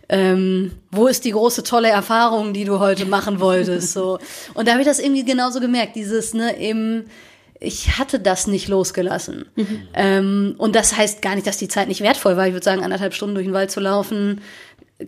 Ähm, 0.09 0.73
wo 0.93 1.09
ist 1.09 1.25
die 1.25 1.33
große, 1.33 1.65
tolle 1.65 1.89
Erfahrung, 1.89 2.53
die 2.53 2.65
du 2.65 2.79
heute 2.79 3.05
machen 3.05 3.41
wolltest? 3.41 3.93
So. 3.93 4.19
Und 4.55 4.69
da 4.69 4.73
habe 4.73 4.83
ich 4.83 4.89
das 4.89 5.01
irgendwie 5.01 5.25
genauso 5.25 5.59
gemerkt, 5.59 5.97
dieses, 5.97 6.35
ne, 6.35 6.57
eben, 6.61 7.07
ich 7.61 7.99
hatte 7.99 8.21
das 8.21 8.47
nicht 8.47 8.69
losgelassen. 8.69 9.47
Mhm. 9.57 9.89
Ähm, 9.95 10.55
und 10.59 10.77
das 10.77 10.97
heißt 10.97 11.23
gar 11.23 11.35
nicht, 11.35 11.47
dass 11.47 11.57
die 11.57 11.69
Zeit 11.69 11.89
nicht 11.89 12.01
wertvoll 12.01 12.37
war. 12.37 12.47
Ich 12.47 12.53
würde 12.53 12.65
sagen, 12.65 12.85
anderthalb 12.85 13.15
Stunden 13.15 13.35
durch 13.35 13.47
den 13.47 13.55
Wald 13.55 13.71
zu 13.73 13.81
laufen, 13.81 14.41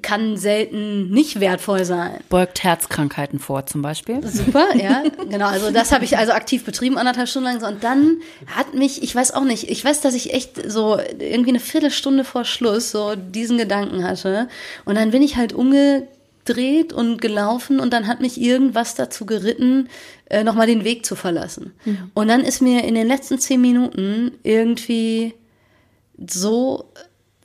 kann 0.03 0.37
selten 0.37 1.11
nicht 1.11 1.40
wertvoll 1.40 1.85
sein. 1.85 2.21
Beugt 2.29 2.62
Herzkrankheiten 2.62 3.40
vor 3.40 3.67
zum 3.67 3.83
Beispiel. 3.83 4.25
Super, 4.25 4.67
ja, 4.77 5.02
genau. 5.29 5.46
Also 5.46 5.73
das 5.73 5.90
habe 5.90 6.04
ich 6.04 6.17
also 6.17 6.33
aktiv 6.33 6.64
betrieben, 6.64 6.96
anderthalb 6.96 7.29
Stunden 7.29 7.48
lang. 7.60 7.64
Und 7.64 7.83
dann 7.83 8.19
hat 8.46 8.75
mich, 8.75 9.02
ich 9.02 9.14
weiß 9.14 9.35
auch 9.35 9.42
nicht, 9.42 9.69
ich 9.69 9.85
weiß, 9.85 10.00
dass 10.00 10.14
ich 10.14 10.33
echt 10.33 10.71
so 10.71 11.00
irgendwie 11.19 11.50
eine 11.50 11.60
Viertelstunde 11.60 12.23
vor 12.23 12.44
Schluss 12.44 12.92
so 12.92 13.17
diesen 13.17 13.58
Gedanken 13.58 14.04
hatte. 14.04 14.48
Und 14.85 14.94
dann 14.94 15.10
bin 15.10 15.23
ich 15.23 15.37
halt 15.37 15.52
umgedreht 15.52 16.92
und 16.92 17.21
gelaufen 17.21 17.81
und 17.81 17.92
dann 17.92 18.06
hat 18.06 18.21
mich 18.21 18.40
irgendwas 18.40 18.94
dazu 18.94 19.27
geritten, 19.27 19.88
äh, 20.27 20.44
nochmal 20.44 20.69
den 20.69 20.85
Weg 20.85 21.04
zu 21.04 21.17
verlassen. 21.17 21.73
Mhm. 21.85 22.12
Und 22.14 22.29
dann 22.29 22.42
ist 22.42 22.62
mir 22.62 22.85
in 22.85 22.94
den 22.94 23.08
letzten 23.08 23.40
zehn 23.40 23.60
Minuten 23.60 24.38
irgendwie 24.44 25.35
so 26.29 26.85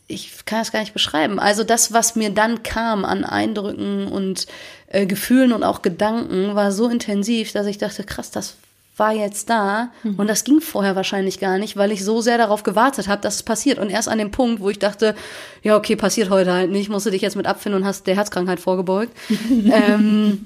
ich 0.08 0.46
kann 0.46 0.62
es 0.62 0.72
gar 0.72 0.80
nicht 0.80 0.94
beschreiben. 0.94 1.40
Also 1.40 1.64
das, 1.64 1.92
was 1.94 2.16
mir 2.16 2.30
dann 2.30 2.64
kam 2.64 3.06
an 3.06 3.24
Eindrücken 3.24 4.08
und 4.08 4.46
äh, 4.88 5.06
Gefühlen 5.06 5.52
und 5.52 5.64
auch 5.64 5.82
Gedanken, 5.82 6.56
war 6.56 6.72
so 6.72 6.88
intensiv, 6.88 7.52
dass 7.52 7.66
ich 7.66 7.78
dachte, 7.78 8.04
krass, 8.04 8.32
das 8.32 8.58
war 8.98 9.14
jetzt 9.14 9.50
da 9.50 9.90
mhm. 10.04 10.16
und 10.16 10.28
das 10.28 10.44
ging 10.44 10.62
vorher 10.62 10.96
wahrscheinlich 10.96 11.40
gar 11.40 11.58
nicht, 11.58 11.76
weil 11.76 11.92
ich 11.92 12.04
so 12.06 12.22
sehr 12.22 12.38
darauf 12.38 12.64
gewartet 12.64 13.08
habe, 13.08 13.22
dass 13.22 13.36
es 13.36 13.44
passiert 13.44 13.78
und 13.78 13.90
erst 13.90 14.08
an 14.08 14.20
dem 14.20 14.32
Punkt, 14.32 14.62
wo 14.62 14.70
ich 14.70 14.80
dachte, 14.80 15.16
ja 15.64 15.76
okay, 15.76 15.96
passiert 15.96 16.30
heute 16.30 16.54
halt 16.54 16.72
nicht, 16.72 16.90
musst 16.90 17.06
du 17.06 17.10
dich 17.10 17.22
jetzt 17.22 17.36
mit 17.36 17.46
abfinden 17.46 17.82
und 17.82 17.88
hast 17.88 18.08
der 18.08 18.16
Herzkrankheit 18.16 18.60
vorgebeugt. 18.60 19.12
ähm, 19.50 20.46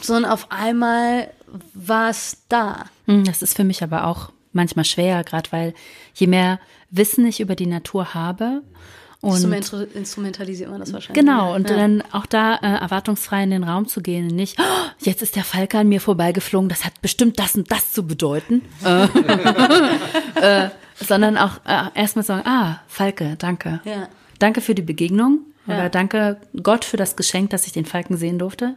sondern 0.00 0.30
auf 0.30 0.50
einmal 0.50 1.28
war 1.74 2.10
es 2.10 2.38
da. 2.48 2.86
Hm, 3.06 3.24
Das 3.24 3.42
ist 3.42 3.56
für 3.56 3.64
mich 3.64 3.82
aber 3.82 4.06
auch 4.06 4.30
manchmal 4.52 4.84
schwer, 4.84 5.22
gerade 5.24 5.50
weil 5.52 5.74
je 6.14 6.26
mehr 6.26 6.60
Wissen 6.90 7.26
ich 7.26 7.40
über 7.40 7.54
die 7.56 7.66
Natur 7.66 8.14
habe 8.14 8.62
und 9.24 9.42
Instrument, 9.42 9.94
instrumentalisiert 9.94 10.70
man 10.70 10.80
das 10.80 10.92
wahrscheinlich. 10.92 11.24
Genau, 11.24 11.54
und 11.54 11.70
ja. 11.70 11.76
dann 11.76 12.02
auch 12.12 12.26
da 12.26 12.56
äh, 12.56 12.66
erwartungsfrei 12.66 13.42
in 13.44 13.50
den 13.50 13.64
Raum 13.64 13.88
zu 13.88 14.02
gehen 14.02 14.26
nicht, 14.26 14.58
oh, 14.60 14.90
jetzt 15.00 15.22
ist 15.22 15.34
der 15.34 15.44
Falke 15.44 15.78
an 15.78 15.88
mir 15.88 16.02
vorbeigeflogen, 16.02 16.68
das 16.68 16.84
hat 16.84 17.00
bestimmt 17.00 17.38
das 17.38 17.54
und 17.54 17.70
das 17.70 17.92
zu 17.92 18.06
bedeuten. 18.06 18.60
äh, 18.84 20.66
äh, 20.66 20.70
sondern 20.96 21.38
auch 21.38 21.52
äh, 21.64 21.88
erstmal 21.94 22.24
sagen, 22.24 22.46
ah, 22.46 22.80
Falke, 22.86 23.36
danke. 23.38 23.80
Ja. 23.84 24.08
Danke 24.38 24.60
für 24.60 24.74
die 24.74 24.82
Begegnung 24.82 25.40
Ja. 25.66 25.76
oder 25.76 25.88
danke 25.88 26.36
Gott 26.62 26.84
für 26.84 26.98
das 26.98 27.16
Geschenk, 27.16 27.48
dass 27.48 27.66
ich 27.66 27.72
den 27.72 27.86
Falken 27.86 28.18
sehen 28.18 28.38
durfte. 28.38 28.76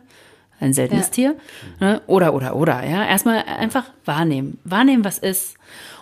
Ein 0.60 0.74
seltenes. 0.74 1.12
Tier. 1.12 1.36
Ne? 1.80 2.02
Oder, 2.08 2.34
oder, 2.34 2.56
oder. 2.56 2.84
Ja, 2.84 3.06
erstmal 3.06 3.44
einfach 3.44 3.84
wahrnehmen. 4.06 4.58
Wahrnehmen, 4.64 5.04
was 5.04 5.20
ist. 5.20 5.56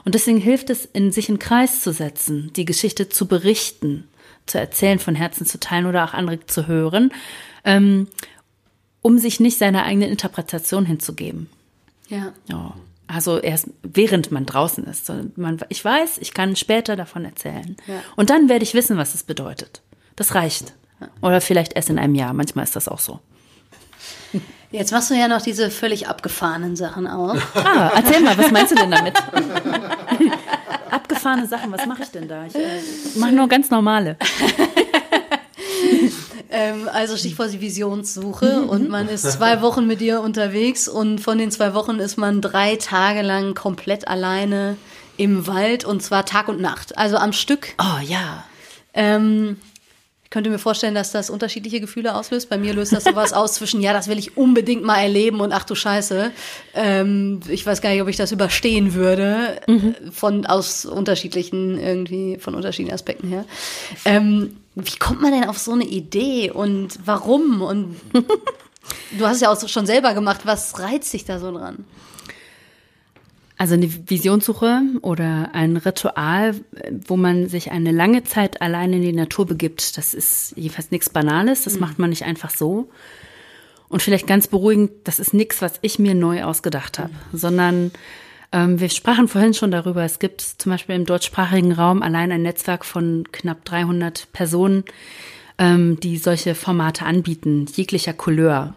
Und 0.06 0.16
deswegen 0.16 0.38
hilft 0.38 0.70
es, 0.70 0.86
in 0.86 1.12
sich 1.12 1.30
in 1.30 1.40
Kreis 1.40 1.82
zu 1.82 1.92
setzen, 1.92 2.54
die 2.56 2.66
Geschichte 2.66 3.10
zu 3.10 3.28
berichten, 3.28 4.08
zu 4.46 4.60
erzählen, 4.60 5.00
von 5.00 5.16
Herzen 5.16 5.46
zu 5.46 5.60
teilen 5.60 5.88
oder 5.88 6.06
auch 6.06 6.14
andere 6.14 6.46
zu 6.46 6.68
hören, 6.68 7.12
ähm, 7.64 8.08
um 9.02 9.18
sich 9.18 9.40
nicht 9.40 9.58
seiner 9.58 9.84
eigenen 9.84 10.10
Interpretation 10.10 10.86
hinzugeben. 10.86 11.50
Ja. 12.08 12.34
Ja. 12.48 12.76
Also 13.08 13.40
erst 13.40 13.68
während 13.84 14.32
man 14.32 14.46
draußen 14.46 14.84
ist. 14.86 15.12
Man, 15.36 15.60
ich 15.70 15.84
weiß, 15.84 16.20
ich 16.20 16.34
kann 16.34 16.56
später 16.56 16.96
davon 16.96 17.26
erzählen. 17.26 17.76
Ja. 17.88 18.02
Und 18.16 18.30
dann 18.30 18.50
werde 18.50 18.64
ich 18.64 18.74
wissen, 18.74 18.98
was 18.98 19.14
es 19.14 19.24
bedeutet. 19.24 19.82
Das 20.16 20.34
reicht. 20.34 20.74
Oder 21.22 21.42
vielleicht 21.42 21.74
erst 21.74 21.90
in 21.90 22.00
einem 22.00 22.16
Jahr. 22.16 22.34
Manchmal 22.34 22.64
ist 22.64 22.76
das 22.76 22.88
auch 22.88 23.00
so. 23.00 23.20
Jetzt 24.76 24.92
machst 24.92 25.10
du 25.10 25.14
ja 25.14 25.30
noch 25.30 25.42
diese 25.42 25.72
völlig 25.72 26.10
abgefahrenen 26.10 26.76
Sachen 26.76 27.08
auch. 27.08 27.36
Ah, 27.56 27.92
erzähl 27.96 28.22
mal, 28.22 28.38
was 28.38 28.52
meinst 28.52 28.72
du 28.72 28.76
denn 28.76 28.92
damit? 28.92 29.16
Abgefahrene 30.92 31.48
Sachen, 31.48 31.72
was 31.72 31.86
mache 31.86 32.04
ich 32.04 32.10
denn 32.10 32.28
da? 32.28 32.46
Ich 32.46 32.56
äh, 32.56 32.60
mache 33.16 33.32
nur 33.32 33.48
ganz 33.48 33.70
normale. 33.70 34.18
Ähm, 36.52 36.88
also 36.94 37.18
Stichwort 37.18 37.52
die 37.52 37.60
Visionssuche 37.60 38.62
und 38.62 38.88
man 38.88 39.10
ist 39.10 39.30
zwei 39.30 39.62
Wochen 39.62 39.88
mit 39.88 40.00
dir 40.00 40.22
unterwegs 40.22 40.88
und 40.88 41.20
von 41.20 41.38
den 41.38 41.52
zwei 41.52 41.74
Wochen 41.74 42.00
ist 42.00 42.18
man 42.18 42.40
drei 42.40 42.78
Tage 42.78 43.24
lang 43.24 43.56
komplett 43.56 44.08
alleine 44.08 44.78
im 45.18 45.48
Wald 45.48 45.84
und 45.84 46.02
zwar 46.02 46.26
Tag 46.26 46.48
und 46.48 46.62
Nacht, 46.62 46.98
also 46.98 47.18
am 47.18 47.34
Stück. 47.34 47.74
Oh 47.78 48.00
ja. 48.02 48.46
Ähm, 48.94 49.58
könnte 50.36 50.50
mir 50.50 50.60
vorstellen, 50.60 50.96
dass 50.96 51.14
das 51.14 51.30
unterschiedliche 51.30 51.80
Gefühle 51.80 52.14
auslöst. 52.14 52.50
Bei 52.50 52.58
mir 52.58 52.74
löst 52.74 52.92
das 52.92 53.06
sowas 53.06 53.32
aus 53.32 53.54
zwischen, 53.54 53.80
ja, 53.80 53.94
das 53.94 54.10
will 54.10 54.20
ich 54.20 54.36
unbedingt 54.36 54.84
mal 54.84 54.98
erleben 54.98 55.40
und 55.40 55.54
ach 55.54 55.64
du 55.64 55.76
Scheiße, 55.76 56.30
ähm, 56.74 57.40
ich 57.48 57.66
weiß 57.66 57.82
gar 57.82 57.92
nicht, 57.92 58.02
ob 58.02 58.10
ich 58.10 58.18
das 58.18 58.34
überstehen 58.34 58.96
würde, 58.96 59.62
äh, 59.66 60.12
von 60.12 60.46
aus 60.46 60.86
unterschiedlichen, 60.86 61.80
irgendwie, 61.80 62.38
von 62.38 62.54
unterschiedlichen 62.54 62.94
Aspekten 62.94 63.30
her. 63.30 63.46
Ähm, 64.04 64.58
wie 64.76 64.98
kommt 64.98 65.22
man 65.22 65.32
denn 65.32 65.46
auf 65.46 65.58
so 65.58 65.72
eine 65.72 65.86
Idee 65.86 66.52
und 66.52 67.00
warum? 67.06 67.62
Und 67.62 67.96
du 69.18 69.26
hast 69.26 69.36
es 69.36 69.42
ja 69.42 69.54
auch 69.54 69.70
schon 69.70 69.86
selber 69.86 70.14
gemacht, 70.14 70.42
was 70.44 70.78
reizt 70.80 71.14
dich 71.14 71.24
da 71.24 71.40
so 71.40 71.50
dran? 71.50 71.86
Also 73.58 73.76
eine 73.76 73.90
Visionssuche 74.10 74.82
oder 75.02 75.52
ein 75.54 75.78
Ritual, 75.78 76.56
wo 77.08 77.16
man 77.16 77.48
sich 77.48 77.72
eine 77.72 77.92
lange 77.92 78.24
Zeit 78.24 78.62
allein 78.62 78.92
in 78.92 79.02
die 79.02 79.14
Natur 79.14 79.46
begibt, 79.46 79.98
das 79.98 80.14
ist 80.14 80.54
jedenfalls 80.58 80.92
nichts 80.92 81.10
Banales, 81.10 81.64
das 81.64 81.80
macht 81.80 81.98
man 81.98 82.10
nicht 82.10 82.24
einfach 82.24 82.50
so. 82.50 82.90
Und 83.88 84.02
vielleicht 84.02 84.28
ganz 84.28 84.48
beruhigend, 84.48 84.92
das 85.06 85.20
ist 85.20 85.34
nichts, 85.34 85.62
was 85.62 85.74
ich 85.82 86.00
mir 86.00 86.16
neu 86.16 86.44
ausgedacht 86.44 87.00
habe, 87.00 87.14
sondern 87.32 87.92
ähm, 88.52 88.80
wir 88.80 88.90
sprachen 88.90 89.28
vorhin 89.28 89.54
schon 89.54 89.72
darüber, 89.72 90.04
es 90.04 90.20
gibt 90.20 90.42
zum 90.42 90.72
Beispiel 90.72 90.96
im 90.96 91.06
deutschsprachigen 91.06 91.72
Raum 91.72 92.02
allein 92.02 92.32
ein 92.32 92.42
Netzwerk 92.42 92.84
von 92.84 93.26
knapp 93.32 93.64
300 93.64 94.28
Personen, 94.34 94.84
ähm, 95.58 96.00
die 96.00 96.18
solche 96.18 96.56
Formate 96.56 97.06
anbieten, 97.06 97.68
jeglicher 97.74 98.14
Couleur 98.14 98.76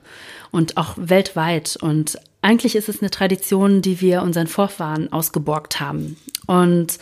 und 0.51 0.77
auch 0.77 0.95
weltweit. 0.97 1.77
Und 1.81 2.19
eigentlich 2.43 2.77
ist 2.77 2.89
es 2.89 3.01
eine 3.01 3.11
Tradition, 3.11 3.83
die 3.83 4.01
wir 4.01 4.23
unseren 4.23 4.47
Vorfahren 4.47 5.13
ausgeborgt 5.13 5.81
haben 5.81 6.17
und 6.47 6.99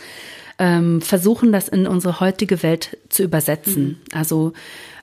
ähm, 0.59 1.01
versuchen, 1.01 1.51
das 1.51 1.67
in 1.67 1.85
unsere 1.87 2.19
heutige 2.19 2.63
Welt 2.63 2.97
zu 3.09 3.23
übersetzen. 3.23 4.01
Also 4.11 4.53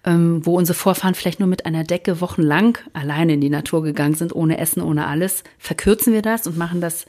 ähm, 0.04 0.44
wo 0.44 0.56
unsere 0.56 0.76
Vorfahren 0.76 1.14
vielleicht 1.14 1.40
nur 1.40 1.48
mit 1.48 1.66
einer 1.66 1.84
Decke 1.84 2.20
wochenlang 2.20 2.78
alleine 2.92 3.34
in 3.34 3.40
die 3.40 3.50
Natur 3.50 3.82
gegangen 3.82 4.14
sind, 4.14 4.34
ohne 4.34 4.58
Essen, 4.58 4.82
ohne 4.82 5.06
alles, 5.06 5.44
verkürzen 5.58 6.12
wir 6.12 6.22
das 6.22 6.46
und 6.46 6.58
machen 6.58 6.80
das 6.80 7.06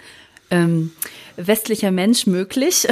ähm, 0.51 0.91
westlicher 1.35 1.91
Mensch 1.91 2.27
möglich. 2.27 2.87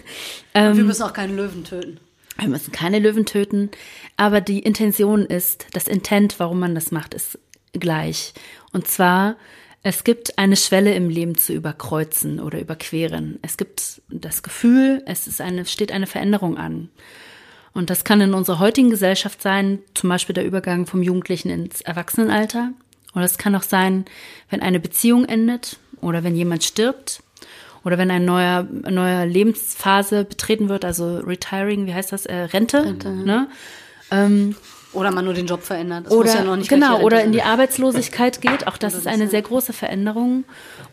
wir 0.52 0.74
müssen 0.74 1.02
auch 1.02 1.12
keinen 1.12 1.36
Löwen 1.36 1.64
töten. 1.64 1.98
Wir 2.38 2.48
müssen 2.48 2.70
keine 2.70 3.00
Löwen 3.00 3.26
töten, 3.26 3.70
aber 4.16 4.40
die 4.40 4.60
Intention 4.60 5.26
ist, 5.26 5.66
das 5.72 5.88
Intent, 5.88 6.38
warum 6.38 6.60
man 6.60 6.76
das 6.76 6.92
macht, 6.92 7.14
ist 7.14 7.38
gleich. 7.72 8.32
Und 8.72 8.86
zwar, 8.86 9.36
es 9.88 10.04
gibt 10.04 10.38
eine 10.38 10.56
Schwelle 10.56 10.94
im 10.94 11.08
Leben 11.08 11.38
zu 11.38 11.54
überkreuzen 11.54 12.40
oder 12.40 12.60
überqueren. 12.60 13.38
Es 13.40 13.56
gibt 13.56 14.02
das 14.10 14.42
Gefühl, 14.42 15.02
es 15.06 15.26
ist 15.26 15.40
eine, 15.40 15.64
steht 15.64 15.92
eine 15.92 16.06
Veränderung 16.06 16.58
an. 16.58 16.90
Und 17.72 17.88
das 17.88 18.04
kann 18.04 18.20
in 18.20 18.34
unserer 18.34 18.58
heutigen 18.58 18.90
Gesellschaft 18.90 19.40
sein, 19.40 19.78
zum 19.94 20.10
Beispiel 20.10 20.34
der 20.34 20.44
Übergang 20.44 20.84
vom 20.84 21.02
Jugendlichen 21.02 21.48
ins 21.48 21.80
Erwachsenenalter. 21.80 22.72
Oder 23.14 23.24
es 23.24 23.38
kann 23.38 23.54
auch 23.54 23.62
sein, 23.62 24.04
wenn 24.50 24.60
eine 24.60 24.78
Beziehung 24.78 25.24
endet 25.24 25.78
oder 26.02 26.22
wenn 26.22 26.36
jemand 26.36 26.64
stirbt 26.64 27.22
oder 27.82 27.96
wenn 27.96 28.10
ein 28.10 28.26
neuer, 28.26 28.68
eine 28.82 28.94
neue 28.94 29.24
Lebensphase 29.24 30.26
betreten 30.26 30.68
wird, 30.68 30.84
also 30.84 31.16
Retiring, 31.20 31.86
wie 31.86 31.94
heißt 31.94 32.12
das, 32.12 32.26
äh, 32.26 32.34
Rente, 32.34 32.84
Rente, 32.84 33.08
ne? 33.10 33.48
Ähm, 34.10 34.54
Oder 34.92 35.10
man 35.10 35.24
nur 35.24 35.34
den 35.34 35.46
Job 35.46 35.62
verändert. 35.62 36.06
Das 36.06 36.12
oder 36.12 36.34
ja 36.34 36.44
noch 36.44 36.56
nicht 36.56 36.70
genau 36.70 37.02
oder 37.02 37.22
in 37.22 37.32
die 37.32 37.42
Arbeitslosigkeit 37.42 38.40
geht. 38.40 38.66
Auch 38.66 38.78
das 38.78 38.94
ist 38.94 39.06
eine 39.06 39.28
sehr 39.28 39.42
große 39.42 39.72
Veränderung. 39.72 40.44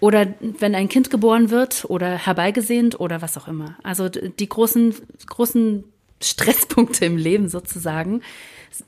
Oder 0.01 0.27
wenn 0.39 0.75
ein 0.75 0.89
Kind 0.89 1.09
geboren 1.09 1.49
wird 1.49 1.85
oder 1.87 2.17
herbeigesehnt 2.17 2.99
oder 2.99 3.21
was 3.21 3.37
auch 3.37 3.47
immer. 3.47 3.77
Also 3.83 4.09
die 4.09 4.49
großen 4.49 4.95
großen 5.27 5.85
Stresspunkte 6.21 7.05
im 7.05 7.17
Leben 7.17 7.47
sozusagen, 7.47 8.21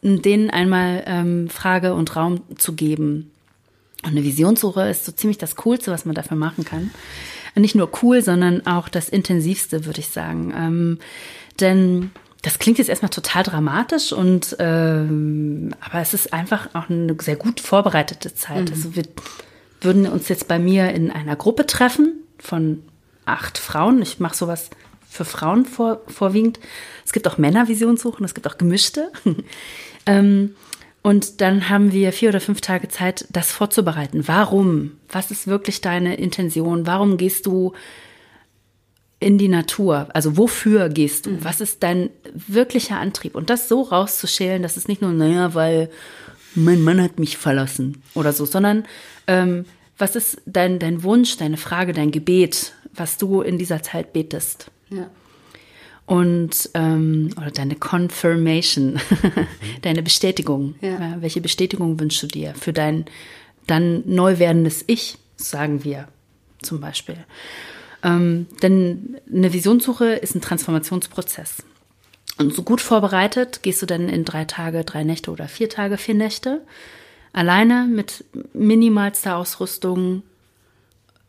denen 0.01 0.49
einmal 0.49 1.03
ähm, 1.05 1.49
Frage 1.49 1.93
und 1.93 2.15
Raum 2.15 2.41
zu 2.57 2.73
geben. 2.73 3.31
Und 4.03 4.11
eine 4.11 4.23
Visionssuche 4.23 4.89
ist 4.89 5.05
so 5.05 5.11
ziemlich 5.11 5.37
das 5.37 5.55
Coolste, 5.55 5.91
was 5.91 6.05
man 6.05 6.15
dafür 6.15 6.37
machen 6.37 6.65
kann. 6.65 6.91
Nicht 7.55 7.75
nur 7.75 7.89
cool, 8.03 8.21
sondern 8.21 8.67
auch 8.67 8.87
das 8.87 9.09
Intensivste, 9.09 9.85
würde 9.85 9.99
ich 9.99 10.09
sagen. 10.09 10.53
Ähm, 10.55 10.99
denn 11.59 12.11
das 12.41 12.59
klingt 12.59 12.77
jetzt 12.77 12.89
erstmal 12.89 13.09
total 13.09 13.43
dramatisch 13.43 14.13
und 14.13 14.55
ähm, 14.59 15.73
aber 15.79 16.01
es 16.01 16.13
ist 16.13 16.33
einfach 16.33 16.69
auch 16.73 16.89
eine 16.89 17.15
sehr 17.19 17.35
gut 17.35 17.59
vorbereitete 17.59 18.33
Zeit. 18.35 18.69
Also 18.71 18.95
wir 18.95 19.03
würden 19.81 20.07
uns 20.07 20.29
jetzt 20.29 20.47
bei 20.47 20.59
mir 20.59 20.91
in 20.91 21.11
einer 21.11 21.35
Gruppe 21.35 21.65
treffen 21.65 22.23
von 22.37 22.83
acht 23.25 23.57
Frauen. 23.57 24.01
Ich 24.01 24.19
mache 24.19 24.35
sowas 24.35 24.69
für 25.09 25.25
Frauen 25.25 25.65
vor, 25.65 26.01
vorwiegend. 26.07 26.59
Es 27.05 27.11
gibt 27.11 27.27
auch 27.27 27.37
Männervisionssuchen, 27.37 28.25
es 28.25 28.33
gibt 28.33 28.47
auch 28.47 28.57
gemischte. 28.57 29.11
ähm, 30.05 30.55
und 31.01 31.41
dann 31.41 31.69
haben 31.69 31.91
wir 31.93 32.11
vier 32.11 32.29
oder 32.29 32.41
fünf 32.41 32.61
Tage 32.61 32.89
Zeit, 32.89 33.25
das 33.29 33.51
vorzubereiten. 33.51 34.27
Warum? 34.27 34.97
Was 35.09 35.31
ist 35.31 35.47
wirklich 35.47 35.81
deine 35.81 36.15
Intention? 36.17 36.85
Warum 36.85 37.17
gehst 37.17 37.45
du 37.45 37.73
in 39.19 39.37
die 39.37 39.47
Natur? 39.47 40.07
Also 40.13 40.37
wofür 40.37 40.89
gehst 40.89 41.25
du? 41.25 41.43
Was 41.43 41.61
ist 41.61 41.83
dein 41.83 42.09
wirklicher 42.33 42.99
Antrieb? 42.99 43.35
Und 43.35 43.49
das 43.49 43.67
so 43.67 43.81
rauszuschälen, 43.81 44.61
dass 44.61 44.77
es 44.77 44.87
nicht 44.87 45.01
nur, 45.01 45.11
naja, 45.11 45.53
weil 45.53 45.89
mein 46.55 46.81
Mann 46.83 47.01
hat 47.01 47.19
mich 47.19 47.37
verlassen 47.37 48.01
oder 48.13 48.33
so, 48.33 48.45
sondern 48.45 48.85
ähm, 49.27 49.65
was 49.97 50.15
ist 50.15 50.41
dein, 50.45 50.79
dein 50.79 51.03
Wunsch, 51.03 51.37
deine 51.37 51.57
Frage, 51.57 51.93
dein 51.93 52.11
Gebet, 52.11 52.73
was 52.93 53.17
du 53.17 53.41
in 53.41 53.57
dieser 53.57 53.81
Zeit 53.81 54.13
betest? 54.13 54.71
Ja. 54.89 55.09
Und 56.05 56.69
ähm, 56.73 57.31
oder 57.35 57.51
deine 57.51 57.75
Confirmation, 57.75 58.99
deine 59.81 60.03
Bestätigung. 60.03 60.75
Ja. 60.81 60.99
Ja, 60.99 61.17
welche 61.19 61.41
Bestätigung 61.41 61.99
wünschst 61.99 62.23
du 62.23 62.27
dir 62.27 62.53
für 62.55 62.71
dein 62.71 63.05
dann 63.65 64.03
neu 64.05 64.39
werdendes 64.39 64.83
Ich, 64.87 65.17
sagen 65.35 65.83
wir 65.83 66.07
zum 66.61 66.79
Beispiel. 66.79 67.17
Ähm, 68.07 68.47
denn 68.61 69.17
eine 69.29 69.51
Visionssuche 69.51 70.05
ist 70.05 70.33
ein 70.33 70.41
Transformationsprozess. 70.41 71.57
Und 72.37 72.53
so 72.53 72.63
gut 72.63 72.79
vorbereitet 72.79 73.63
gehst 73.63 73.81
du 73.81 73.85
dann 73.85 74.07
in 74.07 74.23
drei 74.23 74.45
Tage, 74.45 74.85
drei 74.85 75.03
Nächte 75.03 75.31
oder 75.31 75.47
vier 75.47 75.69
Tage, 75.69 75.97
vier 75.97 76.15
Nächte 76.15 76.61
alleine 77.33 77.85
mit 77.85 78.23
minimalster 78.53 79.35
Ausrüstung 79.35 80.23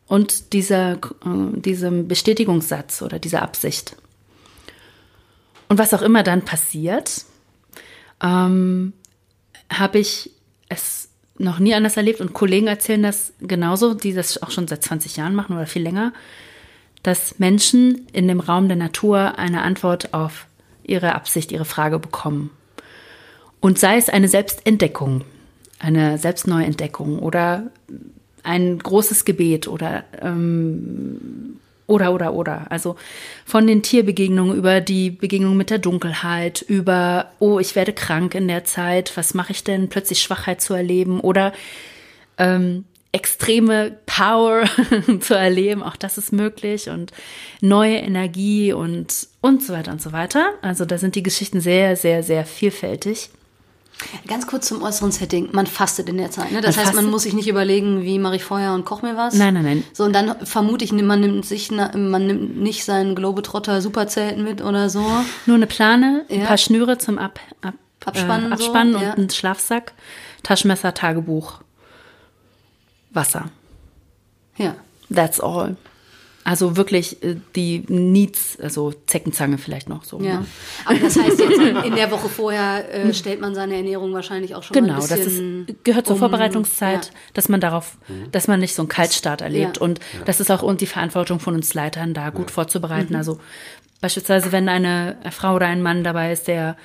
und 0.07 0.53
dieser, 0.53 0.93
äh, 0.95 1.61
diesem 1.61 2.07
Bestätigungssatz 2.07 3.03
oder 3.03 3.19
dieser 3.19 3.43
Absicht. 3.43 3.97
Und 5.69 5.79
was 5.79 5.93
auch 5.93 6.03
immer 6.03 6.23
dann 6.23 6.45
passiert, 6.45 7.25
ähm, 8.23 8.93
habe 9.71 9.99
ich 9.99 10.31
es 10.69 11.09
noch 11.39 11.59
nie 11.59 11.75
anders 11.75 11.97
erlebt 11.97 12.21
und 12.21 12.33
Kollegen 12.33 12.69
erzählen 12.69 13.03
das 13.03 13.33
genauso, 13.41 13.95
die 13.95 14.15
das 14.15 14.43
auch 14.43 14.51
schon 14.51 14.69
seit 14.69 14.85
20 14.85 15.17
Jahren 15.17 15.35
machen 15.35 15.57
oder 15.57 15.67
viel 15.67 15.83
länger, 15.83 16.13
dass 17.03 17.39
Menschen 17.39 18.07
in 18.13 18.29
dem 18.29 18.41
Raum 18.41 18.69
der 18.69 18.77
Natur 18.77 19.39
eine 19.39 19.63
Antwort 19.63 20.15
auf 20.15 20.47
ihre 20.83 21.15
Absicht, 21.15 21.53
ihre 21.53 21.65
Frage 21.65 21.99
bekommen. 21.99 22.51
Und 23.61 23.79
sei 23.79 23.97
es 23.97 24.09
eine 24.09 24.29
Selbstentdeckung, 24.29 25.25
eine 25.79 26.19
Selbstneuentdeckung 26.19 27.19
oder 27.19 27.71
ein 28.43 28.79
großes 28.79 29.25
Gebet 29.25 29.69
oder 29.69 30.05
ähm, 30.21 31.59
oder 31.87 32.13
oder 32.13 32.35
oder. 32.35 32.67
Also 32.71 32.97
von 33.45 33.67
den 33.67 33.83
Tierbegegnungen 33.83 34.57
über 34.57 34.81
die 34.81 35.11
Begegnung 35.11 35.57
mit 35.57 35.71
der 35.71 35.79
Dunkelheit, 35.79 36.63
über 36.63 37.33
oh, 37.41 37.59
ich 37.59 37.75
werde 37.75 37.93
krank 37.93 38.35
in 38.35 38.47
der 38.47 38.65
Zeit, 38.65 39.17
was 39.17 39.35
mache 39.35 39.53
ich 39.53 39.65
denn, 39.65 39.89
plötzlich 39.89 40.23
Schwachheit 40.23 40.61
zu 40.61 40.75
erleben 40.75 41.21
oder 41.21 41.53
ähm, 42.37 42.85
extreme 43.13 43.97
Power 44.07 44.65
zu 45.21 45.35
erleben, 45.35 45.83
auch 45.83 45.97
das 45.97 46.19
ist 46.19 46.33
möglich 46.33 46.91
und 46.91 47.13
neue 47.61 47.97
Energie 47.97 48.73
und 48.73 49.29
und 49.41 49.63
so 49.65 49.73
weiter 49.73 49.93
und 49.93 50.03
so 50.03 50.13
weiter. 50.13 50.51
Also 50.63 50.85
da 50.85 50.99
sind 50.99 51.15
die 51.15 51.23
Geschichten 51.23 51.61
sehr, 51.61 51.97
sehr, 51.97 52.23
sehr 52.23 52.45
vielfältig. 52.45 53.31
Ganz 54.29 54.47
kurz 54.47 54.69
zum 54.69 54.83
äußeren 54.83 55.11
Setting. 55.11 55.49
Man 55.53 55.67
fastet 55.67 56.09
in 56.09 56.19
der 56.19 56.31
Zeit. 56.31 56.53
Ne? 56.53 56.61
Das 56.61 56.77
Man 56.77 56.85
heißt, 56.87 56.95
man 56.95 57.07
muss 57.07 57.25
sich 57.25 57.35
nicht 57.35 57.49
überlegen, 57.49 58.03
wie 58.03 58.21
mache 58.21 58.37
ich 58.37 58.45
Feuer 58.45 58.73
und 58.73 58.85
koch 58.85 59.03
mir 59.03 59.17
was. 59.17 59.35
Nein, 59.35 59.55
nein, 59.55 59.65
nein. 59.65 59.85
So, 59.93 60.05
und 60.05 60.13
dann 60.13 60.37
vermute 60.47 60.85
ich, 60.85 60.93
man 60.93 61.21
nimmt 61.21 61.45
sich, 61.45 61.71
man 61.73 62.27
nimmt 62.27 62.59
nicht 62.59 62.85
sein 62.85 63.17
Globetrotter 63.17 63.81
Superzelt 63.83 64.39
mit 64.39 64.63
oder 64.63 64.89
so. 64.89 65.05
Nur 65.47 65.57
eine 65.57 65.67
Plane, 65.67 66.25
ein 66.31 66.41
Ja. 66.41 66.47
paar 66.47 66.59
Schnüre 66.59 66.99
zum 66.99 67.19
Ab, 67.19 67.41
ab, 67.61 67.75
Abspannen 68.05 68.47
äh, 68.53 68.57
so, 68.57 68.65
Abspannen 68.65 68.93
ja. 69.03 69.15
und 69.15 69.19
ein 69.19 69.31
Schlafsack, 69.31 69.93
Taschenmesser, 70.45 70.95
Tagebuch, 70.95 71.61
Wasser. 73.19 73.51
Ja. 74.57 74.77
That's 75.13 75.41
all. 75.41 75.77
Also 76.45 76.77
wirklich 76.79 77.23
äh, 77.23 77.37
die 77.57 77.85
Needs, 77.89 78.59
also 78.63 78.95
Zeckenzange 79.07 79.59
vielleicht 79.59 79.89
noch 79.89 80.05
so. 80.05 80.19
Ja. 80.21 80.41
Ne? 80.41 80.47
Aber 80.87 80.99
das 80.99 81.19
heißt 81.19 81.39
jetzt, 81.39 81.59
in 81.85 81.95
der 81.95 82.11
Woche 82.11 82.29
vorher 82.29 82.91
äh, 82.95 83.13
stellt 83.13 83.41
man 83.41 83.55
seine 83.55 83.75
Ernährung 83.77 84.15
wahrscheinlich 84.15 84.55
auch 84.55 84.63
schon 84.63 84.75
mal 84.77 84.81
Genau, 84.81 84.95
ein 85.03 85.09
das 85.09 85.25
bisschen 85.25 85.67
ist, 85.67 85.85
gehört 85.85 86.07
zur 86.07 86.15
um. 86.15 86.21
Vorbereitungszeit, 86.21 87.07
Ja. 87.07 87.11
dass 87.35 87.49
man 87.51 87.61
darauf, 87.61 87.99
dass 88.33 88.49
man 88.49 88.61
nicht 88.61 88.75
so 88.75 88.83
einen 88.83 88.89
Kaltstart 88.89 89.41
erlebt. 89.43 89.77
Ja. 89.77 89.83
Und 89.83 90.01
das 90.25 90.41
ist 90.41 90.51
auch 90.51 90.63
und 90.63 90.81
die 90.81 90.87
Verantwortung 90.87 91.39
von 91.41 91.55
uns 91.55 91.75
Leitern, 91.75 92.15
da 92.15 92.31
gut 92.31 92.51
vorzubereiten. 92.51 93.13
Mhm. 93.13 93.19
Also 93.19 93.39
beispielsweise, 94.01 94.51
wenn 94.53 94.69
eine 94.71 95.17
Frau 95.31 95.57
oder 95.57 95.67
ein 95.67 95.83
Mann 95.83 96.03
dabei 96.05 96.33
ist, 96.33 96.49
der 96.49 96.77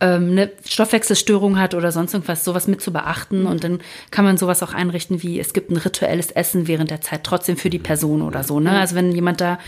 ähm, 0.00 0.30
eine 0.32 0.50
Stoffwechselstörung 0.66 1.58
hat 1.58 1.74
oder 1.74 1.92
sonst 1.92 2.14
irgendwas, 2.14 2.44
sowas 2.44 2.66
mit 2.66 2.80
zu 2.80 2.92
beachten. 2.92 3.46
Und 3.46 3.64
dann 3.64 3.80
kann 4.10 4.24
man 4.24 4.36
sowas 4.38 4.62
auch 4.62 4.72
einrichten, 4.72 5.22
wie 5.22 5.38
es 5.38 5.52
gibt 5.52 5.70
ein 5.70 5.76
rituelles 5.76 6.30
Essen 6.30 6.66
während 6.68 6.90
der 6.90 7.00
Zeit 7.00 7.24
trotzdem 7.24 7.56
für 7.56 7.70
die 7.70 7.78
Person 7.78 8.22
oder 8.22 8.42
so. 8.42 8.60
Ne? 8.60 8.70
Also 8.72 8.94
wenn 8.94 9.12
jemand 9.12 9.40
da 9.40 9.58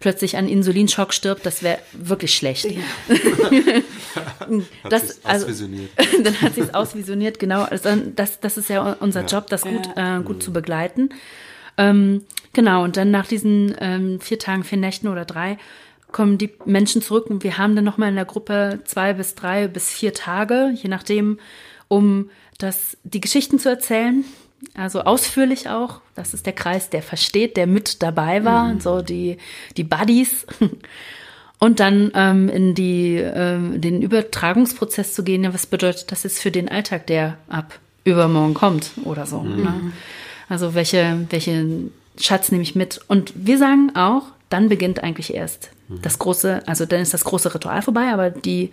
plötzlich 0.00 0.36
an 0.36 0.48
Insulinschock 0.48 1.12
stirbt, 1.12 1.46
das 1.46 1.62
wäre 1.62 1.78
wirklich 1.92 2.34
schlecht. 2.34 2.66
Das- 4.88 5.02
sie's 5.08 5.24
also- 5.24 5.46
ausvisioniert. 5.46 5.90
dann 6.24 6.40
hat 6.42 6.54
sie 6.54 6.60
es 6.60 6.74
ausvisioniert, 6.74 7.38
genau. 7.38 7.62
Also 7.62 7.90
das, 8.14 8.40
das 8.40 8.58
ist 8.58 8.68
ja 8.68 8.96
unser 9.00 9.24
Job, 9.24 9.46
das 9.48 9.62
gut, 9.62 9.88
äh, 9.96 10.20
gut 10.22 10.42
zu 10.42 10.52
begleiten. 10.52 11.10
Ähm, 11.78 12.24
genau, 12.52 12.84
und 12.84 12.96
dann 12.96 13.10
nach 13.10 13.26
diesen 13.26 13.74
ähm, 13.80 14.20
vier 14.20 14.38
Tagen, 14.38 14.64
vier 14.64 14.78
Nächten 14.78 15.08
oder 15.08 15.24
drei 15.24 15.58
kommen 16.12 16.38
die 16.38 16.50
Menschen 16.64 17.02
zurück 17.02 17.26
und 17.28 17.44
wir 17.44 17.58
haben 17.58 17.74
dann 17.74 17.84
nochmal 17.84 18.10
in 18.10 18.14
der 18.16 18.24
Gruppe 18.24 18.80
zwei 18.84 19.12
bis 19.12 19.34
drei 19.34 19.68
bis 19.68 19.90
vier 19.90 20.14
Tage, 20.14 20.72
je 20.74 20.88
nachdem, 20.88 21.38
um 21.88 22.30
das, 22.58 22.96
die 23.04 23.20
Geschichten 23.20 23.58
zu 23.58 23.68
erzählen. 23.68 24.24
Also 24.74 25.02
ausführlich 25.02 25.68
auch. 25.68 26.00
Das 26.14 26.34
ist 26.34 26.46
der 26.46 26.52
Kreis, 26.52 26.88
der 26.88 27.02
versteht, 27.02 27.56
der 27.56 27.66
mit 27.66 28.02
dabei 28.02 28.44
war, 28.44 28.80
so 28.80 29.02
die, 29.02 29.38
die 29.76 29.84
Buddies. 29.84 30.46
Und 31.58 31.78
dann 31.78 32.10
ähm, 32.14 32.48
in 32.48 32.74
die, 32.74 33.16
ähm, 33.16 33.80
den 33.80 34.02
Übertragungsprozess 34.02 35.14
zu 35.14 35.22
gehen, 35.22 35.44
ja, 35.44 35.54
was 35.54 35.66
bedeutet 35.66 36.10
das 36.10 36.24
jetzt 36.24 36.40
für 36.40 36.50
den 36.50 36.68
Alltag, 36.68 37.06
der 37.06 37.38
ab 37.48 37.78
übermorgen 38.04 38.54
kommt 38.54 38.90
oder 39.04 39.26
so. 39.26 39.44
Ne? 39.44 39.92
Also 40.48 40.74
welche, 40.74 41.24
welche 41.30 41.88
Schatz 42.18 42.50
nehme 42.50 42.62
ich 42.62 42.74
mit? 42.74 43.00
Und 43.06 43.32
wir 43.36 43.58
sagen 43.58 43.92
auch, 43.94 44.24
dann 44.52 44.68
beginnt 44.68 45.02
eigentlich 45.02 45.34
erst 45.34 45.70
das 45.88 46.18
große, 46.18 46.62
also 46.66 46.86
dann 46.86 47.00
ist 47.00 47.14
das 47.14 47.24
große 47.24 47.54
Ritual 47.54 47.82
vorbei, 47.82 48.12
aber 48.12 48.30
die 48.30 48.70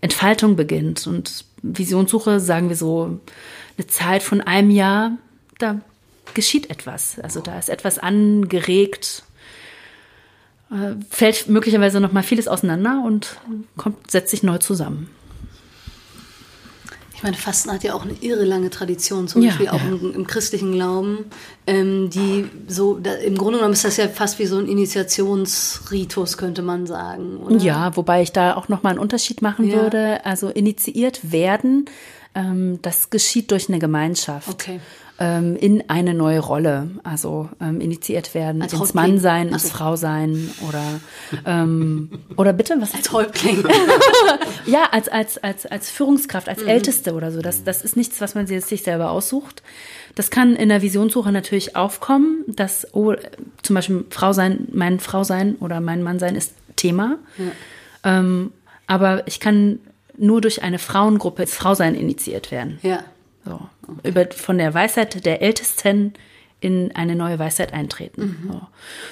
Entfaltung 0.00 0.56
beginnt. 0.56 1.06
Und 1.06 1.44
Visionssuche, 1.62 2.40
sagen 2.40 2.68
wir 2.68 2.76
so, 2.76 3.20
eine 3.76 3.86
Zeit 3.86 4.22
von 4.22 4.40
einem 4.40 4.70
Jahr, 4.70 5.12
da 5.58 5.80
geschieht 6.34 6.70
etwas. 6.70 7.18
Also 7.20 7.40
da 7.40 7.58
ist 7.58 7.68
etwas 7.68 7.98
angeregt, 7.98 9.24
äh, 10.70 10.94
fällt 11.10 11.48
möglicherweise 11.48 12.00
noch 12.00 12.12
mal 12.12 12.22
vieles 12.22 12.48
auseinander 12.48 13.02
und 13.04 13.38
kommt, 13.76 14.10
setzt 14.10 14.30
sich 14.30 14.42
neu 14.42 14.58
zusammen. 14.58 15.10
Ich 17.20 17.24
meine, 17.24 17.36
Fasten 17.36 17.70
hat 17.70 17.84
ja 17.84 17.92
auch 17.92 18.02
eine 18.02 18.14
irre 18.22 18.44
lange 18.46 18.70
Tradition, 18.70 19.28
zum 19.28 19.42
Ja, 19.42 19.50
Beispiel 19.50 19.68
auch 19.68 19.74
ja. 19.82 19.88
im, 19.88 20.14
im 20.14 20.26
christlichen 20.26 20.72
Glauben. 20.72 21.26
Ähm, 21.66 22.08
die 22.08 22.46
so, 22.66 22.94
da, 22.98 23.12
im 23.12 23.36
Grunde 23.36 23.58
genommen 23.58 23.74
ist 23.74 23.84
das 23.84 23.98
ja 23.98 24.08
fast 24.08 24.38
wie 24.38 24.46
so 24.46 24.56
ein 24.56 24.66
Initiationsritus, 24.66 26.38
könnte 26.38 26.62
man 26.62 26.86
sagen. 26.86 27.36
Oder? 27.36 27.56
Ja, 27.58 27.94
wobei 27.96 28.22
ich 28.22 28.32
da 28.32 28.56
auch 28.56 28.68
noch 28.68 28.82
mal 28.82 28.90
einen 28.90 28.98
Unterschied 28.98 29.42
machen 29.42 29.68
Ja. 29.68 29.82
würde. 29.82 30.24
Also 30.24 30.48
initiiert 30.48 31.30
werden, 31.30 31.84
ähm, 32.34 32.78
das 32.80 33.10
geschieht 33.10 33.50
durch 33.50 33.68
eine 33.68 33.78
Gemeinschaft. 33.80 34.48
Okay. 34.48 34.80
Ähm, 35.22 35.54
in 35.56 35.84
eine 35.90 36.14
neue 36.14 36.38
Rolle, 36.40 36.88
also 37.04 37.50
ähm, 37.60 37.82
initiiert 37.82 38.32
werden, 38.32 38.62
Als 38.62 38.72
ins 38.72 38.80
Häuptling. 38.80 39.02
Mannsein, 39.02 39.48
Ach 39.50 39.52
ins 39.52 39.62
so. 39.64 39.68
Frausein 39.68 40.50
oder 40.66 40.82
ähm, 41.44 42.10
oder 42.38 42.54
bitte 42.54 42.74
was 42.80 42.94
Als 42.94 43.12
Häuptling. 43.12 43.62
Ja, 44.66 44.84
als, 44.92 45.08
als, 45.08 45.36
als, 45.38 45.66
als 45.66 45.90
Führungskraft, 45.90 46.46
Mhm. 46.46 46.52
als 46.52 46.62
Älteste 46.62 47.12
oder 47.14 47.32
so. 47.32 47.42
Das, 47.42 47.64
das 47.64 47.82
ist 47.82 47.96
nichts, 47.96 48.20
was 48.20 48.34
man 48.34 48.46
sich 48.46 48.82
selber 48.82 49.10
aussucht. 49.10 49.62
Das 50.14 50.30
kann 50.30 50.56
in 50.56 50.68
der 50.70 50.80
Visionssuche 50.82 51.32
natürlich 51.32 51.76
aufkommen, 51.76 52.44
dass 52.46 52.86
oh, 52.94 53.14
zum 53.62 53.74
Beispiel 53.74 54.04
Frau 54.10 54.32
sein, 54.32 54.68
mein 54.72 55.00
Frau 55.00 55.22
sein 55.24 55.56
oder 55.60 55.80
mein 55.80 56.02
Mann 56.02 56.18
sein 56.18 56.34
ist 56.34 56.54
Thema. 56.76 57.18
Ähm, 58.04 58.52
aber 58.86 59.26
ich 59.26 59.38
kann 59.40 59.80
nur 60.16 60.40
durch 60.40 60.62
eine 60.62 60.78
Frauengruppe 60.78 61.42
als 61.42 61.54
Frau 61.54 61.74
sein 61.74 61.94
initiiert 61.94 62.50
werden. 62.50 62.78
ja. 62.82 63.00
So. 63.44 63.60
Über, 64.02 64.26
von 64.30 64.58
der 64.58 64.74
Weisheit 64.74 65.24
der 65.24 65.42
Ältesten 65.42 66.14
in 66.60 66.94
eine 66.94 67.16
neue 67.16 67.38
Weisheit 67.38 67.72
eintreten. 67.72 68.36
So. 68.46 68.60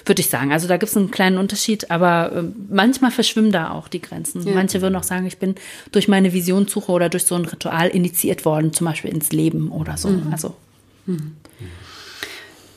Würde 0.04 0.20
ich 0.20 0.28
sagen. 0.28 0.52
Also 0.52 0.68
da 0.68 0.76
gibt 0.76 0.90
es 0.90 0.96
einen 0.96 1.10
kleinen 1.10 1.38
Unterschied, 1.38 1.90
aber 1.90 2.32
ähm, 2.34 2.66
manchmal 2.68 3.10
verschwimmen 3.10 3.52
da 3.52 3.70
auch 3.70 3.88
die 3.88 4.02
Grenzen. 4.02 4.44
Manche 4.52 4.82
würden 4.82 4.96
auch 4.96 5.02
sagen, 5.02 5.26
ich 5.26 5.38
bin 5.38 5.54
durch 5.90 6.08
meine 6.08 6.34
Visionssuche 6.34 6.92
oder 6.92 7.08
durch 7.08 7.24
so 7.24 7.34
ein 7.36 7.46
Ritual 7.46 7.88
initiiert 7.88 8.44
worden, 8.44 8.74
zum 8.74 8.86
Beispiel 8.86 9.10
ins 9.10 9.32
Leben 9.32 9.70
oder 9.72 9.96
so. 9.96 10.10
Also 10.30 10.56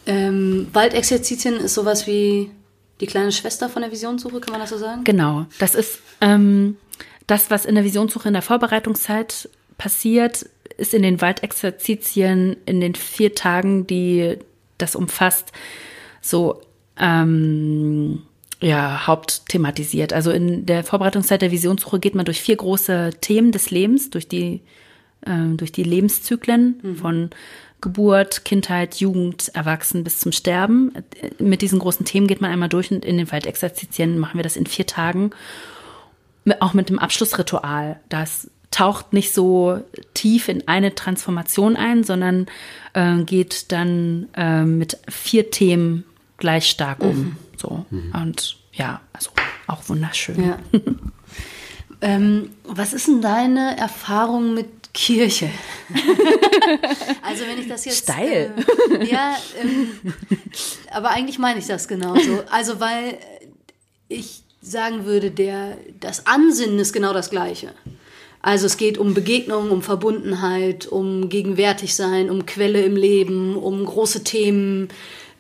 Ähm, 0.06 0.68
Waldexerzitien 0.74 1.58
ist 1.58 1.74
sowas 1.74 2.08
wie 2.08 2.50
die 3.02 3.08
kleine 3.08 3.32
Schwester 3.32 3.70
von 3.70 3.82
der 3.82 3.92
Visionssuche, 3.92 4.40
kann 4.40 4.52
man 4.52 4.62
das 4.62 4.70
so 4.70 4.78
sagen? 4.78 5.04
Genau, 5.04 5.46
das 5.60 5.76
ist 5.76 6.00
ähm, 6.22 6.78
das, 7.28 7.52
was 7.52 7.66
in 7.66 7.76
der 7.76 7.84
Visionssuche 7.84 8.28
in 8.28 8.34
der 8.34 8.42
Vorbereitungszeit 8.42 9.50
passiert, 9.78 10.46
ist 10.78 10.94
in 10.94 11.04
den 11.04 11.22
Waldexerzitien 11.22 12.58
in 12.66 12.82
den 12.82 12.96
vier 12.96 13.36
Tagen, 13.36 13.88
die 13.88 14.38
das 14.78 14.96
umfasst, 14.96 15.52
so 16.22 16.62
ähm, 16.98 18.22
ja, 18.62 19.08
hauptthematisiert. 19.08 20.14
Also 20.14 20.32
in 20.32 20.66
der 20.66 20.84
Vorbereitungszeit 20.84 21.42
der 21.42 21.52
Visionssuche 21.52 22.00
geht 22.00 22.16
man 22.16 22.26
durch 22.26 22.42
vier 22.42 22.56
große 22.56 23.12
Themen 23.20 23.52
des 23.52 23.72
Lebens, 23.72 24.12
durch 24.12 24.28
die, 24.28 24.62
ähm, 25.26 25.58
durch 25.58 25.72
die 25.72 25.84
Lebenszyklen 25.84 26.96
von 27.00 27.32
Geburt, 27.82 28.46
Kindheit, 28.46 28.96
Jugend, 28.96 29.50
Erwachsen 29.56 30.04
bis 30.04 30.20
zum 30.20 30.32
Sterben. 30.32 30.94
Mit 31.40 31.64
diesen 31.64 31.80
großen 31.80 32.06
Themen 32.06 32.28
geht 32.28 32.40
man 32.40 32.52
einmal 32.52 32.70
durch 32.70 32.92
und 32.92 33.04
in 33.04 33.18
den 33.18 33.32
Waldexerzitien 33.32 34.20
machen 34.20 34.38
wir 34.38 34.44
das 34.44 34.56
in 34.56 34.68
vier 34.68 34.86
Tagen. 34.86 35.32
Auch 36.60 36.74
mit 36.74 36.90
dem 36.90 37.00
Abschlussritual. 37.00 38.00
Das 38.10 38.52
taucht 38.72 39.14
nicht 39.14 39.34
so 39.34 39.82
tief 40.14 40.48
in 40.48 40.68
eine 40.68 40.96
Transformation 40.96 41.76
ein, 41.76 42.04
sondern 42.04 42.48
äh, 42.94 43.24
geht 43.24 43.72
dann 43.72 44.30
äh, 44.36 44.64
mit 44.64 44.98
vier 45.10 45.52
Themen 45.52 46.06
gleich 46.38 46.70
stark 46.70 47.02
um. 47.02 47.36
So. 47.58 47.86
Und 48.14 48.58
ja, 48.74 49.02
also 49.14 49.32
auch 49.68 49.88
wunderschön. 49.90 50.44
Ja. 50.44 50.58
ähm, 52.02 52.50
was 52.64 52.94
ist 52.94 53.08
denn 53.08 53.22
deine 53.22 53.78
Erfahrung 53.78 54.54
mit 54.54 54.94
Kirche? 54.94 55.50
also 57.22 57.44
wenn 57.46 57.60
ich 57.60 57.68
das 57.68 57.86
jetzt... 57.86 58.04
Steil. 58.04 58.54
Äh, 59.00 59.06
ja, 59.12 59.36
ähm, 59.62 60.14
aber 60.92 61.10
eigentlich 61.12 61.40
meine 61.40 61.60
ich 61.60 61.68
das 61.68 61.88
genauso. 61.88 62.44
Also 62.50 62.80
weil 62.80 63.18
ich 64.08 64.44
sagen 64.62 65.06
würde, 65.06 65.32
der, 65.32 65.78
das 66.00 66.28
Ansinnen 66.28 66.80
ist 66.80 66.94
genau 66.94 67.14
das 67.14 67.30
gleiche. 67.30 67.74
Also 68.42 68.66
es 68.66 68.78
geht 68.78 68.98
um 68.98 69.14
Begegnung, 69.14 69.70
um 69.72 69.82
Verbundenheit, 69.82 70.88
um 70.88 71.30
gegenwärtig 71.30 71.96
sein, 71.96 72.30
um 72.30 72.46
Quelle 72.46 72.82
im 72.84 72.96
Leben, 72.96 73.56
um 73.56 73.86
große 73.86 74.24
Themen 74.24 74.90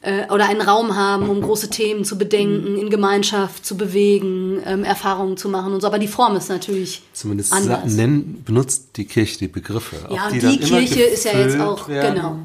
äh, 0.02 0.28
oder 0.32 0.48
einen 0.48 0.62
Raum 0.62 0.96
haben, 0.96 1.30
um 1.30 1.42
große 1.42 1.70
Themen 1.70 2.06
zu 2.06 2.18
bedenken, 2.18 2.78
in 2.78 2.90
Gemeinschaft 2.90 3.66
zu 3.66 3.76
bewegen, 3.78 4.62
ähm, 4.66 4.84
Erfahrungen 4.84 5.38
zu 5.38 5.50
machen 5.50 5.74
und 5.74 5.82
so. 5.82 5.88
Aber 5.88 6.00
die 6.00 6.08
Form 6.08 6.36
ist 6.36 6.50
natürlich 6.50 7.02
Zumindest 7.14 7.54
anders. 7.54 7.92
nennen, 7.94 8.44
benutzt 8.46 8.90
die 8.98 9.06
Kirche 9.06 9.40
die 9.40 9.48
Begriffe. 9.48 9.96
Ja, 10.12 10.30
die 10.30 10.38
immer 10.40 10.78
Kirche 10.80 11.02
ist 11.04 11.26
ja 11.26 11.40
jetzt 11.40 11.60
auch- 11.60 11.88
genau. 11.88 12.40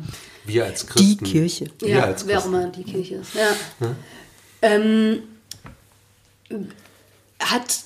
Wir 0.47 0.65
als 0.65 0.87
Christen. 0.87 1.25
Kirche. 1.25 1.67
Wir 1.81 1.89
Ja, 1.89 2.05
als 2.05 2.27
wer 2.27 2.39
auch 2.39 2.47
immer 2.47 2.67
die 2.69 2.85
Kirche 2.85 3.17
ist. 3.17 3.35
Ja. 3.35 3.95
Ähm, 4.63 5.19
hat, 7.41 7.81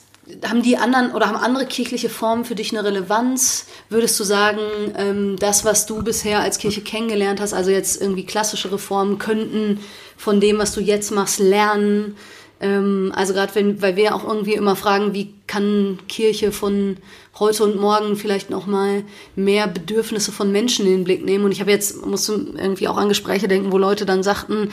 haben 0.47 0.63
die 0.63 0.77
anderen 0.77 1.13
oder 1.13 1.27
haben 1.27 1.37
andere 1.37 1.67
kirchliche 1.67 2.09
Formen 2.09 2.45
für 2.45 2.55
dich 2.55 2.73
eine 2.73 2.87
Relevanz? 2.87 3.67
Würdest 3.89 4.19
du 4.19 4.25
sagen, 4.25 4.61
ähm, 4.97 5.37
das, 5.39 5.65
was 5.65 5.87
du 5.87 6.03
bisher 6.03 6.41
als 6.41 6.59
Kirche 6.59 6.81
kennengelernt 6.81 7.41
hast, 7.41 7.53
also 7.53 7.71
jetzt 7.71 8.01
irgendwie 8.01 8.25
klassische 8.25 8.73
Reformen, 8.73 9.19
könnten 9.19 9.81
von 10.17 10.41
dem, 10.41 10.59
was 10.59 10.73
du 10.73 10.81
jetzt 10.81 11.11
machst, 11.11 11.39
lernen? 11.39 12.17
Ähm, 12.61 13.13
also 13.15 13.33
gerade 13.33 13.55
wenn, 13.55 13.81
weil 13.83 13.97
wir 13.97 14.15
auch 14.15 14.25
irgendwie 14.25 14.55
immer 14.55 14.77
fragen, 14.77 15.15
wie 15.15 15.33
kann 15.47 15.99
Kirche 16.09 16.53
von 16.53 16.99
heute 17.39 17.65
und 17.65 17.77
morgen 17.77 18.17
vielleicht 18.17 18.51
noch 18.51 18.67
mal 18.67 19.03
mehr 19.35 19.67
Bedürfnisse 19.67 20.31
von 20.31 20.53
Menschen 20.53 20.87
in 20.87 20.93
den 20.93 21.05
Blick 21.05 21.25
nehmen? 21.25 21.45
Und 21.45 21.53
ich 21.53 21.61
habe 21.61 21.71
jetzt 21.71 22.05
musste 22.05 22.33
irgendwie 22.57 22.89
auch 22.89 22.99
an 22.99 23.09
Gespräche 23.09 23.49
denken, 23.49 23.73
wo 23.73 23.79
Leute 23.79 24.05
dann 24.05 24.23
sagten, 24.23 24.71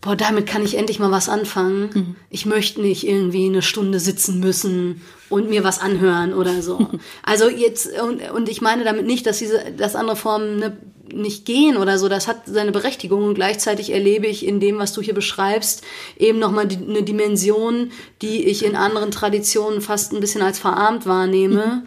boah, 0.00 0.16
damit 0.16 0.46
kann 0.46 0.64
ich 0.64 0.76
endlich 0.76 0.98
mal 0.98 1.10
was 1.10 1.28
anfangen. 1.28 2.16
Ich 2.30 2.46
möchte 2.46 2.80
nicht 2.80 3.06
irgendwie 3.06 3.46
eine 3.46 3.62
Stunde 3.62 4.00
sitzen 4.00 4.40
müssen 4.40 5.02
und 5.28 5.50
mir 5.50 5.62
was 5.62 5.80
anhören 5.80 6.32
oder 6.32 6.62
so. 6.62 6.88
Also 7.22 7.48
jetzt, 7.48 7.88
und, 8.00 8.30
und 8.30 8.48
ich 8.48 8.60
meine 8.60 8.84
damit 8.84 9.06
nicht, 9.06 9.26
dass 9.26 9.38
diese, 9.38 9.60
dass 9.76 9.94
andere 9.94 10.16
Formen 10.16 10.58
ne, 10.58 10.76
nicht 11.12 11.44
gehen 11.44 11.76
oder 11.76 11.98
so. 11.98 12.08
Das 12.08 12.28
hat 12.28 12.42
seine 12.46 12.72
Berechtigung 12.72 13.24
und 13.24 13.34
gleichzeitig 13.34 13.92
erlebe 13.92 14.26
ich 14.26 14.46
in 14.46 14.58
dem, 14.58 14.78
was 14.78 14.92
du 14.92 15.02
hier 15.02 15.14
beschreibst, 15.14 15.82
eben 16.18 16.38
nochmal 16.38 16.66
die, 16.66 16.76
eine 16.76 17.02
Dimension, 17.02 17.90
die 18.22 18.44
ich 18.44 18.64
in 18.64 18.76
anderen 18.76 19.10
Traditionen 19.10 19.80
fast 19.80 20.12
ein 20.12 20.20
bisschen 20.20 20.42
als 20.42 20.58
verarmt 20.58 21.06
wahrnehme. 21.06 21.84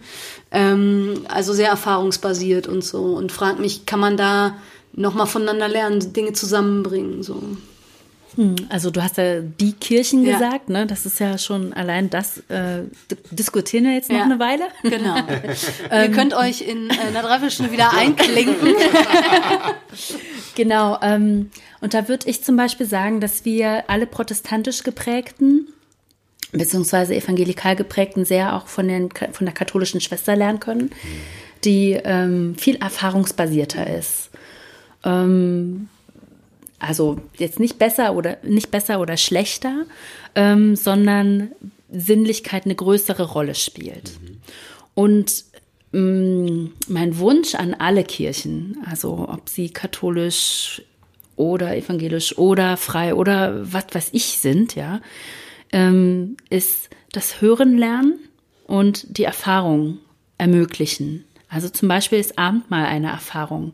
Ähm, 0.51 1.21
also 1.27 1.53
sehr 1.53 1.69
erfahrungsbasiert 1.69 2.67
und 2.67 2.83
so. 2.83 3.01
Und 3.03 3.31
frag 3.31 3.59
mich, 3.59 3.85
kann 3.85 3.99
man 3.99 4.17
da 4.17 4.55
nochmal 4.93 5.27
voneinander 5.27 5.67
lernen, 5.67 6.13
Dinge 6.13 6.33
zusammenbringen, 6.33 7.23
so. 7.23 7.41
Also 8.69 8.89
du 8.89 9.03
hast 9.03 9.17
ja 9.17 9.41
die 9.41 9.73
Kirchen 9.73 10.25
Ja. 10.25 10.33
gesagt, 10.33 10.69
ne? 10.69 10.87
Das 10.87 11.05
ist 11.05 11.19
ja 11.19 11.37
schon 11.37 11.73
allein 11.73 12.09
das 12.09 12.39
äh, 12.49 12.81
diskutieren 13.31 13.83
wir 13.85 13.93
jetzt 13.93 14.09
noch 14.09 14.17
Ja. 14.17 14.23
eine 14.23 14.39
Weile. 14.39 14.63
Genau. 14.81 15.15
Ihr 15.91 16.09
könnt 16.11 16.33
euch 16.33 16.61
in 16.61 16.89
äh, 16.89 16.93
einer 17.07 17.21
Dreiviertelstunde 17.21 17.71
wieder 17.71 17.93
einklinken. 17.93 18.69
Genau. 20.55 20.99
Ähm, 21.01 21.49
und 21.81 21.93
da 21.95 22.07
würde 22.07 22.29
ich 22.29 22.43
zum 22.43 22.55
Beispiel 22.55 22.85
sagen, 22.85 23.19
dass 23.19 23.43
wir 23.45 23.85
alle 23.89 24.05
protestantisch 24.05 24.83
geprägten 24.83 25.67
beziehungsweise 26.51 27.15
evangelikal 27.15 27.75
geprägten 27.75 28.25
sehr 28.25 28.55
auch 28.55 28.67
von, 28.67 28.87
den, 28.87 29.09
von 29.31 29.45
der 29.47 29.55
katholischen 29.55 29.99
Schwester 30.01 30.35
lernen 30.35 30.59
können, 30.59 30.91
die 31.65 31.93
ähm, 32.03 32.53
viel 32.55 32.75
erfahrungsbasierter 32.75 33.87
ist. 33.97 34.29
Ähm, 35.03 35.87
also 36.83 37.17
jetzt 37.37 37.59
nicht 37.59 37.79
besser 37.79 38.15
oder 38.15 38.37
nicht 38.43 38.71
besser 38.71 38.99
oder 38.99 39.17
schlechter, 39.17 39.85
ähm, 40.35 40.75
sondern 40.75 41.51
Sinnlichkeit 41.91 42.65
eine 42.65 42.75
größere 42.75 43.23
Rolle 43.23 43.55
spielt. 43.55 44.11
Und 44.93 45.45
mh, 45.91 46.69
mein 46.87 47.17
Wunsch 47.17 47.55
an 47.55 47.73
alle 47.73 48.03
Kirchen, 48.03 48.77
also 48.85 49.27
ob 49.29 49.49
sie 49.49 49.69
katholisch 49.69 50.81
oder 51.35 51.75
evangelisch 51.75 52.37
oder 52.37 52.77
frei 52.77 53.15
oder 53.15 53.71
was 53.71 53.85
weiß 53.91 54.09
ich 54.11 54.37
sind, 54.39 54.75
ja, 54.75 55.01
ähm, 55.71 56.37
ist 56.49 56.89
das 57.11 57.41
Hören 57.41 57.77
lernen 57.77 58.19
und 58.67 59.17
die 59.17 59.23
Erfahrung 59.23 59.99
ermöglichen. 60.37 61.25
Also 61.49 61.69
zum 61.69 61.87
Beispiel 61.87 62.19
ist 62.19 62.37
Abendmahl 62.37 62.85
eine 62.85 63.09
Erfahrung. 63.09 63.73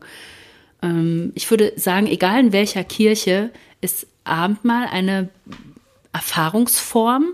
Ähm, 0.82 1.32
ich 1.36 1.49
würde 1.49 1.73
sagen, 1.75 2.07
egal 2.07 2.39
in 2.39 2.53
welcher 2.53 2.84
Kirche, 2.84 3.51
ist 3.82 4.07
Abendmahl 4.23 4.88
eine 4.88 5.30
Erfahrungsform, 6.13 7.34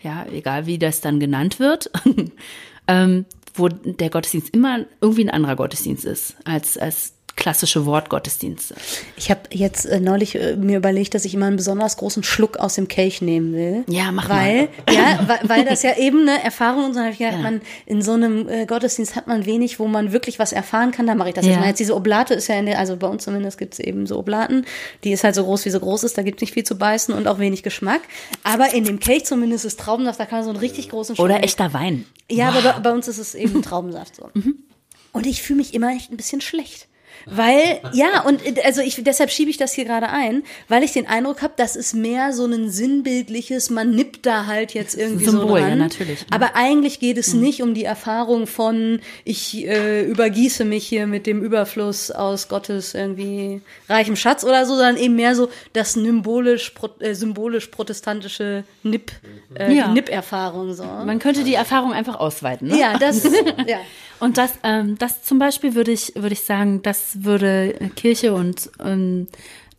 ja, 0.00 0.26
egal 0.32 0.66
wie 0.66 0.78
das 0.78 1.00
dann 1.00 1.20
genannt 1.20 1.58
wird, 1.58 1.90
ähm, 2.88 3.24
wo 3.54 3.68
der 3.68 4.10
Gottesdienst 4.10 4.54
immer 4.54 4.84
irgendwie 5.00 5.24
ein 5.24 5.30
anderer 5.30 5.56
Gottesdienst 5.56 6.04
ist 6.04 6.36
als, 6.44 6.76
als 6.76 7.13
klassische 7.36 7.84
Wortgottesdienste. 7.86 8.74
Ich 9.16 9.30
habe 9.30 9.40
jetzt 9.50 9.86
äh, 9.86 10.00
neulich 10.00 10.34
äh, 10.36 10.56
mir 10.56 10.76
überlegt, 10.76 11.14
dass 11.14 11.24
ich 11.24 11.34
immer 11.34 11.46
einen 11.46 11.56
besonders 11.56 11.96
großen 11.96 12.22
Schluck 12.22 12.58
aus 12.58 12.74
dem 12.74 12.88
Kelch 12.88 13.22
nehmen 13.22 13.52
will. 13.54 13.84
Ja, 13.88 14.12
mach 14.12 14.28
weil, 14.28 14.68
mal. 14.86 14.94
Ja, 14.94 15.20
weil, 15.26 15.48
weil 15.48 15.64
das 15.64 15.82
ja 15.82 15.96
eben 15.96 16.28
eine 16.28 16.42
Erfahrung 16.42 16.84
und 16.86 16.94
so 16.94 17.00
habe 17.00 17.10
ich 17.10 17.18
gedacht, 17.18 17.40
man 17.42 17.60
in 17.86 18.02
so 18.02 18.12
einem 18.12 18.48
äh, 18.48 18.66
Gottesdienst 18.66 19.16
hat 19.16 19.26
man 19.26 19.46
wenig, 19.46 19.78
wo 19.78 19.86
man 19.88 20.12
wirklich 20.12 20.38
was 20.38 20.52
erfahren 20.52 20.90
kann. 20.92 21.06
Da 21.06 21.14
mache 21.14 21.30
ich 21.30 21.34
das 21.34 21.44
jetzt 21.44 21.54
Ja. 21.54 21.60
mal. 21.60 21.68
Jetzt 21.68 21.80
diese 21.80 21.94
Oblate 21.94 22.34
ist 22.34 22.48
ja 22.48 22.56
in 22.56 22.66
der, 22.66 22.78
also 22.78 22.96
bei 22.96 23.08
uns 23.08 23.24
zumindest 23.24 23.58
gibt 23.58 23.74
es 23.74 23.80
eben 23.80 24.06
so 24.06 24.18
Oblaten. 24.18 24.64
Die 25.02 25.12
ist 25.12 25.24
halt 25.24 25.34
so 25.34 25.44
groß, 25.44 25.64
wie 25.64 25.70
sie 25.70 25.80
groß 25.80 26.04
ist. 26.04 26.16
Da 26.16 26.22
gibt 26.22 26.38
es 26.38 26.40
nicht 26.42 26.54
viel 26.54 26.64
zu 26.64 26.76
beißen 26.76 27.14
und 27.14 27.26
auch 27.26 27.38
wenig 27.38 27.62
Geschmack. 27.62 28.02
Aber 28.42 28.72
in 28.74 28.84
dem 28.84 29.00
Kelch 29.00 29.24
zumindest 29.24 29.64
ist 29.64 29.80
Traubensaft, 29.80 30.20
da 30.20 30.26
kann 30.26 30.38
man 30.38 30.44
so 30.44 30.50
einen 30.50 30.60
richtig 30.60 30.88
großen 30.88 31.16
Schluck 31.16 31.24
Oder 31.24 31.42
echter 31.42 31.72
Wein. 31.72 32.04
Ja, 32.30 32.48
aber 32.48 32.62
bei, 32.62 32.80
bei 32.80 32.92
uns 32.92 33.08
ist 33.08 33.18
es 33.18 33.34
eben 33.34 33.62
Traubensaft 33.62 34.16
so. 34.16 34.30
Und 35.12 35.26
ich 35.26 35.42
fühle 35.42 35.58
mich 35.58 35.74
immer 35.74 35.90
echt 35.92 36.10
ein 36.10 36.16
bisschen 36.16 36.40
schlecht. 36.40 36.88
Weil, 37.26 37.80
ja, 37.92 38.22
und 38.22 38.40
also 38.64 38.80
ich, 38.80 39.02
deshalb 39.02 39.30
schiebe 39.30 39.50
ich 39.50 39.56
das 39.56 39.72
hier 39.72 39.84
gerade 39.84 40.08
ein, 40.08 40.42
weil 40.68 40.82
ich 40.82 40.92
den 40.92 41.06
Eindruck 41.06 41.42
habe, 41.42 41.54
das 41.56 41.76
ist 41.76 41.94
mehr 41.94 42.32
so 42.32 42.46
ein 42.46 42.70
sinnbildliches, 42.70 43.70
man 43.70 43.90
nippt 43.90 44.26
da 44.26 44.46
halt 44.46 44.74
jetzt 44.74 44.94
irgendwie 44.94 45.24
Symbol, 45.24 45.48
so 45.48 45.56
ja, 45.56 45.68
dran. 45.68 45.78
natürlich. 45.78 46.20
Mhm. 46.20 46.34
Aber 46.34 46.56
eigentlich 46.56 47.00
geht 47.00 47.18
es 47.18 47.34
nicht 47.34 47.62
um 47.62 47.74
die 47.74 47.84
Erfahrung 47.84 48.46
von, 48.46 49.00
ich 49.24 49.66
äh, 49.66 50.02
übergieße 50.02 50.64
mich 50.64 50.86
hier 50.86 51.06
mit 51.06 51.26
dem 51.26 51.42
Überfluss 51.42 52.10
aus 52.10 52.48
Gottes 52.48 52.94
irgendwie 52.94 53.60
reichem 53.88 54.16
Schatz 54.16 54.44
oder 54.44 54.66
so, 54.66 54.74
sondern 54.74 54.96
eben 54.96 55.16
mehr 55.16 55.34
so 55.34 55.48
das 55.72 55.94
symbolisch, 55.94 56.70
pro, 56.70 56.88
äh, 57.00 57.14
symbolisch 57.14 57.68
protestantische 57.68 58.64
Nip, 58.82 59.12
äh, 59.58 59.72
Ja. 59.72 59.88
Nip-Erfahrung 59.88 60.74
so. 60.74 60.84
Man 60.84 61.18
könnte 61.18 61.44
die 61.44 61.54
Erfahrung 61.54 61.92
einfach 61.92 62.16
ausweiten. 62.16 62.68
Ne? 62.68 62.78
Ja, 62.78 62.98
das, 62.98 63.24
ja. 63.66 63.78
Und 64.20 64.38
das, 64.38 64.52
ähm, 64.62 64.96
das 64.98 65.22
zum 65.22 65.38
Beispiel 65.38 65.74
würde 65.74 65.92
ich, 65.92 66.12
würde 66.14 66.32
ich 66.32 66.42
sagen, 66.44 66.82
das 67.14 67.24
würde 67.24 67.74
Kirche 67.96 68.34
und 68.34 68.70
ähm, 68.84 69.26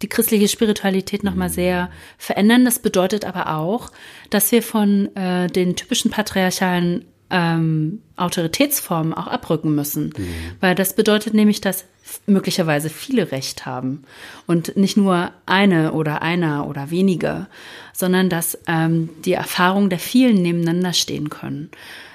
die 0.02 0.10
christliche 0.10 0.48
Spiritualität 0.48 1.24
nochmal 1.24 1.50
sehr 1.50 1.90
verändern. 2.18 2.66
Das 2.66 2.80
bedeutet 2.80 3.26
aber 3.26 3.56
auch, 3.56 3.92
dass 4.30 4.52
wir 4.52 4.62
von 4.62 5.16
äh, 5.16 5.48
den 5.48 5.76
typischen 5.76 6.12
patriarchalen 6.12 7.06
ähm, 7.30 8.02
Autoritätsformen 8.18 9.14
auch 9.14 9.28
abrücken 9.28 9.74
müssen. 9.74 10.14
Weil 10.60 10.76
das 10.76 10.96
bedeutet 10.96 11.34
nämlich, 11.34 11.62
dass 11.62 11.86
möglicherweise 12.28 12.90
viele 12.90 13.32
Recht 13.32 13.66
haben 13.66 14.04
und 14.46 14.78
nicht 14.78 14.96
nur 14.96 15.32
eine 15.48 15.94
oder 15.94 16.22
einer 16.22 16.68
oder 16.68 16.92
wenige, 16.92 17.48
sondern 17.94 18.30
dass 18.30 18.60
ähm, 18.68 19.10
die 19.26 19.34
Erfahrung 19.34 19.90
der 19.90 19.98
vielen 19.98 20.42
nebeneinander 20.42 20.94
stehen 20.94 21.30
können. 21.30 21.72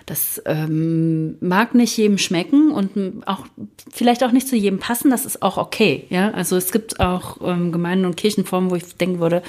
Das 0.07 0.43
ähm, 0.47 1.37
mag 1.41 1.75
nicht 1.75 1.97
jedem 1.97 2.19
schmecken 2.19 2.73
und 2.73 3.27
auch 3.27 3.47
vielleicht 3.93 4.25
auch 4.25 4.33
nicht 4.33 4.49
zu 4.49 4.57
jedem 4.57 4.79
passen. 4.79 5.11
Das 5.11 5.25
ist 5.25 5.43
auch 5.43 5.57
okay. 5.57 6.07
Ja, 6.11 6.31
also 6.31 6.57
es 6.57 6.73
gibt 6.73 7.01
auch 7.01 7.39
ähm, 7.43 7.73
Gemeinden 7.73 8.07
und 8.07 8.17
Kirchenformen, 8.17 8.71
wo 8.71 8.77
ich 8.77 8.97
denken 8.97 9.21
würde, 9.21 9.43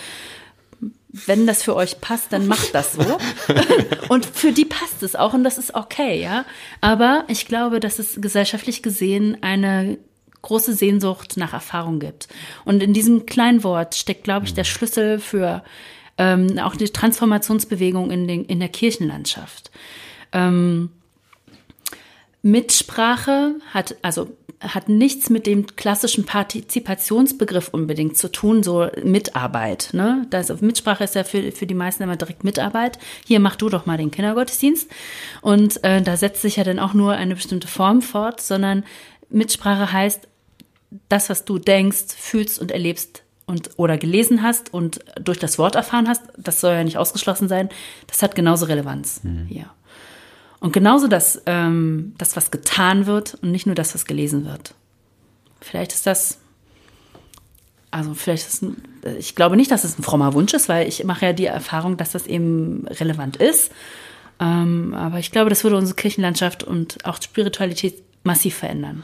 wenn 1.14 1.46
das 1.46 1.64
für 1.64 1.76
euch 1.76 2.00
passt, 2.00 2.32
dann 2.32 2.48
macht 2.48 2.74
das 2.74 2.94
so. 2.94 3.18
und 4.10 4.26
für 4.26 4.52
die 4.52 4.66
passt 4.66 5.04
es 5.04 5.16
auch 5.16 5.34
und 5.34 5.44
das 5.44 5.58
ist 5.58 5.76
okay, 5.76 6.22
ja. 6.22 6.46
Aber 6.80 7.26
ich 7.28 7.48
glaube, 7.48 7.80
dass 7.80 8.00
es 8.00 8.22
gesellschaftlich 8.22 8.82
gesehen 8.82 9.38
eine 9.42 9.98
große 10.42 10.74
Sehnsucht 10.74 11.38
nach 11.38 11.54
Erfahrung 11.54 12.00
gibt. 12.00 12.28
Und 12.66 12.82
in 12.82 12.94
diesem 12.94 13.26
kleinen 13.26 13.64
Wort 13.64 13.96
steckt, 13.96 14.24
glaube 14.24 14.46
ich, 14.46 14.54
der 14.54 14.64
Schlüssel 14.64 15.20
für 15.20 15.64
ähm, 16.18 16.58
auch 16.60 16.76
die 16.76 16.90
Transformationsbewegung 16.90 18.10
in, 18.12 18.28
den, 18.28 18.46
in 18.46 18.60
der 18.60 18.70
Kirchenlandschaft. 18.70 19.72
Ähm, 20.32 20.90
Mitsprache 22.42 23.56
hat 23.74 23.96
also 24.02 24.30
hat 24.62 24.90
nichts 24.90 25.30
mit 25.30 25.48
dem 25.48 25.66
klassischen 25.76 26.26
Partizipationsbegriff 26.26 27.70
unbedingt 27.70 28.16
zu 28.18 28.32
tun, 28.32 28.62
so 28.62 28.88
Mitarbeit. 29.04 29.90
Ne? 29.94 30.28
Das, 30.30 30.62
Mitsprache 30.62 31.04
ist 31.04 31.16
ja 31.16 31.24
für, 31.24 31.52
für 31.52 31.66
die 31.66 31.74
meisten 31.74 32.04
immer 32.04 32.16
direkt 32.16 32.44
Mitarbeit. 32.44 33.00
Hier 33.26 33.40
mach 33.40 33.56
du 33.56 33.70
doch 33.70 33.88
mal 33.88 33.98
den 33.98 34.12
Kindergottesdienst. 34.12 34.90
Und 35.42 35.84
äh, 35.84 36.02
da 36.02 36.16
setzt 36.16 36.44
sich 36.44 36.58
ja 36.58 36.64
dann 36.64 36.78
auch 36.78 36.94
nur 36.94 37.14
eine 37.14 37.36
bestimmte 37.36 37.68
Form 37.68 38.04
fort, 38.04 38.40
sondern 38.40 38.84
Mitsprache 39.30 39.92
heißt, 39.92 40.28
das, 41.10 41.30
was 41.30 41.46
du 41.46 41.58
denkst, 41.58 42.16
fühlst 42.16 42.60
und 42.60 42.70
erlebst 42.72 43.24
und 43.48 43.72
oder 43.78 43.98
gelesen 43.98 44.44
hast 44.44 44.74
und 44.74 45.00
durch 45.20 45.40
das 45.40 45.58
Wort 45.58 45.76
erfahren 45.76 46.08
hast, 46.08 46.22
das 46.38 46.62
soll 46.62 46.74
ja 46.74 46.84
nicht 46.84 46.98
ausgeschlossen 46.98 47.48
sein, 47.48 47.70
das 48.08 48.22
hat 48.22 48.36
genauso 48.36 48.66
Relevanz 48.66 49.22
hier. 49.48 49.70
Und 50.62 50.74
genauso 50.74 51.08
das, 51.08 51.42
ähm, 51.48 52.14
das, 52.20 52.38
was 52.38 52.52
getan 52.52 53.08
wird 53.08 53.34
und 53.42 53.52
nicht 53.52 53.66
nur 53.66 53.76
das, 53.76 53.96
was 53.96 54.06
gelesen 54.06 54.46
wird. 54.46 54.76
Vielleicht 55.60 55.92
ist 55.92 56.06
das, 56.06 56.38
also 57.90 58.14
vielleicht 58.14 58.48
ist 58.48 58.62
ein, 58.62 58.78
ich 59.18 59.36
glaube 59.36 59.58
nicht, 59.58 59.72
dass 59.72 59.84
es 59.84 59.98
ein 59.98 60.04
frommer 60.04 60.34
Wunsch 60.36 60.54
ist, 60.54 60.70
weil 60.70 60.88
ich 60.88 61.04
mache 61.04 61.26
ja 61.26 61.34
die 61.34 61.48
Erfahrung, 61.48 61.98
dass 61.98 62.12
das 62.12 62.28
eben 62.28 62.88
relevant 62.88 63.38
ist. 63.38 63.72
Ähm, 64.40 64.94
aber 64.94 65.18
ich 65.18 65.32
glaube, 65.32 65.50
das 65.50 65.64
würde 65.64 65.78
unsere 65.78 65.96
Kirchenlandschaft 65.96 66.64
und 66.64 67.06
auch 67.06 67.20
Spiritualität 67.20 68.04
massiv 68.24 68.56
verändern. 68.56 69.02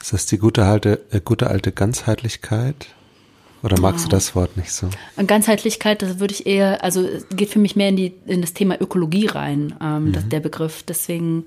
Ist 0.00 0.12
das 0.12 0.26
die 0.26 0.38
gute 0.38 0.64
alte, 0.64 1.00
äh, 1.10 1.20
gute 1.20 1.48
alte 1.48 1.72
Ganzheitlichkeit? 1.72 2.86
Oder 3.64 3.80
magst 3.80 4.04
oh. 4.04 4.08
du 4.08 4.16
das 4.16 4.34
Wort 4.34 4.58
nicht 4.58 4.70
so? 4.70 4.90
Ganzheitlichkeit, 5.26 6.02
das 6.02 6.20
würde 6.20 6.34
ich 6.34 6.46
eher, 6.46 6.84
also 6.84 7.08
geht 7.34 7.48
für 7.48 7.58
mich 7.58 7.76
mehr 7.76 7.88
in, 7.88 7.96
die, 7.96 8.14
in 8.26 8.42
das 8.42 8.52
Thema 8.52 8.78
Ökologie 8.78 9.26
rein, 9.26 9.74
ähm, 9.80 10.08
mhm. 10.08 10.12
das, 10.12 10.28
der 10.28 10.40
Begriff. 10.40 10.82
Deswegen 10.82 11.46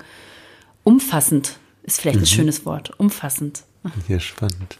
umfassend 0.82 1.58
ist 1.84 2.00
vielleicht 2.00 2.16
mhm. 2.16 2.24
ein 2.24 2.26
schönes 2.26 2.66
Wort. 2.66 2.92
Umfassend. 2.98 3.62
Ja, 4.08 4.18
spannend. 4.18 4.78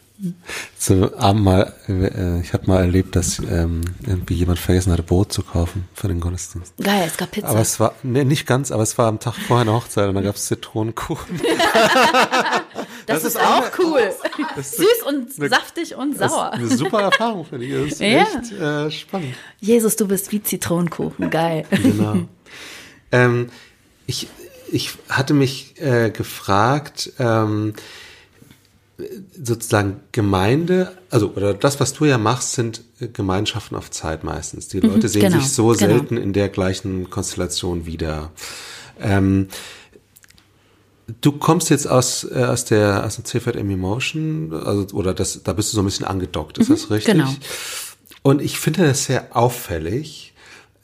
So, 0.77 1.11
mal, 1.33 1.73
äh, 1.87 2.41
ich 2.41 2.51
habe 2.51 2.67
mal 2.67 2.81
erlebt, 2.81 3.15
dass 3.15 3.39
ähm, 3.39 3.81
irgendwie 4.05 4.33
jemand 4.33 4.59
vergessen 4.59 4.91
hatte, 4.91 5.03
Brot 5.03 5.31
zu 5.31 5.43
kaufen 5.43 5.87
für 5.93 6.09
den 6.09 6.19
Gottesdienst. 6.19 6.73
Geil, 6.77 7.05
es 7.07 7.15
gab 7.15 7.31
Pizza. 7.31 7.47
Aber 7.47 7.61
es 7.61 7.79
war, 7.79 7.93
nee, 8.03 8.25
nicht 8.25 8.45
ganz, 8.45 8.71
aber 8.71 8.83
es 8.83 8.97
war 8.97 9.07
am 9.07 9.21
Tag 9.21 9.35
vorher 9.35 9.61
eine 9.61 9.71
Hochzeit 9.71 10.09
und 10.09 10.15
da 10.15 10.21
gab 10.21 10.35
es 10.35 10.47
Zitronenkuchen. 10.47 11.39
das, 13.09 13.23
das, 13.23 13.33
ist 13.33 13.41
auch 13.41 13.63
eine, 13.63 13.71
cool. 13.79 14.13
Süß 14.55 15.03
und 15.07 15.39
eine, 15.39 15.49
saftig 15.49 15.95
und 15.95 16.17
sauer. 16.17 16.53
eine 16.53 16.67
super 16.77 17.01
Erfahrung 17.01 17.45
für 17.45 17.59
dich. 17.59 17.71
Das 17.71 17.93
ist 17.93 18.01
ja. 18.01 18.07
echt 18.07 18.51
äh, 18.51 18.91
spannend. 18.91 19.35
Jesus, 19.59 19.95
du 19.95 20.07
bist 20.07 20.31
wie 20.31 20.41
Zitronenkuchen. 20.41 21.29
Geil. 21.29 21.65
Genau. 21.69 22.17
ähm, 23.11 23.49
ich, 24.05 24.27
ich 24.71 24.91
hatte 25.09 25.33
mich 25.33 25.79
äh, 25.81 26.11
gefragt, 26.11 27.13
ähm, 27.19 27.73
sozusagen 29.41 30.01
Gemeinde, 30.11 30.91
also 31.09 31.31
oder 31.31 31.53
das, 31.53 31.79
was 31.79 31.93
du 31.93 32.05
ja 32.05 32.17
machst, 32.17 32.53
sind 32.53 32.81
Gemeinschaften 33.13 33.75
auf 33.75 33.91
Zeit 33.91 34.23
meistens. 34.23 34.67
Die 34.67 34.79
Leute 34.79 35.07
mhm, 35.07 35.11
sehen 35.11 35.21
genau, 35.21 35.39
sich 35.39 35.51
so 35.51 35.67
genau. 35.67 35.77
selten 35.77 36.17
in 36.17 36.33
der 36.33 36.49
gleichen 36.49 37.09
Konstellation 37.09 37.85
wieder. 37.85 38.31
Ähm, 39.01 39.47
du 41.21 41.31
kommst 41.33 41.69
jetzt 41.69 41.87
aus, 41.87 42.23
äh, 42.23 42.43
aus 42.43 42.65
der 42.65 43.05
aus 43.05 43.15
dem 43.15 43.25
CVM 43.25 43.69
Emotion, 43.69 44.53
also 44.53 44.95
oder 44.95 45.13
das, 45.13 45.43
da 45.43 45.53
bist 45.53 45.71
du 45.71 45.75
so 45.75 45.81
ein 45.81 45.85
bisschen 45.85 46.05
angedockt, 46.05 46.57
ist 46.57 46.69
mhm, 46.69 46.73
das 46.73 46.91
richtig? 46.91 47.13
Genau. 47.13 47.29
Und 48.21 48.41
ich 48.41 48.59
finde 48.59 48.85
das 48.85 49.05
sehr 49.05 49.35
auffällig, 49.35 50.33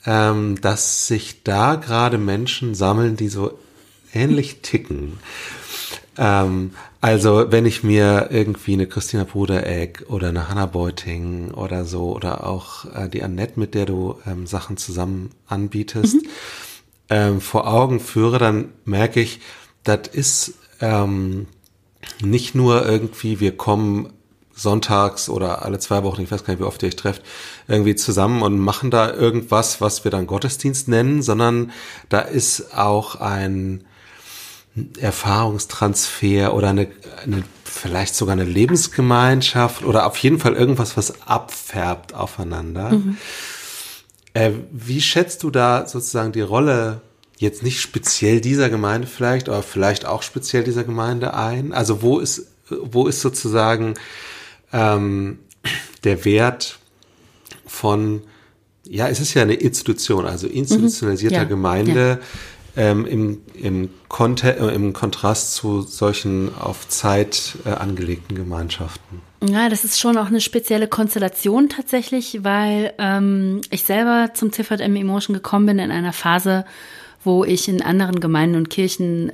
ähm, 0.05 0.59
dass 0.61 1.07
sich 1.07 1.43
da 1.43 1.75
gerade 1.75 2.17
Menschen 2.17 2.75
sammeln, 2.75 3.17
die 3.17 3.29
so 3.29 3.57
ähnlich 4.13 4.61
ticken. 4.61 5.19
Ähm, 6.17 6.71
also 7.01 7.51
wenn 7.51 7.65
ich 7.65 7.83
mir 7.83 8.29
irgendwie 8.31 8.73
eine 8.73 8.87
Christina 8.87 9.25
Brudereck 9.25 10.05
oder 10.07 10.29
eine 10.29 10.49
Hannah 10.49 10.65
Beuting 10.65 11.51
oder 11.51 11.85
so 11.85 12.15
oder 12.15 12.47
auch 12.47 12.85
äh, 12.95 13.09
die 13.09 13.21
Annette, 13.21 13.59
mit 13.59 13.75
der 13.75 13.85
du 13.85 14.15
ähm, 14.25 14.47
Sachen 14.47 14.77
zusammen 14.77 15.31
anbietest, 15.47 16.15
mhm. 16.15 16.29
ähm, 17.09 17.41
vor 17.41 17.67
Augen 17.67 17.99
führe, 17.99 18.39
dann 18.39 18.69
merke 18.85 19.19
ich, 19.19 19.39
das 19.85 20.07
ist 20.11 20.53
ähm, 20.81 21.47
nicht 22.21 22.55
nur 22.55 22.85
irgendwie, 22.85 23.39
wir 23.39 23.55
kommen 23.55 24.11
sonntags 24.53 25.27
oder 25.29 25.63
alle 25.63 25.79
zwei 25.79 26.03
Wochen, 26.03 26.21
ich 26.21 26.31
weiß 26.31 26.43
gar 26.43 26.53
nicht, 26.53 26.61
wie 26.61 26.67
oft 26.67 26.81
ihr 26.81 26.87
euch 26.87 26.95
trefft, 26.95 27.21
irgendwie 27.67 27.95
zusammen 27.95 28.41
und 28.41 28.57
machen 28.57 28.89
da 28.89 29.11
irgendwas, 29.11 29.81
was 29.81 30.03
wir 30.03 30.11
dann 30.11 30.27
Gottesdienst 30.27 30.87
nennen, 30.87 31.21
sondern 31.21 31.71
da 32.09 32.19
ist 32.19 32.73
auch 32.75 33.15
ein 33.15 33.83
Erfahrungstransfer 34.99 36.53
oder 36.53 36.69
eine, 36.69 36.87
eine, 37.23 37.43
vielleicht 37.63 38.15
sogar 38.15 38.33
eine 38.33 38.45
Lebensgemeinschaft 38.45 39.83
oder 39.83 40.05
auf 40.05 40.17
jeden 40.17 40.39
Fall 40.39 40.53
irgendwas, 40.53 40.95
was 40.95 41.21
abfärbt 41.27 42.13
aufeinander. 42.13 42.91
Mhm. 42.91 43.17
Äh, 44.33 44.51
wie 44.71 45.01
schätzt 45.01 45.43
du 45.43 45.49
da 45.49 45.87
sozusagen 45.87 46.31
die 46.31 46.41
Rolle 46.41 47.01
jetzt 47.37 47.63
nicht 47.63 47.81
speziell 47.81 48.41
dieser 48.41 48.69
Gemeinde 48.69 49.07
vielleicht, 49.07 49.49
aber 49.49 49.63
vielleicht 49.63 50.05
auch 50.05 50.23
speziell 50.23 50.63
dieser 50.63 50.83
Gemeinde 50.83 51.33
ein? 51.33 51.73
Also 51.73 52.01
wo 52.01 52.19
ist, 52.19 52.47
wo 52.69 53.07
ist 53.07 53.21
sozusagen 53.21 53.95
ähm, 54.71 55.39
der 56.03 56.25
Wert 56.25 56.79
von, 57.65 58.21
ja, 58.83 59.07
es 59.09 59.19
ist 59.19 59.33
ja 59.33 59.41
eine 59.41 59.55
Institution, 59.55 60.25
also 60.25 60.47
institutionalisierter 60.47 61.37
mhm. 61.37 61.43
ja, 61.43 61.49
Gemeinde. 61.49 62.19
Ja 62.21 62.27
ähm, 62.77 63.05
im, 63.05 63.41
im, 63.53 63.89
Konte 64.09 64.57
äh, 64.57 64.75
im 64.75 64.93
Kontrast 64.93 65.53
zu 65.53 65.81
solchen 65.81 66.53
auf 66.55 66.87
Zeit 66.89 67.57
äh, 67.65 67.69
angelegten 67.69 68.35
Gemeinschaften. 68.35 69.21
Ja, 69.47 69.69
das 69.69 69.83
ist 69.83 69.99
schon 69.99 70.17
auch 70.17 70.27
eine 70.27 70.41
spezielle 70.41 70.87
Konstellation 70.87 71.69
tatsächlich, 71.69 72.43
weil 72.43 72.93
ähm, 72.97 73.61
ich 73.69 73.83
selber 73.83 74.31
zum 74.33 74.51
CVM 74.51 74.95
Emotion 74.95 75.33
gekommen 75.33 75.67
bin 75.67 75.79
in 75.79 75.91
einer 75.91 76.13
Phase, 76.13 76.65
wo 77.25 77.43
ich 77.43 77.67
in 77.67 77.81
anderen 77.81 78.19
Gemeinden 78.19 78.55
und 78.55 78.69
Kirchen 78.69 79.31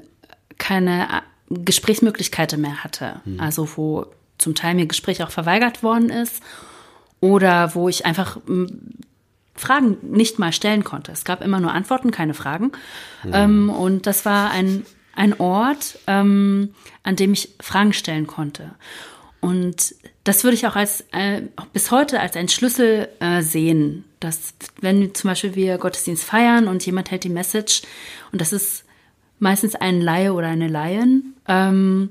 keine 0.58 1.04
äh, 1.04 1.22
Gesprächsmöglichkeiten 1.50 2.62
mehr 2.62 2.84
hatte. 2.84 3.22
Mhm. 3.26 3.40
Also 3.40 3.68
wo 3.76 4.08
zum 4.38 4.56
Teil 4.56 4.76
mir 4.76 4.86
Gespräch 4.86 5.24
auch 5.24 5.32
verweigert 5.32 5.84
worden 5.84 6.10
ist 6.10 6.42
oder 7.20 7.76
wo 7.76 7.90
ich 7.90 8.06
einfach 8.06 8.38
Fragen 9.56 9.98
nicht 10.02 10.40
mal 10.40 10.52
stellen 10.52 10.84
konnte. 10.84 11.12
Es 11.12 11.24
gab 11.24 11.42
immer 11.42 11.60
nur 11.60 11.72
Antworten, 11.72 12.12
keine 12.12 12.34
Fragen. 12.34 12.72
Mhm. 13.24 13.32
Ähm, 13.34 13.70
und 13.70 14.08
das 14.08 14.26
war 14.26 14.52
ein, 14.52 14.86
ein 15.16 15.40
Ort, 15.40 16.00
ähm, 16.08 16.74
an 17.04 17.16
dem 17.16 17.34
ich 17.34 17.54
Fragen 17.60 17.94
stellen 17.94 18.28
konnte. 18.28 18.72
Und 19.40 19.96
das 20.24 20.44
würde 20.44 20.56
ich 20.56 20.68
auch 20.68 20.76
als 20.76 21.02
äh, 21.12 21.42
bis 21.74 21.92
heute 21.92 22.20
als 22.20 22.36
ein 22.36 22.48
Schlüssel 22.48 23.10
äh, 23.20 23.42
sehen, 23.42 24.06
dass 24.20 24.54
wenn 24.80 25.16
zum 25.16 25.30
Beispiel 25.30 25.56
wir 25.56 25.78
Gottesdienst 25.78 26.24
feiern 26.24 26.68
und 26.68 26.86
jemand 26.86 27.10
hält 27.12 27.24
die 27.24 27.30
Message 27.30 27.82
und 28.32 28.40
das 28.40 28.54
ist 28.54 28.86
meistens 29.40 29.74
ein 29.76 30.00
Laie 30.00 30.34
oder 30.34 30.48
eine 30.48 30.68
Laien, 30.68 31.36
ähm, 31.48 32.10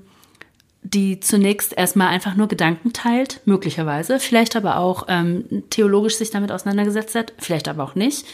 die 0.82 1.20
zunächst 1.20 1.72
erstmal 1.76 2.08
einfach 2.08 2.34
nur 2.34 2.48
Gedanken 2.48 2.92
teilt, 2.92 3.40
möglicherweise, 3.44 4.18
vielleicht 4.18 4.56
aber 4.56 4.78
auch 4.78 5.06
ähm, 5.08 5.62
theologisch 5.70 6.16
sich 6.16 6.30
damit 6.30 6.50
auseinandergesetzt 6.50 7.14
hat, 7.14 7.32
vielleicht 7.38 7.68
aber 7.68 7.84
auch 7.84 7.94
nicht. 7.94 8.26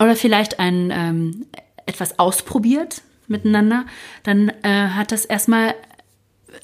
Oder 0.00 0.16
vielleicht 0.16 0.60
ein 0.60 0.90
ähm, 0.94 1.46
etwas 1.84 2.18
ausprobiert 2.18 3.02
miteinander, 3.26 3.84
dann 4.22 4.50
äh, 4.62 4.88
hat 4.90 5.12
das 5.12 5.24
erstmal 5.24 5.74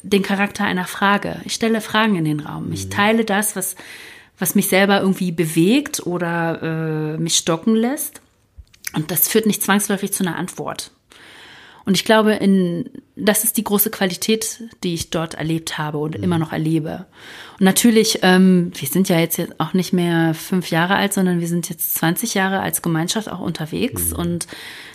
den 0.02 0.22
Charakter 0.22 0.64
einer 0.64 0.86
Frage. 0.86 1.40
Ich 1.44 1.54
stelle 1.54 1.80
Fragen 1.80 2.16
in 2.16 2.24
den 2.24 2.40
Raum. 2.40 2.72
Ich 2.72 2.86
mhm. 2.86 2.90
teile 2.90 3.24
das, 3.24 3.56
was, 3.56 3.76
was 4.38 4.54
mich 4.54 4.68
selber 4.68 5.00
irgendwie 5.00 5.32
bewegt 5.32 6.06
oder 6.06 6.62
äh, 6.62 7.18
mich 7.18 7.36
stocken 7.36 7.74
lässt. 7.74 8.20
Und 8.94 9.10
das 9.10 9.28
führt 9.28 9.46
nicht 9.46 9.62
zwangsläufig 9.62 10.12
zu 10.12 10.24
einer 10.24 10.36
Antwort. 10.36 10.92
Und 11.86 11.96
ich 11.96 12.04
glaube, 12.04 12.32
in, 12.32 12.88
das 13.14 13.44
ist 13.44 13.56
die 13.58 13.64
große 13.64 13.90
Qualität, 13.90 14.62
die 14.82 14.94
ich 14.94 15.10
dort 15.10 15.34
erlebt 15.34 15.76
habe 15.76 15.98
und 15.98 16.16
mhm. 16.16 16.24
immer 16.24 16.38
noch 16.38 16.52
erlebe. 16.52 17.06
Und 17.58 17.64
natürlich, 17.64 18.20
ähm, 18.22 18.72
wir 18.74 18.88
sind 18.88 19.08
ja 19.08 19.18
jetzt 19.18 19.40
auch 19.58 19.74
nicht 19.74 19.92
mehr 19.92 20.34
fünf 20.34 20.70
Jahre 20.70 20.96
alt, 20.96 21.12
sondern 21.12 21.40
wir 21.40 21.48
sind 21.48 21.68
jetzt 21.68 21.94
20 21.96 22.34
Jahre 22.34 22.60
als 22.60 22.80
Gemeinschaft 22.80 23.30
auch 23.30 23.40
unterwegs. 23.40 24.10
Mhm. 24.10 24.16
Und 24.16 24.46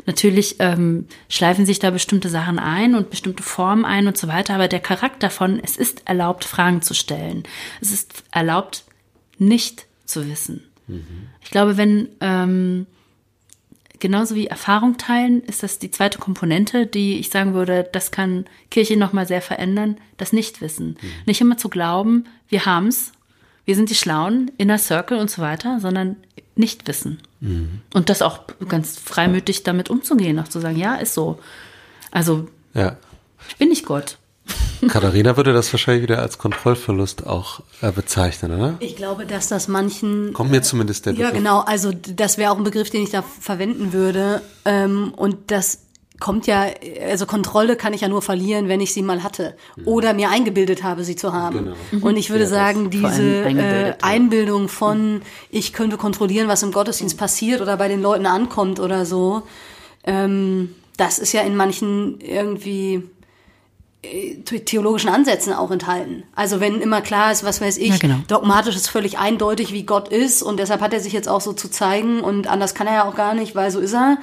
natürlich 0.05 0.55
ähm, 0.59 1.07
schleifen 1.29 1.65
sich 1.65 1.79
da 1.79 1.91
bestimmte 1.91 2.29
Sachen 2.29 2.59
ein 2.59 2.95
und 2.95 3.09
bestimmte 3.09 3.43
Formen 3.43 3.85
ein 3.85 4.07
und 4.07 4.17
so 4.17 4.27
weiter. 4.27 4.55
Aber 4.55 4.67
der 4.67 4.79
Charakter 4.79 5.29
von, 5.29 5.59
es 5.63 5.77
ist 5.77 6.07
erlaubt, 6.07 6.43
Fragen 6.43 6.81
zu 6.81 6.93
stellen. 6.93 7.43
Es 7.81 7.91
ist 7.91 8.23
erlaubt, 8.31 8.83
nicht 9.37 9.85
zu 10.05 10.29
wissen. 10.29 10.63
Mhm. 10.87 11.27
Ich 11.41 11.51
glaube, 11.51 11.77
wenn 11.77 12.09
ähm, 12.21 12.87
genauso 13.99 14.35
wie 14.35 14.47
Erfahrung 14.47 14.97
teilen, 14.97 15.41
ist 15.43 15.63
das 15.63 15.79
die 15.79 15.91
zweite 15.91 16.17
Komponente, 16.17 16.87
die 16.87 17.19
ich 17.19 17.29
sagen 17.29 17.53
würde, 17.53 17.87
das 17.91 18.11
kann 18.11 18.45
Kirche 18.71 18.97
nochmal 18.97 19.27
sehr 19.27 19.41
verändern, 19.41 19.97
das 20.17 20.33
Nichtwissen. 20.33 20.97
Mhm. 21.01 21.11
Nicht 21.25 21.41
immer 21.41 21.57
zu 21.57 21.69
glauben, 21.69 22.25
wir 22.47 22.65
haben's, 22.65 23.11
wir 23.65 23.75
sind 23.75 23.89
die 23.89 23.95
Schlauen, 23.95 24.51
Inner 24.57 24.79
Circle 24.79 25.19
und 25.19 25.29
so 25.29 25.41
weiter, 25.41 25.79
sondern 25.79 26.15
Nichtwissen. 26.59 27.19
Mhm. 27.39 27.81
Und 27.93 28.09
das 28.09 28.21
auch 28.21 28.41
ganz 28.67 28.97
freimütig 28.99 29.63
damit 29.63 29.89
umzugehen, 29.89 30.37
auch 30.39 30.47
zu 30.47 30.59
sagen, 30.59 30.77
ja, 30.77 30.95
ist 30.95 31.13
so. 31.13 31.39
Also, 32.11 32.47
ja. 32.73 32.97
ich 33.47 33.55
bin 33.55 33.69
nicht 33.69 33.85
Gott. 33.85 34.17
Katharina 34.87 35.37
würde 35.37 35.53
das 35.53 35.71
wahrscheinlich 35.71 36.03
wieder 36.03 36.19
als 36.19 36.37
Kontrollverlust 36.37 37.25
auch 37.27 37.61
äh, 37.81 37.91
bezeichnen, 37.91 38.51
oder? 38.51 38.75
Ich 38.79 38.95
glaube, 38.95 39.25
dass 39.25 39.47
das 39.47 39.67
manchen. 39.67 40.33
Kommt 40.33 40.51
mir 40.51 40.61
zumindest 40.61 41.05
der 41.05 41.11
Begriff. 41.11 41.29
Ja, 41.29 41.33
genau. 41.35 41.59
Also, 41.61 41.91
das 41.91 42.37
wäre 42.37 42.51
auch 42.51 42.57
ein 42.57 42.63
Begriff, 42.63 42.89
den 42.89 43.03
ich 43.03 43.11
da 43.11 43.21
verwenden 43.21 43.93
würde. 43.93 44.41
Ähm, 44.65 45.13
und 45.15 45.51
das 45.51 45.79
kommt 46.19 46.47
ja, 46.47 46.65
also 47.07 47.25
Kontrolle 47.25 47.75
kann 47.75 47.93
ich 47.93 48.01
ja 48.01 48.07
nur 48.07 48.21
verlieren, 48.21 48.67
wenn 48.67 48.81
ich 48.81 48.93
sie 48.93 49.01
mal 49.01 49.23
hatte 49.23 49.55
oder 49.85 50.13
mir 50.13 50.29
eingebildet 50.29 50.83
habe, 50.83 51.03
sie 51.03 51.15
zu 51.15 51.33
haben. 51.33 51.57
Genau. 51.57 51.75
Mhm. 51.91 52.03
Und 52.03 52.17
ich 52.17 52.29
würde 52.29 52.43
ja, 52.43 52.49
sagen, 52.49 52.89
diese 52.89 53.45
äh, 53.45 53.93
Einbildung 54.01 54.67
von, 54.67 55.21
ich 55.49 55.73
könnte 55.73 55.97
kontrollieren, 55.97 56.47
was 56.47 56.63
im 56.63 56.71
Gottesdienst 56.71 57.17
passiert 57.17 57.61
oder 57.61 57.77
bei 57.77 57.87
den 57.87 58.01
Leuten 58.01 58.25
ankommt 58.25 58.79
oder 58.79 59.05
so, 59.05 59.43
ähm, 60.03 60.75
das 60.97 61.19
ist 61.19 61.31
ja 61.31 61.41
in 61.41 61.55
manchen 61.55 62.19
irgendwie 62.19 63.03
äh, 64.01 64.35
theologischen 64.41 65.09
Ansätzen 65.09 65.53
auch 65.53 65.71
enthalten. 65.71 66.23
Also 66.35 66.59
wenn 66.59 66.81
immer 66.81 67.01
klar 67.01 67.31
ist, 67.31 67.43
was 67.43 67.61
weiß 67.61 67.77
ich, 67.77 67.89
Ja, 67.89 67.97
genau. 67.97 68.15
dogmatisch 68.27 68.75
ist 68.75 68.89
völlig 68.89 69.17
eindeutig, 69.17 69.73
wie 69.73 69.83
Gott 69.83 70.09
ist 70.09 70.41
und 70.41 70.57
deshalb 70.57 70.81
hat 70.81 70.93
er 70.93 70.99
sich 70.99 71.13
jetzt 71.13 71.27
auch 71.29 71.41
so 71.41 71.53
zu 71.53 71.69
zeigen 71.69 72.21
und 72.21 72.47
anders 72.47 72.73
kann 72.73 72.87
er 72.87 72.93
ja 72.93 73.03
auch 73.05 73.15
gar 73.15 73.33
nicht, 73.33 73.55
weil 73.55 73.71
so 73.71 73.79
ist 73.79 73.93
er, 73.93 74.17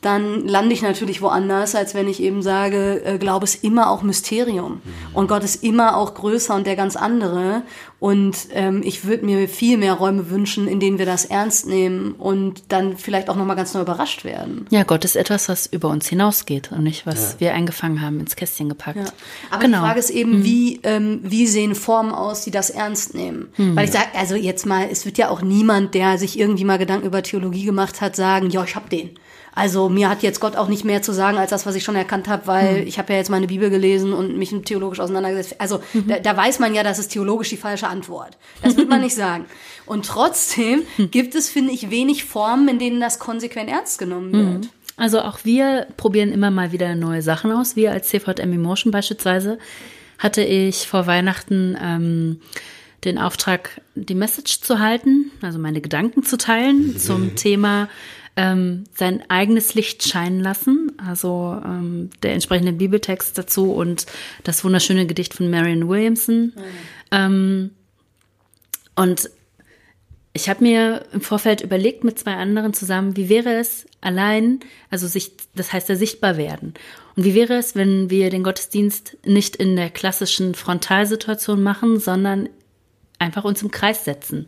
dann 0.00 0.46
lande 0.46 0.72
ich 0.72 0.82
natürlich 0.82 1.22
woanders, 1.22 1.74
als 1.74 1.94
wenn 1.94 2.08
ich 2.08 2.22
eben 2.22 2.40
sage, 2.40 3.02
äh, 3.04 3.18
Glaube 3.18 3.44
ist 3.44 3.64
immer 3.64 3.90
auch 3.90 4.02
Mysterium 4.02 4.80
und 5.12 5.26
Gott 5.26 5.42
ist 5.42 5.64
immer 5.64 5.96
auch 5.96 6.14
größer 6.14 6.54
und 6.54 6.68
der 6.68 6.76
ganz 6.76 6.94
andere 6.94 7.62
und 7.98 8.36
ähm, 8.52 8.82
ich 8.84 9.04
würde 9.04 9.26
mir 9.26 9.48
viel 9.48 9.76
mehr 9.76 9.94
Räume 9.94 10.30
wünschen, 10.30 10.68
in 10.68 10.78
denen 10.78 10.98
wir 10.98 11.06
das 11.06 11.24
ernst 11.24 11.66
nehmen 11.66 12.12
und 12.12 12.62
dann 12.68 12.96
vielleicht 12.96 13.28
auch 13.28 13.34
nochmal 13.34 13.56
ganz 13.56 13.74
neu 13.74 13.80
überrascht 13.80 14.24
werden. 14.24 14.66
Ja, 14.70 14.84
Gott 14.84 15.04
ist 15.04 15.16
etwas, 15.16 15.48
was 15.48 15.66
über 15.66 15.88
uns 15.88 16.06
hinausgeht 16.06 16.70
und 16.70 16.84
nicht, 16.84 17.04
was 17.04 17.40
wir 17.40 17.54
eingefangen 17.54 18.00
haben, 18.00 18.20
ins 18.20 18.36
Kästchen 18.36 18.68
gepackt. 18.68 18.98
Ja. 18.98 19.12
Aber 19.50 19.62
genau. 19.62 19.78
die 19.78 19.84
Frage 19.84 19.98
ist 19.98 20.10
eben, 20.10 20.44
wie, 20.44 20.78
ähm, 20.84 21.20
wie 21.24 21.48
sehen 21.48 21.74
Formen 21.74 22.12
aus, 22.12 22.42
die 22.42 22.52
das 22.52 22.70
ernst 22.70 23.14
nehmen? 23.14 23.48
Weil 23.56 23.86
ich 23.86 23.90
sage, 23.90 24.06
also 24.14 24.36
jetzt 24.36 24.64
mal, 24.64 24.88
es 24.88 25.04
wird 25.04 25.18
ja 25.18 25.28
auch 25.28 25.42
niemand, 25.42 25.94
der 25.94 26.18
sich 26.18 26.38
irgendwie 26.38 26.64
mal 26.64 26.78
Gedanken 26.78 27.06
über 27.06 27.24
Theologie 27.24 27.64
gemacht 27.64 28.00
hat, 28.00 28.14
sagen, 28.14 28.50
ja, 28.50 28.62
ich 28.62 28.76
hab 28.76 28.90
den. 28.90 29.10
Also 29.58 29.88
mir 29.88 30.08
hat 30.08 30.22
jetzt 30.22 30.38
Gott 30.38 30.54
auch 30.54 30.68
nicht 30.68 30.84
mehr 30.84 31.02
zu 31.02 31.10
sagen 31.10 31.36
als 31.36 31.50
das, 31.50 31.66
was 31.66 31.74
ich 31.74 31.82
schon 31.82 31.96
erkannt 31.96 32.28
habe, 32.28 32.46
weil 32.46 32.86
ich 32.86 32.96
habe 32.96 33.12
ja 33.12 33.18
jetzt 33.18 33.28
meine 33.28 33.48
Bibel 33.48 33.70
gelesen 33.70 34.12
und 34.12 34.38
mich 34.38 34.54
theologisch 34.64 35.00
auseinandergesetzt. 35.00 35.60
Also 35.60 35.80
da, 36.06 36.20
da 36.20 36.36
weiß 36.36 36.60
man 36.60 36.76
ja, 36.76 36.84
das 36.84 37.00
ist 37.00 37.08
theologisch 37.08 37.48
die 37.48 37.56
falsche 37.56 37.88
Antwort. 37.88 38.38
Das 38.62 38.76
wird 38.76 38.88
man 38.88 39.00
nicht 39.00 39.16
sagen. 39.16 39.46
Und 39.84 40.06
trotzdem 40.06 40.82
gibt 41.10 41.34
es, 41.34 41.50
finde 41.50 41.72
ich, 41.72 41.90
wenig 41.90 42.24
Formen, 42.24 42.68
in 42.68 42.78
denen 42.78 43.00
das 43.00 43.18
konsequent 43.18 43.68
ernst 43.68 43.98
genommen 43.98 44.32
wird. 44.32 44.68
Also 44.96 45.22
auch 45.22 45.40
wir 45.42 45.88
probieren 45.96 46.30
immer 46.30 46.52
mal 46.52 46.70
wieder 46.70 46.94
neue 46.94 47.22
Sachen 47.22 47.50
aus. 47.50 47.74
Wir 47.74 47.90
als 47.90 48.08
CVM 48.10 48.52
Emotion 48.52 48.92
beispielsweise 48.92 49.58
hatte 50.20 50.42
ich 50.42 50.86
vor 50.86 51.08
Weihnachten 51.08 51.76
ähm, 51.82 52.40
den 53.04 53.18
Auftrag, 53.18 53.80
die 53.96 54.14
Message 54.14 54.60
zu 54.60 54.78
halten, 54.78 55.32
also 55.42 55.58
meine 55.58 55.80
Gedanken 55.80 56.22
zu 56.22 56.38
teilen 56.38 56.96
zum 56.98 57.34
Thema 57.34 57.88
ähm, 58.38 58.84
sein 58.94 59.28
eigenes 59.28 59.74
Licht 59.74 60.08
scheinen 60.08 60.38
lassen. 60.38 60.92
Also 60.96 61.60
ähm, 61.64 62.10
der 62.22 62.34
entsprechende 62.34 62.72
Bibeltext 62.72 63.36
dazu 63.36 63.72
und 63.72 64.06
das 64.44 64.62
wunderschöne 64.64 65.06
Gedicht 65.06 65.34
von 65.34 65.50
Marion 65.50 65.88
Williamson. 65.88 66.52
Ähm, 67.10 67.72
und 68.94 69.28
ich 70.34 70.48
habe 70.48 70.62
mir 70.62 71.04
im 71.12 71.20
Vorfeld 71.20 71.62
überlegt 71.62 72.04
mit 72.04 72.16
zwei 72.16 72.34
anderen 72.34 72.72
zusammen, 72.72 73.16
wie 73.16 73.28
wäre 73.28 73.54
es 73.54 73.86
allein, 74.00 74.60
also 74.88 75.08
sich, 75.08 75.32
das 75.56 75.72
heißt 75.72 75.88
ja 75.88 75.96
sichtbar 75.96 76.36
werden. 76.36 76.74
Und 77.16 77.24
wie 77.24 77.34
wäre 77.34 77.54
es, 77.54 77.74
wenn 77.74 78.08
wir 78.08 78.30
den 78.30 78.44
Gottesdienst 78.44 79.16
nicht 79.26 79.56
in 79.56 79.74
der 79.74 79.90
klassischen 79.90 80.54
Frontalsituation 80.54 81.60
machen, 81.60 81.98
sondern 81.98 82.48
einfach 83.18 83.42
uns 83.42 83.62
im 83.62 83.72
Kreis 83.72 84.04
setzen. 84.04 84.46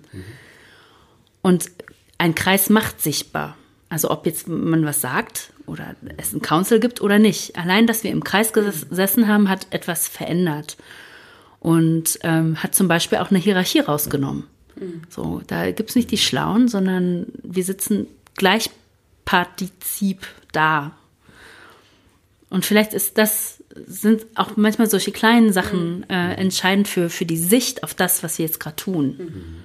Und 1.42 1.72
ein 2.18 2.36
Kreis 2.36 2.70
macht 2.70 3.00
sichtbar. 3.00 3.56
Also 3.90 4.10
ob 4.10 4.24
jetzt 4.24 4.48
man 4.48 4.86
was 4.86 5.00
sagt 5.02 5.52
oder 5.66 5.94
es 6.16 6.32
einen 6.32 6.40
Council 6.42 6.80
gibt 6.80 7.02
oder 7.02 7.18
nicht. 7.18 7.56
Allein, 7.58 7.86
dass 7.86 8.02
wir 8.04 8.10
im 8.12 8.24
Kreis 8.24 8.54
ges- 8.54 8.88
gesessen 8.88 9.28
haben, 9.28 9.48
hat 9.48 9.66
etwas 9.70 10.08
verändert. 10.08 10.76
Und 11.58 12.18
ähm, 12.22 12.56
hat 12.62 12.74
zum 12.74 12.88
Beispiel 12.88 13.18
auch 13.18 13.28
eine 13.30 13.38
Hierarchie 13.38 13.80
rausgenommen. 13.80 14.44
So, 15.10 15.42
da 15.46 15.70
gibt's 15.72 15.94
nicht 15.94 16.10
die 16.10 16.16
Schlauen, 16.16 16.68
sondern 16.68 17.26
wir 17.42 17.64
sitzen 17.64 18.06
gleichpartizip 18.36 20.26
da. 20.52 20.92
Und 22.48 22.64
vielleicht 22.64 22.94
ist 22.94 23.18
das, 23.18 23.62
sind 23.86 24.24
auch 24.36 24.56
manchmal 24.56 24.88
solche 24.88 25.12
kleinen 25.12 25.52
Sachen 25.52 26.08
äh, 26.08 26.34
entscheidend 26.34 26.88
für, 26.88 27.10
für 27.10 27.26
die 27.26 27.36
Sicht 27.36 27.82
auf 27.84 27.92
das, 27.92 28.22
was 28.22 28.38
wir 28.38 28.46
jetzt 28.46 28.58
gerade 28.58 28.76
tun. 28.76 29.60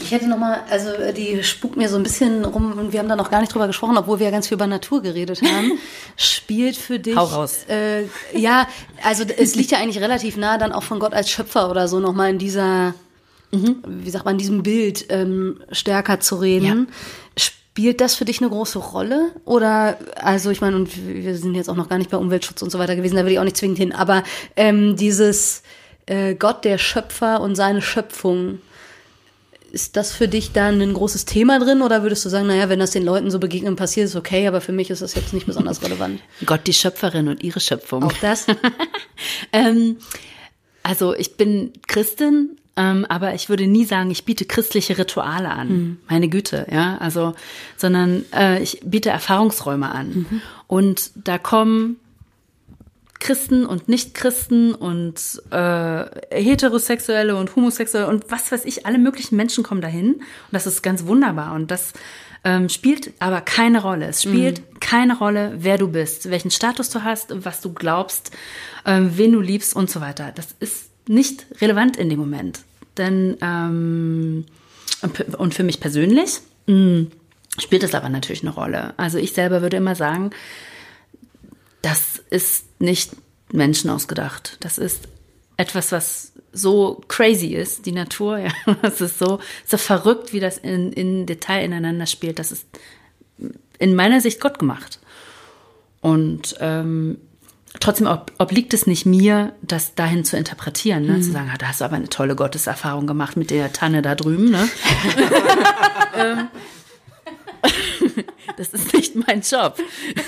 Ich 0.00 0.12
hätte 0.12 0.28
noch 0.28 0.38
mal, 0.38 0.62
also 0.70 0.90
äh, 0.90 1.12
die 1.12 1.42
spukt 1.42 1.76
mir 1.76 1.88
so 1.88 1.96
ein 1.96 2.02
bisschen 2.02 2.44
rum 2.44 2.72
und 2.78 2.92
wir 2.92 3.00
haben 3.00 3.08
da 3.08 3.16
noch 3.16 3.30
gar 3.30 3.40
nicht 3.40 3.52
drüber 3.52 3.66
gesprochen, 3.66 3.96
obwohl 3.96 4.18
wir 4.18 4.26
ja 4.26 4.30
ganz 4.30 4.48
viel 4.48 4.54
über 4.54 4.66
Natur 4.66 5.02
geredet 5.02 5.42
haben. 5.42 5.72
Spielt 6.16 6.76
für 6.76 6.98
dich? 6.98 7.16
Hau 7.16 7.24
raus. 7.24 7.64
Äh, 7.68 8.04
ja, 8.32 8.68
also 9.02 9.24
es 9.24 9.54
liegt 9.56 9.70
ja 9.70 9.78
eigentlich 9.78 10.02
relativ 10.02 10.36
nah 10.36 10.56
dann 10.58 10.72
auch 10.72 10.84
von 10.84 11.00
Gott 11.00 11.14
als 11.14 11.30
Schöpfer 11.30 11.70
oder 11.70 11.88
so 11.88 11.98
noch 11.98 12.12
mal 12.12 12.30
in 12.30 12.38
dieser, 12.38 12.94
wie 13.50 14.10
sagt 14.10 14.24
man, 14.24 14.34
in 14.34 14.38
diesem 14.38 14.62
Bild 14.62 15.06
ähm, 15.08 15.60
stärker 15.72 16.20
zu 16.20 16.36
reden. 16.36 16.88
Spielt 17.36 18.00
das 18.00 18.14
für 18.14 18.24
dich 18.24 18.40
eine 18.40 18.50
große 18.50 18.78
Rolle? 18.78 19.32
Oder, 19.44 19.98
also 20.16 20.50
ich 20.50 20.60
meine, 20.60 20.76
und 20.76 20.90
wir 21.06 21.36
sind 21.36 21.54
jetzt 21.54 21.68
auch 21.68 21.76
noch 21.76 21.88
gar 21.88 21.98
nicht 21.98 22.10
bei 22.10 22.16
Umweltschutz 22.16 22.62
und 22.62 22.70
so 22.70 22.78
weiter 22.78 22.96
gewesen, 22.96 23.16
da 23.16 23.24
will 23.24 23.32
ich 23.32 23.38
auch 23.38 23.44
nicht 23.44 23.56
zwingend 23.56 23.78
hin, 23.78 23.92
aber 23.92 24.22
ähm, 24.56 24.96
dieses 24.96 25.62
äh, 26.06 26.34
Gott, 26.34 26.64
der 26.64 26.78
Schöpfer 26.78 27.40
und 27.40 27.54
seine 27.54 27.82
Schöpfung, 27.82 28.60
ist 29.72 29.96
das 29.96 30.12
für 30.12 30.28
dich 30.28 30.52
dann 30.52 30.80
ein 30.80 30.94
großes 30.94 31.24
Thema 31.24 31.58
drin 31.58 31.82
oder 31.82 32.02
würdest 32.02 32.24
du 32.24 32.28
sagen, 32.28 32.46
naja, 32.46 32.68
wenn 32.68 32.78
das 32.78 32.92
den 32.92 33.04
Leuten 33.04 33.30
so 33.30 33.38
begegnen 33.38 33.76
passiert, 33.76 34.06
ist 34.06 34.16
okay, 34.16 34.46
aber 34.46 34.60
für 34.60 34.72
mich 34.72 34.90
ist 34.90 35.02
das 35.02 35.14
jetzt 35.14 35.32
nicht 35.34 35.46
besonders 35.46 35.82
relevant? 35.82 36.20
Gott, 36.46 36.66
die 36.66 36.72
Schöpferin 36.72 37.28
und 37.28 37.42
ihre 37.42 37.60
Schöpfung. 37.60 38.04
Auch 38.04 38.12
das? 38.20 38.46
Ähm, 39.52 39.96
also 40.84 41.14
ich 41.14 41.36
bin 41.36 41.72
Christin, 41.86 42.56
ähm, 42.76 43.04
aber 43.08 43.34
ich 43.34 43.48
würde 43.48 43.66
nie 43.66 43.84
sagen, 43.84 44.10
ich 44.10 44.24
biete 44.24 44.44
christliche 44.44 44.96
Rituale 44.96 45.50
an. 45.50 45.98
Meine 46.08 46.28
Güte, 46.28 46.66
ja. 46.70 46.96
Also, 46.98 47.34
sondern 47.76 48.24
äh, 48.32 48.62
ich 48.62 48.80
biete 48.84 49.10
Erfahrungsräume 49.10 49.90
an. 49.90 50.40
Und 50.68 51.10
da 51.16 51.38
kommen 51.38 51.96
Christen 53.20 53.66
und 53.66 53.88
Nicht-Christen 53.88 54.74
und 54.74 55.42
äh, 55.50 56.04
Heterosexuelle 56.30 57.36
und 57.36 57.56
Homosexuelle 57.56 58.06
und 58.06 58.30
was 58.30 58.50
weiß 58.52 58.64
ich, 58.64 58.86
alle 58.86 58.98
möglichen 58.98 59.36
Menschen 59.36 59.64
kommen 59.64 59.80
dahin. 59.80 60.14
Und 60.14 60.22
das 60.52 60.66
ist 60.66 60.82
ganz 60.82 61.06
wunderbar. 61.06 61.54
Und 61.54 61.70
das 61.70 61.92
ähm, 62.44 62.68
spielt 62.68 63.12
aber 63.18 63.40
keine 63.40 63.82
Rolle. 63.82 64.06
Es 64.06 64.22
spielt 64.22 64.80
keine 64.80 65.18
Rolle, 65.18 65.54
wer 65.58 65.78
du 65.78 65.88
bist, 65.88 66.30
welchen 66.30 66.50
Status 66.50 66.90
du 66.90 67.02
hast, 67.02 67.44
was 67.44 67.60
du 67.60 67.72
glaubst, 67.72 68.30
ähm, 68.86 69.12
wen 69.16 69.32
du 69.32 69.40
liebst 69.40 69.74
und 69.74 69.90
so 69.90 70.00
weiter. 70.00 70.32
Das 70.34 70.48
ist 70.60 70.90
nicht 71.08 71.46
relevant 71.60 71.96
in 71.96 72.08
dem 72.08 72.18
Moment. 72.18 72.60
Denn, 72.96 73.36
ähm, 73.42 74.44
und 75.36 75.54
für 75.54 75.62
mich 75.62 75.80
persönlich 75.80 76.40
mh, 76.66 77.06
spielt 77.58 77.82
es 77.82 77.94
aber 77.94 78.08
natürlich 78.08 78.42
eine 78.42 78.50
Rolle. 78.50 78.94
Also 78.96 79.18
ich 79.18 79.32
selber 79.32 79.62
würde 79.62 79.76
immer 79.76 79.94
sagen, 79.94 80.30
das 81.82 82.22
ist 82.30 82.80
nicht 82.80 83.12
Menschen 83.52 83.90
ausgedacht. 83.90 84.56
Das 84.60 84.78
ist 84.78 85.08
etwas, 85.56 85.92
was 85.92 86.32
so 86.52 87.02
crazy 87.08 87.48
ist, 87.48 87.86
die 87.86 87.92
Natur, 87.92 88.38
ja. 88.38 88.50
Das 88.82 89.00
ist 89.00 89.18
so, 89.18 89.40
so 89.66 89.76
verrückt, 89.76 90.32
wie 90.32 90.40
das 90.40 90.58
in, 90.58 90.92
in 90.92 91.26
Detail 91.26 91.64
ineinander 91.64 92.06
spielt. 92.06 92.38
Das 92.38 92.52
ist 92.52 92.66
in 93.78 93.94
meiner 93.94 94.20
Sicht 94.20 94.40
Gott 94.40 94.58
gemacht. 94.58 94.98
Und 96.00 96.56
ähm, 96.60 97.18
trotzdem 97.80 98.06
ob, 98.06 98.32
obliegt 98.38 98.72
es 98.74 98.86
nicht 98.86 99.06
mir, 99.06 99.52
das 99.62 99.94
dahin 99.94 100.24
zu 100.24 100.36
interpretieren, 100.36 101.06
ne? 101.06 101.20
zu 101.20 101.32
sagen, 101.32 101.50
ah, 101.52 101.58
da 101.58 101.68
hast 101.68 101.80
du 101.80 101.84
aber 101.84 101.96
eine 101.96 102.08
tolle 102.08 102.36
Gotteserfahrung 102.36 103.06
gemacht 103.06 103.36
mit 103.36 103.50
der 103.50 103.72
Tanne 103.72 104.02
da 104.02 104.14
drüben. 104.14 104.50
Ne? 104.50 104.68
Ähm, 106.18 106.48
das 108.56 108.68
ist 108.70 108.92
nicht 108.94 109.14
mein 109.14 109.42
Job. 109.42 109.78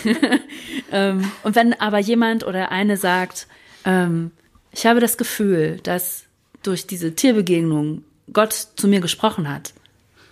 ähm, 0.93 1.31
und 1.43 1.55
wenn 1.55 1.73
aber 1.75 1.99
jemand 1.99 2.47
oder 2.47 2.71
eine 2.71 2.97
sagt, 2.97 3.47
ähm, 3.85 4.31
ich 4.73 4.87
habe 4.87 5.01
das 5.01 5.17
Gefühl, 5.17 5.81
dass 5.83 6.25
durch 6.63 6.87
diese 6.87 7.15
Tierbegegnung 7.15 8.05
Gott 8.33 8.53
zu 8.53 8.87
mir 8.87 9.01
gesprochen 9.01 9.49
hat, 9.49 9.73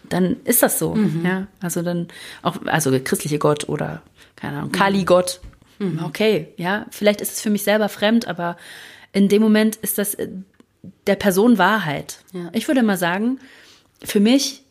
dann 0.09 0.37
ist 0.45 0.63
das 0.63 0.79
so. 0.79 0.97
Ja, 1.25 1.49
also 1.61 1.83
dann 1.83 2.09
auch, 2.43 2.59
also 2.67 2.91
der 2.91 3.05
christliche 3.05 3.39
Gott 3.39 3.69
oder 3.69 4.03
keine 4.37 4.59
Ahnung, 4.59 4.73
Kali-Gott. 4.73 5.41
Okay, 6.05 6.49
ja, 6.57 6.87
vielleicht 6.91 7.21
ist 7.21 7.33
es 7.35 7.41
für 7.41 7.51
mich 7.51 7.63
selber 7.63 7.89
fremd, 7.89 8.27
aber 8.27 8.57
in 9.13 9.29
dem 9.29 9.43
Moment 9.43 9.77
ist 9.77 9.99
das 9.99 10.15
äh, 10.15 10.29
der 11.07 11.17
Person 11.17 11.59
Wahrheit. 11.59 12.19
Ja. 12.33 12.51
Ich 12.53 12.69
würde 12.69 12.83
mal 12.83 12.97
sagen, 12.97 13.39
für 14.03 14.21
mich 14.21 14.63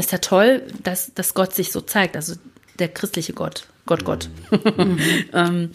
ist 0.00 0.12
ja 0.12 0.18
toll, 0.18 0.66
dass, 0.82 1.14
dass 1.14 1.34
Gott 1.34 1.54
sich 1.54 1.72
so 1.72 1.80
zeigt, 1.80 2.16
also 2.16 2.34
der 2.78 2.88
christliche 2.88 3.32
Gott, 3.32 3.66
Gott, 3.86 4.04
Gott. 4.04 4.28
ähm, 5.32 5.70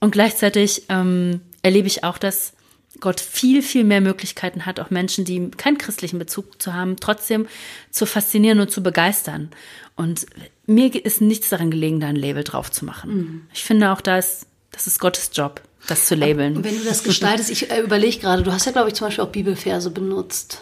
und 0.00 0.10
gleichzeitig 0.10 0.84
ähm, 0.88 1.40
erlebe 1.62 1.86
ich 1.86 2.04
auch, 2.04 2.18
dass 2.18 2.52
Gott 3.00 3.20
viel, 3.20 3.62
viel 3.62 3.84
mehr 3.84 4.00
Möglichkeiten 4.00 4.66
hat, 4.66 4.80
auch 4.80 4.90
Menschen, 4.90 5.24
die 5.24 5.50
keinen 5.50 5.78
christlichen 5.78 6.18
Bezug 6.18 6.60
zu 6.60 6.74
haben, 6.74 6.96
trotzdem 6.96 7.46
zu 7.90 8.06
faszinieren 8.06 8.60
und 8.60 8.70
zu 8.70 8.82
begeistern. 8.82 9.50
Und 9.94 10.26
mir 10.66 10.94
ist 11.04 11.20
nichts 11.20 11.48
daran 11.48 11.70
gelegen, 11.70 12.00
da 12.00 12.08
ein 12.08 12.16
Label 12.16 12.44
drauf 12.44 12.70
zu 12.70 12.84
machen. 12.84 13.48
Ich 13.52 13.64
finde 13.64 13.92
auch, 13.92 14.00
da 14.00 14.18
ist, 14.18 14.46
das 14.72 14.86
ist 14.86 14.98
Gottes 14.98 15.30
Job, 15.32 15.60
das 15.86 16.06
zu 16.06 16.14
labeln. 16.14 16.56
Und 16.56 16.64
wenn 16.64 16.78
du 16.78 16.84
das 16.84 17.02
gestaltest, 17.02 17.50
ich 17.50 17.70
äh, 17.70 17.80
überlege 17.80 18.18
gerade, 18.18 18.42
du 18.42 18.52
hast 18.52 18.66
ja, 18.66 18.72
glaube 18.72 18.88
ich, 18.88 18.94
zum 18.94 19.06
Beispiel 19.06 19.24
auch 19.24 19.30
Bibelverse 19.30 19.90
benutzt. 19.90 20.60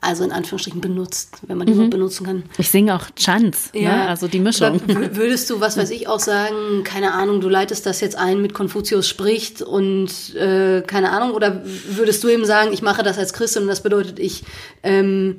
Also 0.00 0.22
in 0.24 0.32
Anführungsstrichen 0.32 0.80
benutzt, 0.80 1.38
wenn 1.46 1.58
man 1.58 1.66
die 1.66 1.74
mhm. 1.74 1.90
benutzen 1.90 2.24
kann. 2.24 2.44
Ich 2.56 2.70
singe 2.70 2.94
auch 2.94 3.06
Chants, 3.16 3.72
ne? 3.74 3.82
ja. 3.82 3.96
ne? 3.96 4.08
also 4.08 4.28
die 4.28 4.38
Mischung. 4.38 4.80
Oder 4.88 5.16
würdest 5.16 5.50
du, 5.50 5.60
was 5.60 5.76
weiß 5.76 5.90
ich, 5.90 6.06
auch 6.06 6.20
sagen, 6.20 6.84
keine 6.84 7.12
Ahnung, 7.12 7.40
du 7.40 7.48
leitest 7.48 7.84
das 7.84 8.00
jetzt 8.00 8.16
ein 8.16 8.40
mit 8.40 8.54
Konfuzius 8.54 9.08
spricht 9.08 9.60
und 9.60 10.34
äh, 10.36 10.82
keine 10.82 11.10
Ahnung, 11.10 11.32
oder 11.32 11.62
würdest 11.64 12.22
du 12.22 12.28
eben 12.28 12.44
sagen, 12.44 12.72
ich 12.72 12.82
mache 12.82 13.02
das 13.02 13.18
als 13.18 13.32
Christin 13.32 13.62
und 13.62 13.68
das 13.68 13.82
bedeutet, 13.82 14.18
ich 14.18 14.44
ähm, 14.82 15.36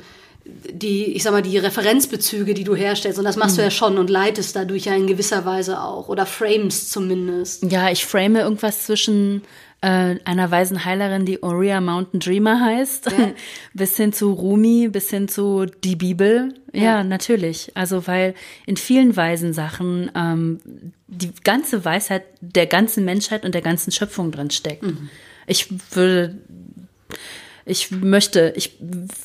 die, 0.71 1.15
ich 1.15 1.23
sag 1.23 1.31
mal, 1.31 1.41
die 1.41 1.57
Referenzbezüge, 1.57 2.53
die 2.53 2.63
du 2.63 2.75
herstellst, 2.75 3.19
und 3.19 3.25
das 3.25 3.35
machst 3.35 3.55
mhm. 3.55 3.57
du 3.57 3.63
ja 3.63 3.71
schon 3.71 3.97
und 3.97 4.09
leitest 4.09 4.55
dadurch 4.55 4.85
ja 4.85 4.95
in 4.95 5.07
gewisser 5.07 5.45
Weise 5.45 5.81
auch 5.81 6.07
oder 6.09 6.25
frames 6.25 6.89
zumindest. 6.89 7.63
Ja, 7.71 7.91
ich 7.91 8.05
frame 8.05 8.37
irgendwas 8.37 8.85
zwischen 8.85 9.43
äh, 9.81 10.15
einer 10.25 10.51
weisen 10.51 10.83
Heilerin, 10.83 11.25
die 11.25 11.41
Oria 11.41 11.79
Mountain 11.79 12.19
Dreamer 12.19 12.59
heißt, 12.59 13.11
ja. 13.11 13.31
bis 13.73 13.95
hin 13.95 14.11
zu 14.11 14.33
Rumi, 14.33 14.89
bis 14.89 15.09
hin 15.09 15.27
zu 15.27 15.65
die 15.65 15.95
Bibel. 15.95 16.53
Ja, 16.73 16.81
ja, 16.81 17.03
natürlich. 17.03 17.71
Also 17.75 18.05
weil 18.05 18.35
in 18.65 18.77
vielen 18.77 19.15
weisen 19.15 19.53
Sachen 19.53 20.11
ähm, 20.15 20.59
die 21.07 21.31
ganze 21.43 21.85
Weisheit 21.85 22.23
der 22.41 22.67
ganzen 22.67 23.05
Menschheit 23.05 23.45
und 23.45 23.55
der 23.55 23.61
ganzen 23.61 23.91
Schöpfung 23.91 24.31
drin 24.31 24.51
steckt. 24.51 24.83
Mhm. 24.83 25.09
Ich 25.47 25.67
würde 25.95 26.37
ich 27.69 27.91
möchte, 27.91 28.53
ich 28.55 28.77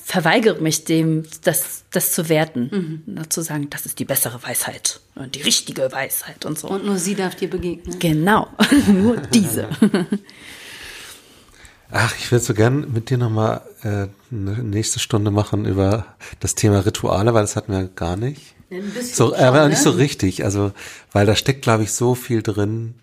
verweigere 0.05 0.61
mich 0.61 0.85
dem, 0.85 1.25
das, 1.43 1.85
das 1.91 2.13
zu 2.13 2.29
werten, 2.29 3.05
mhm. 3.07 3.31
zu 3.31 3.43
sagen, 3.43 3.71
das 3.71 3.87
ist 3.87 3.99
die 3.99 4.05
bessere 4.05 4.43
Weisheit, 4.43 5.01
die 5.35 5.43
richtige 5.43 5.91
Weisheit 5.91 6.45
und 6.45 6.59
so. 6.59 6.69
Und 6.69 6.85
nur 6.85 6.99
sie 6.99 7.15
darf 7.15 7.35
dir 7.35 7.49
begegnen. 7.49 7.99
Genau, 7.99 8.49
nur 8.87 9.17
diese. 9.17 9.69
Ach, 11.91 12.15
ich 12.19 12.31
würde 12.33 12.45
so 12.45 12.55
gern 12.55 12.93
mit 12.93 13.11
dir 13.11 13.19
nochmal 13.19 13.63
äh, 13.83 14.09
eine 14.33 14.63
nächste 14.63 14.99
Stunde 14.99 15.31
machen 15.31 15.65
über 15.65 16.07
das 16.41 16.55
Thema 16.55 16.85
Rituale, 16.85 17.35
weil 17.35 17.43
das 17.43 17.57
hatten 17.57 17.73
wir 17.73 17.85
gar 17.85 18.17
nicht. 18.17 18.55
So, 19.03 19.35
aber 19.35 19.65
ne? 19.65 19.71
nicht 19.71 19.83
so 19.83 19.91
richtig, 19.91 20.45
also 20.45 20.73
weil 21.13 21.27
da 21.27 21.37
steckt, 21.37 21.63
glaube 21.63 21.83
ich, 21.85 21.93
so 21.93 22.15
viel 22.15 22.43
drin. 22.43 22.95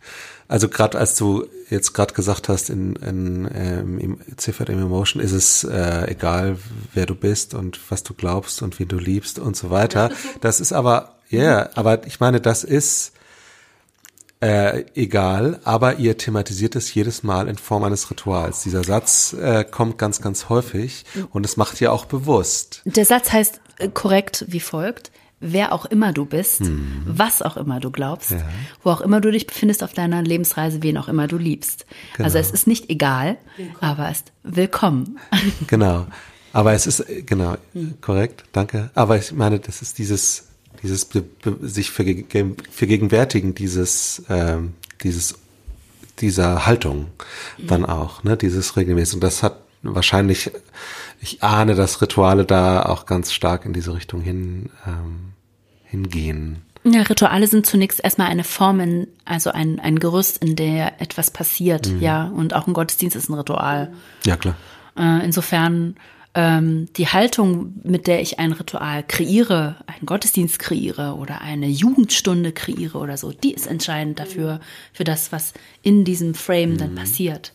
Also 0.48 0.68
gerade 0.68 0.98
als 0.98 1.16
du 1.16 1.46
jetzt 1.70 1.94
gerade 1.94 2.14
gesagt 2.14 2.50
hast, 2.50 2.70
in, 2.70 2.98
in 2.98 3.50
ähm, 3.54 4.00
im 4.00 4.38
CVM 4.38 4.80
Emotion 4.80 5.24
ist 5.24 5.32
es 5.32 5.64
äh, 5.64 6.12
egal, 6.12 6.58
wer 6.94 7.06
du 7.06 7.16
bist 7.16 7.54
und 7.54 7.80
was 7.90 8.04
du 8.04 8.14
glaubst 8.14 8.62
und 8.62 8.78
wie 8.78 8.86
du 8.86 8.98
liebst 8.98 9.40
und 9.40 9.56
so 9.56 9.70
weiter. 9.70 10.12
Das 10.42 10.60
ist 10.60 10.74
aber, 10.74 11.16
ja, 11.30 11.40
yeah, 11.40 11.70
aber 11.76 12.06
ich 12.06 12.20
meine, 12.20 12.42
das 12.42 12.64
ist 12.64 13.14
äh, 14.42 14.86
egal, 14.96 15.60
aber 15.64 15.98
ihr 15.98 16.18
thematisiert 16.18 16.76
es 16.76 16.94
jedes 16.94 17.24
Mal 17.24 17.48
in 17.48 17.58
Form 17.58 17.84
eines 17.84 18.10
Rituals. 18.10 18.64
Dieser 18.64 18.84
Satz 18.84 19.34
äh, 19.34 19.64
kommt 19.64 19.98
ganz, 19.98 20.20
ganz 20.20 20.50
häufig 20.50 21.06
und 21.32 21.46
es 21.46 21.58
macht 21.58 21.80
ihr 21.80 21.94
auch 21.94 22.06
bewusst. 22.06 22.82
Der 22.86 23.06
Satz 23.06 23.32
heißt 23.32 23.62
äh, 23.78 23.88
korrekt 23.88 24.46
wie 24.48 24.60
folgt 24.60 25.12
wer 25.42 25.74
auch 25.74 25.86
immer 25.86 26.14
du 26.14 26.26
bist, 26.26 26.62
mhm. 26.62 27.04
was 27.06 27.42
auch 27.42 27.58
immer 27.58 27.80
du 27.80 27.90
glaubst, 27.92 28.32
ja. 28.32 28.48
wo 28.84 28.92
auch 28.92 29.02
immer 29.02 29.20
du 29.20 29.32
dich 29.32 29.48
befindest 29.48 29.84
auf 29.84 29.94
deiner 29.94 30.22
Lebensreise, 30.22 30.82
wen 30.84 30.98
auch 30.98 31.08
immer 31.08 31.28
du 31.28 31.38
liebst. 31.38 31.86
Genau. 32.16 32.26
Also 32.26 32.38
es 32.38 32.52
ist 32.52 32.68
nicht 32.68 32.90
egal, 32.90 33.38
willkommen. 33.58 33.78
aber 33.82 34.10
es 34.10 34.20
ist 34.20 34.32
willkommen. 34.44 35.20
Genau. 35.68 36.06
Aber 36.54 36.74
es 36.74 36.86
ist, 36.86 37.06
genau, 37.26 37.56
korrekt, 38.02 38.44
danke. 38.52 38.90
Aber 38.94 39.18
ich 39.18 39.32
meine, 39.32 39.60
das 39.60 39.82
ist 39.82 39.98
dieses, 39.98 40.50
dieses 40.84 41.08
sich 41.62 41.92
vergegenwärtigen 41.92 43.56
dieses, 43.56 44.24
ähm, 44.30 44.74
dieses, 45.02 45.36
dieser 46.20 46.66
Haltung 46.66 47.08
mhm. 47.58 47.68
dann 47.68 47.86
auch, 47.86 48.24
ne, 48.24 48.36
dieses 48.36 48.76
regelmäßig. 48.76 49.16
Und 49.16 49.24
das 49.24 49.44
hat 49.44 49.62
wahrscheinlich, 49.82 50.52
ich 51.22 51.42
ahne, 51.42 51.76
dass 51.76 52.02
Rituale 52.02 52.46
da 52.46 52.84
auch 52.84 53.06
ganz 53.06 53.32
stark 53.32 53.66
in 53.66 53.72
diese 53.72 53.94
Richtung 53.94 54.22
hin 54.22 54.70
ähm, 54.86 55.31
hingehen? 55.92 56.62
Ja, 56.84 57.04
Rituale 57.04 57.46
sind 57.46 57.66
zunächst 57.68 58.04
erstmal 58.04 58.28
eine 58.28 58.44
Form, 58.44 58.80
in, 58.80 59.08
also 59.24 59.52
ein, 59.52 59.80
ein 59.80 60.00
Gerüst, 60.00 60.44
in 60.44 60.56
der 60.56 61.00
etwas 61.00 61.30
passiert, 61.30 61.88
mhm. 61.88 62.02
ja. 62.02 62.28
Und 62.28 62.56
auch 62.56 62.66
ein 62.66 62.74
Gottesdienst 62.74 63.16
ist 63.16 63.30
ein 63.30 63.36
Ritual. 63.36 63.94
Ja, 64.26 64.36
klar. 64.36 64.56
Äh, 64.98 65.24
insofern 65.24 65.96
ähm, 66.34 66.88
die 66.96 67.08
Haltung, 67.08 67.74
mit 67.84 68.08
der 68.08 68.22
ich 68.22 68.40
ein 68.40 68.54
Ritual 68.54 69.04
kreiere, 69.04 69.76
einen 69.86 70.06
Gottesdienst 70.06 70.58
kreiere 70.58 71.16
oder 71.16 71.42
eine 71.42 71.68
Jugendstunde 71.68 72.52
kreiere 72.52 72.98
oder 72.98 73.18
so, 73.18 73.32
die 73.32 73.54
ist 73.54 73.68
entscheidend 73.68 74.20
dafür, 74.20 74.60
für 74.92 75.04
das, 75.04 75.32
was 75.32 75.54
in 75.84 76.04
diesem 76.04 76.34
Frame 76.34 76.72
mhm. 76.72 76.78
dann 76.78 76.96
passiert. 76.96 77.54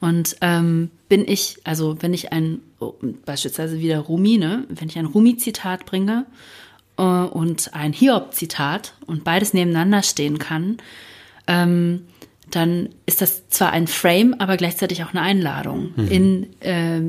Und 0.00 0.36
ähm, 0.40 0.90
bin 1.10 1.28
ich, 1.28 1.58
also 1.64 2.00
wenn 2.00 2.14
ich 2.14 2.32
ein, 2.32 2.60
oh, 2.78 2.94
beispielsweise 3.26 3.80
wieder 3.80 3.98
Rumi, 3.98 4.38
ne, 4.38 4.64
wenn 4.70 4.88
ich 4.88 4.98
ein 4.98 5.04
Rumi-Zitat 5.04 5.84
bringe, 5.84 6.24
und 7.02 7.74
ein 7.74 7.92
Hiob-Zitat 7.92 8.94
und 9.06 9.24
beides 9.24 9.54
nebeneinander 9.54 10.02
stehen 10.02 10.38
kann, 10.38 10.78
ähm, 11.46 12.06
dann 12.50 12.88
ist 13.06 13.22
das 13.22 13.48
zwar 13.48 13.70
ein 13.70 13.86
Frame, 13.86 14.34
aber 14.38 14.56
gleichzeitig 14.56 15.04
auch 15.04 15.10
eine 15.10 15.22
Einladung, 15.22 15.92
mhm. 15.96 16.08
in, 16.08 16.60
äh, 16.60 17.00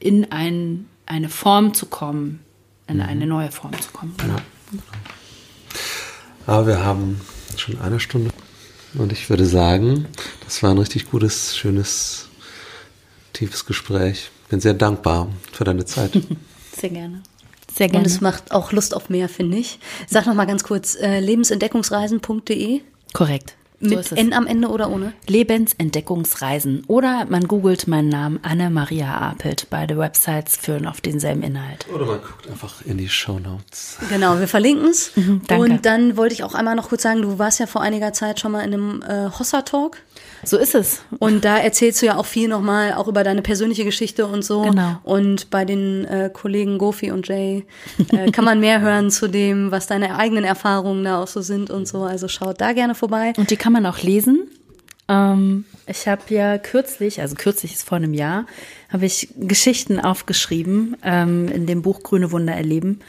in 0.00 0.32
ein, 0.32 0.86
eine 1.04 1.28
Form 1.28 1.74
zu 1.74 1.86
kommen, 1.86 2.40
in 2.86 2.96
mhm. 2.96 3.02
eine 3.02 3.26
neue 3.26 3.50
Form 3.50 3.78
zu 3.80 3.90
kommen. 3.90 4.14
Genau. 4.16 4.36
Aber 6.46 6.66
wir 6.66 6.84
haben 6.84 7.20
schon 7.56 7.80
eine 7.80 8.00
Stunde 8.00 8.30
und 8.94 9.12
ich 9.12 9.28
würde 9.28 9.46
sagen, 9.46 10.06
das 10.44 10.62
war 10.62 10.70
ein 10.70 10.78
richtig 10.78 11.10
gutes, 11.10 11.56
schönes, 11.56 12.28
tiefes 13.32 13.66
Gespräch. 13.66 14.30
Bin 14.48 14.60
sehr 14.60 14.74
dankbar 14.74 15.28
für 15.52 15.64
deine 15.64 15.84
Zeit. 15.84 16.12
Sehr 16.72 16.90
gerne. 16.90 17.22
Sehr 17.76 17.88
gerne. 17.88 18.04
Und 18.04 18.06
es 18.06 18.20
macht 18.22 18.52
auch 18.52 18.72
Lust 18.72 18.94
auf 18.94 19.10
mehr, 19.10 19.28
finde 19.28 19.58
ich. 19.58 19.78
Sag 20.08 20.26
noch 20.26 20.34
mal 20.34 20.46
ganz 20.46 20.64
kurz, 20.64 20.94
äh, 20.94 21.20
lebensentdeckungsreisen.de. 21.20 22.80
Korrekt. 23.12 23.56
So 23.80 23.94
Mit 23.94 24.12
N 24.12 24.32
am 24.32 24.46
Ende 24.46 24.68
oder 24.68 24.90
ohne? 24.90 25.12
Lebensentdeckungsreisen. 25.26 26.84
Oder 26.86 27.26
man 27.28 27.46
googelt 27.46 27.86
meinen 27.86 28.08
Namen 28.08 28.40
Anne-Maria 28.42 29.14
Apelt. 29.18 29.66
Beide 29.68 29.98
Websites 29.98 30.56
führen 30.56 30.86
auf 30.86 31.02
denselben 31.02 31.42
Inhalt. 31.42 31.86
Oder 31.94 32.06
man 32.06 32.20
guckt 32.20 32.48
einfach 32.48 32.82
in 32.86 32.96
die 32.96 33.08
Show 33.08 33.38
Notes. 33.38 33.98
Genau, 34.08 34.38
wir 34.38 34.48
verlinken 34.48 34.88
es. 34.88 35.12
Mhm, 35.26 35.40
und 35.58 35.86
dann 35.86 36.16
wollte 36.16 36.34
ich 36.34 36.44
auch 36.44 36.54
einmal 36.54 36.74
noch 36.76 36.90
kurz 36.90 37.02
sagen, 37.02 37.22
du 37.22 37.38
warst 37.38 37.58
ja 37.58 37.66
vor 37.66 37.80
einiger 37.80 38.12
Zeit 38.12 38.38
schon 38.38 38.52
mal 38.52 38.60
in 38.60 38.74
einem 38.74 39.02
äh, 39.02 39.30
Hossa-Talk. 39.30 39.96
So 40.44 40.58
ist 40.58 40.74
es. 40.74 41.02
Und 41.18 41.44
da 41.44 41.58
erzählst 41.58 42.02
du 42.02 42.06
ja 42.06 42.16
auch 42.16 42.26
viel 42.26 42.48
nochmal, 42.48 42.92
auch 42.92 43.08
über 43.08 43.24
deine 43.24 43.42
persönliche 43.42 43.84
Geschichte 43.84 44.26
und 44.26 44.44
so. 44.44 44.62
Genau. 44.62 44.98
Und 45.02 45.50
bei 45.50 45.64
den 45.64 46.04
äh, 46.04 46.30
Kollegen 46.32 46.78
Gofi 46.78 47.10
und 47.10 47.26
Jay 47.26 47.64
äh, 48.12 48.30
kann 48.30 48.44
man 48.44 48.60
mehr 48.60 48.80
hören 48.82 49.10
zu 49.10 49.28
dem, 49.28 49.70
was 49.70 49.86
deine 49.86 50.16
eigenen 50.16 50.44
Erfahrungen 50.44 51.04
da 51.04 51.22
auch 51.22 51.26
so 51.26 51.40
sind 51.40 51.70
und 51.70 51.88
so. 51.88 52.02
Also 52.02 52.28
schaut 52.28 52.60
da 52.60 52.72
gerne 52.72 52.94
vorbei. 52.94 53.32
Und 53.36 53.50
die 53.50 53.56
kann 53.66 53.72
man 53.72 53.86
auch 53.86 54.00
lesen. 54.00 54.46
Ähm, 55.08 55.64
ich 55.88 56.06
habe 56.06 56.22
ja 56.28 56.56
kürzlich, 56.56 57.20
also 57.20 57.34
kürzlich 57.34 57.72
ist 57.72 57.82
vor 57.82 57.96
einem 57.96 58.14
Jahr, 58.14 58.46
habe 58.90 59.06
ich 59.06 59.28
Geschichten 59.40 59.98
aufgeschrieben 59.98 60.96
ähm, 61.02 61.48
in 61.48 61.66
dem 61.66 61.82
Buch 61.82 62.04
Grüne 62.04 62.30
Wunder 62.30 62.54
erleben 62.54 63.00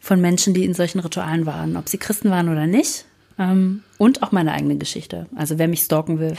von 0.00 0.18
Menschen, 0.22 0.54
die 0.54 0.64
in 0.64 0.72
solchen 0.72 1.00
Ritualen 1.00 1.44
waren, 1.44 1.76
ob 1.76 1.90
sie 1.90 1.98
Christen 1.98 2.30
waren 2.30 2.48
oder 2.48 2.66
nicht. 2.66 3.04
Ähm, 3.38 3.82
und 3.98 4.22
auch 4.22 4.32
meine 4.32 4.52
eigene 4.52 4.76
Geschichte. 4.76 5.26
Also 5.36 5.58
wer 5.58 5.68
mich 5.68 5.82
stalken 5.82 6.18
will. 6.18 6.38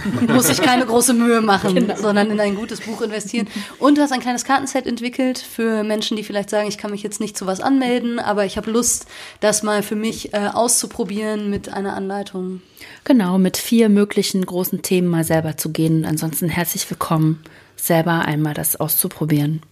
Muss 0.28 0.46
sich 0.46 0.60
keine 0.60 0.86
große 0.86 1.14
Mühe 1.14 1.40
machen, 1.40 1.74
genau. 1.74 1.96
sondern 1.96 2.30
in 2.30 2.40
ein 2.40 2.54
gutes 2.54 2.80
Buch 2.80 3.00
investieren. 3.02 3.46
Und 3.78 3.98
du 3.98 4.02
hast 4.02 4.12
ein 4.12 4.20
kleines 4.20 4.44
Kartenset 4.44 4.86
entwickelt 4.86 5.38
für 5.38 5.84
Menschen, 5.84 6.16
die 6.16 6.24
vielleicht 6.24 6.50
sagen, 6.50 6.68
ich 6.68 6.78
kann 6.78 6.90
mich 6.90 7.02
jetzt 7.02 7.20
nicht 7.20 7.36
zu 7.36 7.46
was 7.46 7.60
anmelden, 7.60 8.18
aber 8.18 8.44
ich 8.44 8.56
habe 8.56 8.70
Lust, 8.70 9.06
das 9.40 9.62
mal 9.62 9.82
für 9.82 9.96
mich 9.96 10.32
äh, 10.34 10.48
auszuprobieren 10.52 11.50
mit 11.50 11.72
einer 11.72 11.94
Anleitung. 11.94 12.62
Genau, 13.04 13.38
mit 13.38 13.56
vier 13.56 13.88
möglichen 13.88 14.44
großen 14.44 14.82
Themen 14.82 15.08
mal 15.08 15.24
selber 15.24 15.56
zu 15.56 15.70
gehen. 15.70 16.04
Ansonsten 16.04 16.48
herzlich 16.48 16.88
willkommen, 16.90 17.42
selber 17.76 18.24
einmal 18.24 18.54
das 18.54 18.76
auszuprobieren. 18.76 19.62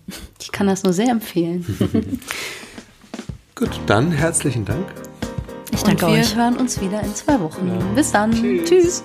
Ich 0.41 0.53
kann 0.53 0.67
das 0.67 0.83
nur 0.83 0.93
sehr 0.93 1.11
empfehlen. 1.11 1.65
Gut, 3.55 3.81
dann 3.87 4.11
herzlichen 4.11 4.65
Dank. 4.65 4.87
Ich 5.73 5.83
danke 5.83 6.07
Und 6.07 6.13
wir 6.13 6.21
euch. 6.21 6.35
hören 6.35 6.57
uns 6.57 6.81
wieder 6.81 7.03
in 7.03 7.15
zwei 7.15 7.39
Wochen. 7.41 7.69
Ja. 7.69 7.79
Bis 7.95 8.11
dann. 8.11 8.33
Tschüss. 8.33 8.69
Tschüss. 8.69 9.05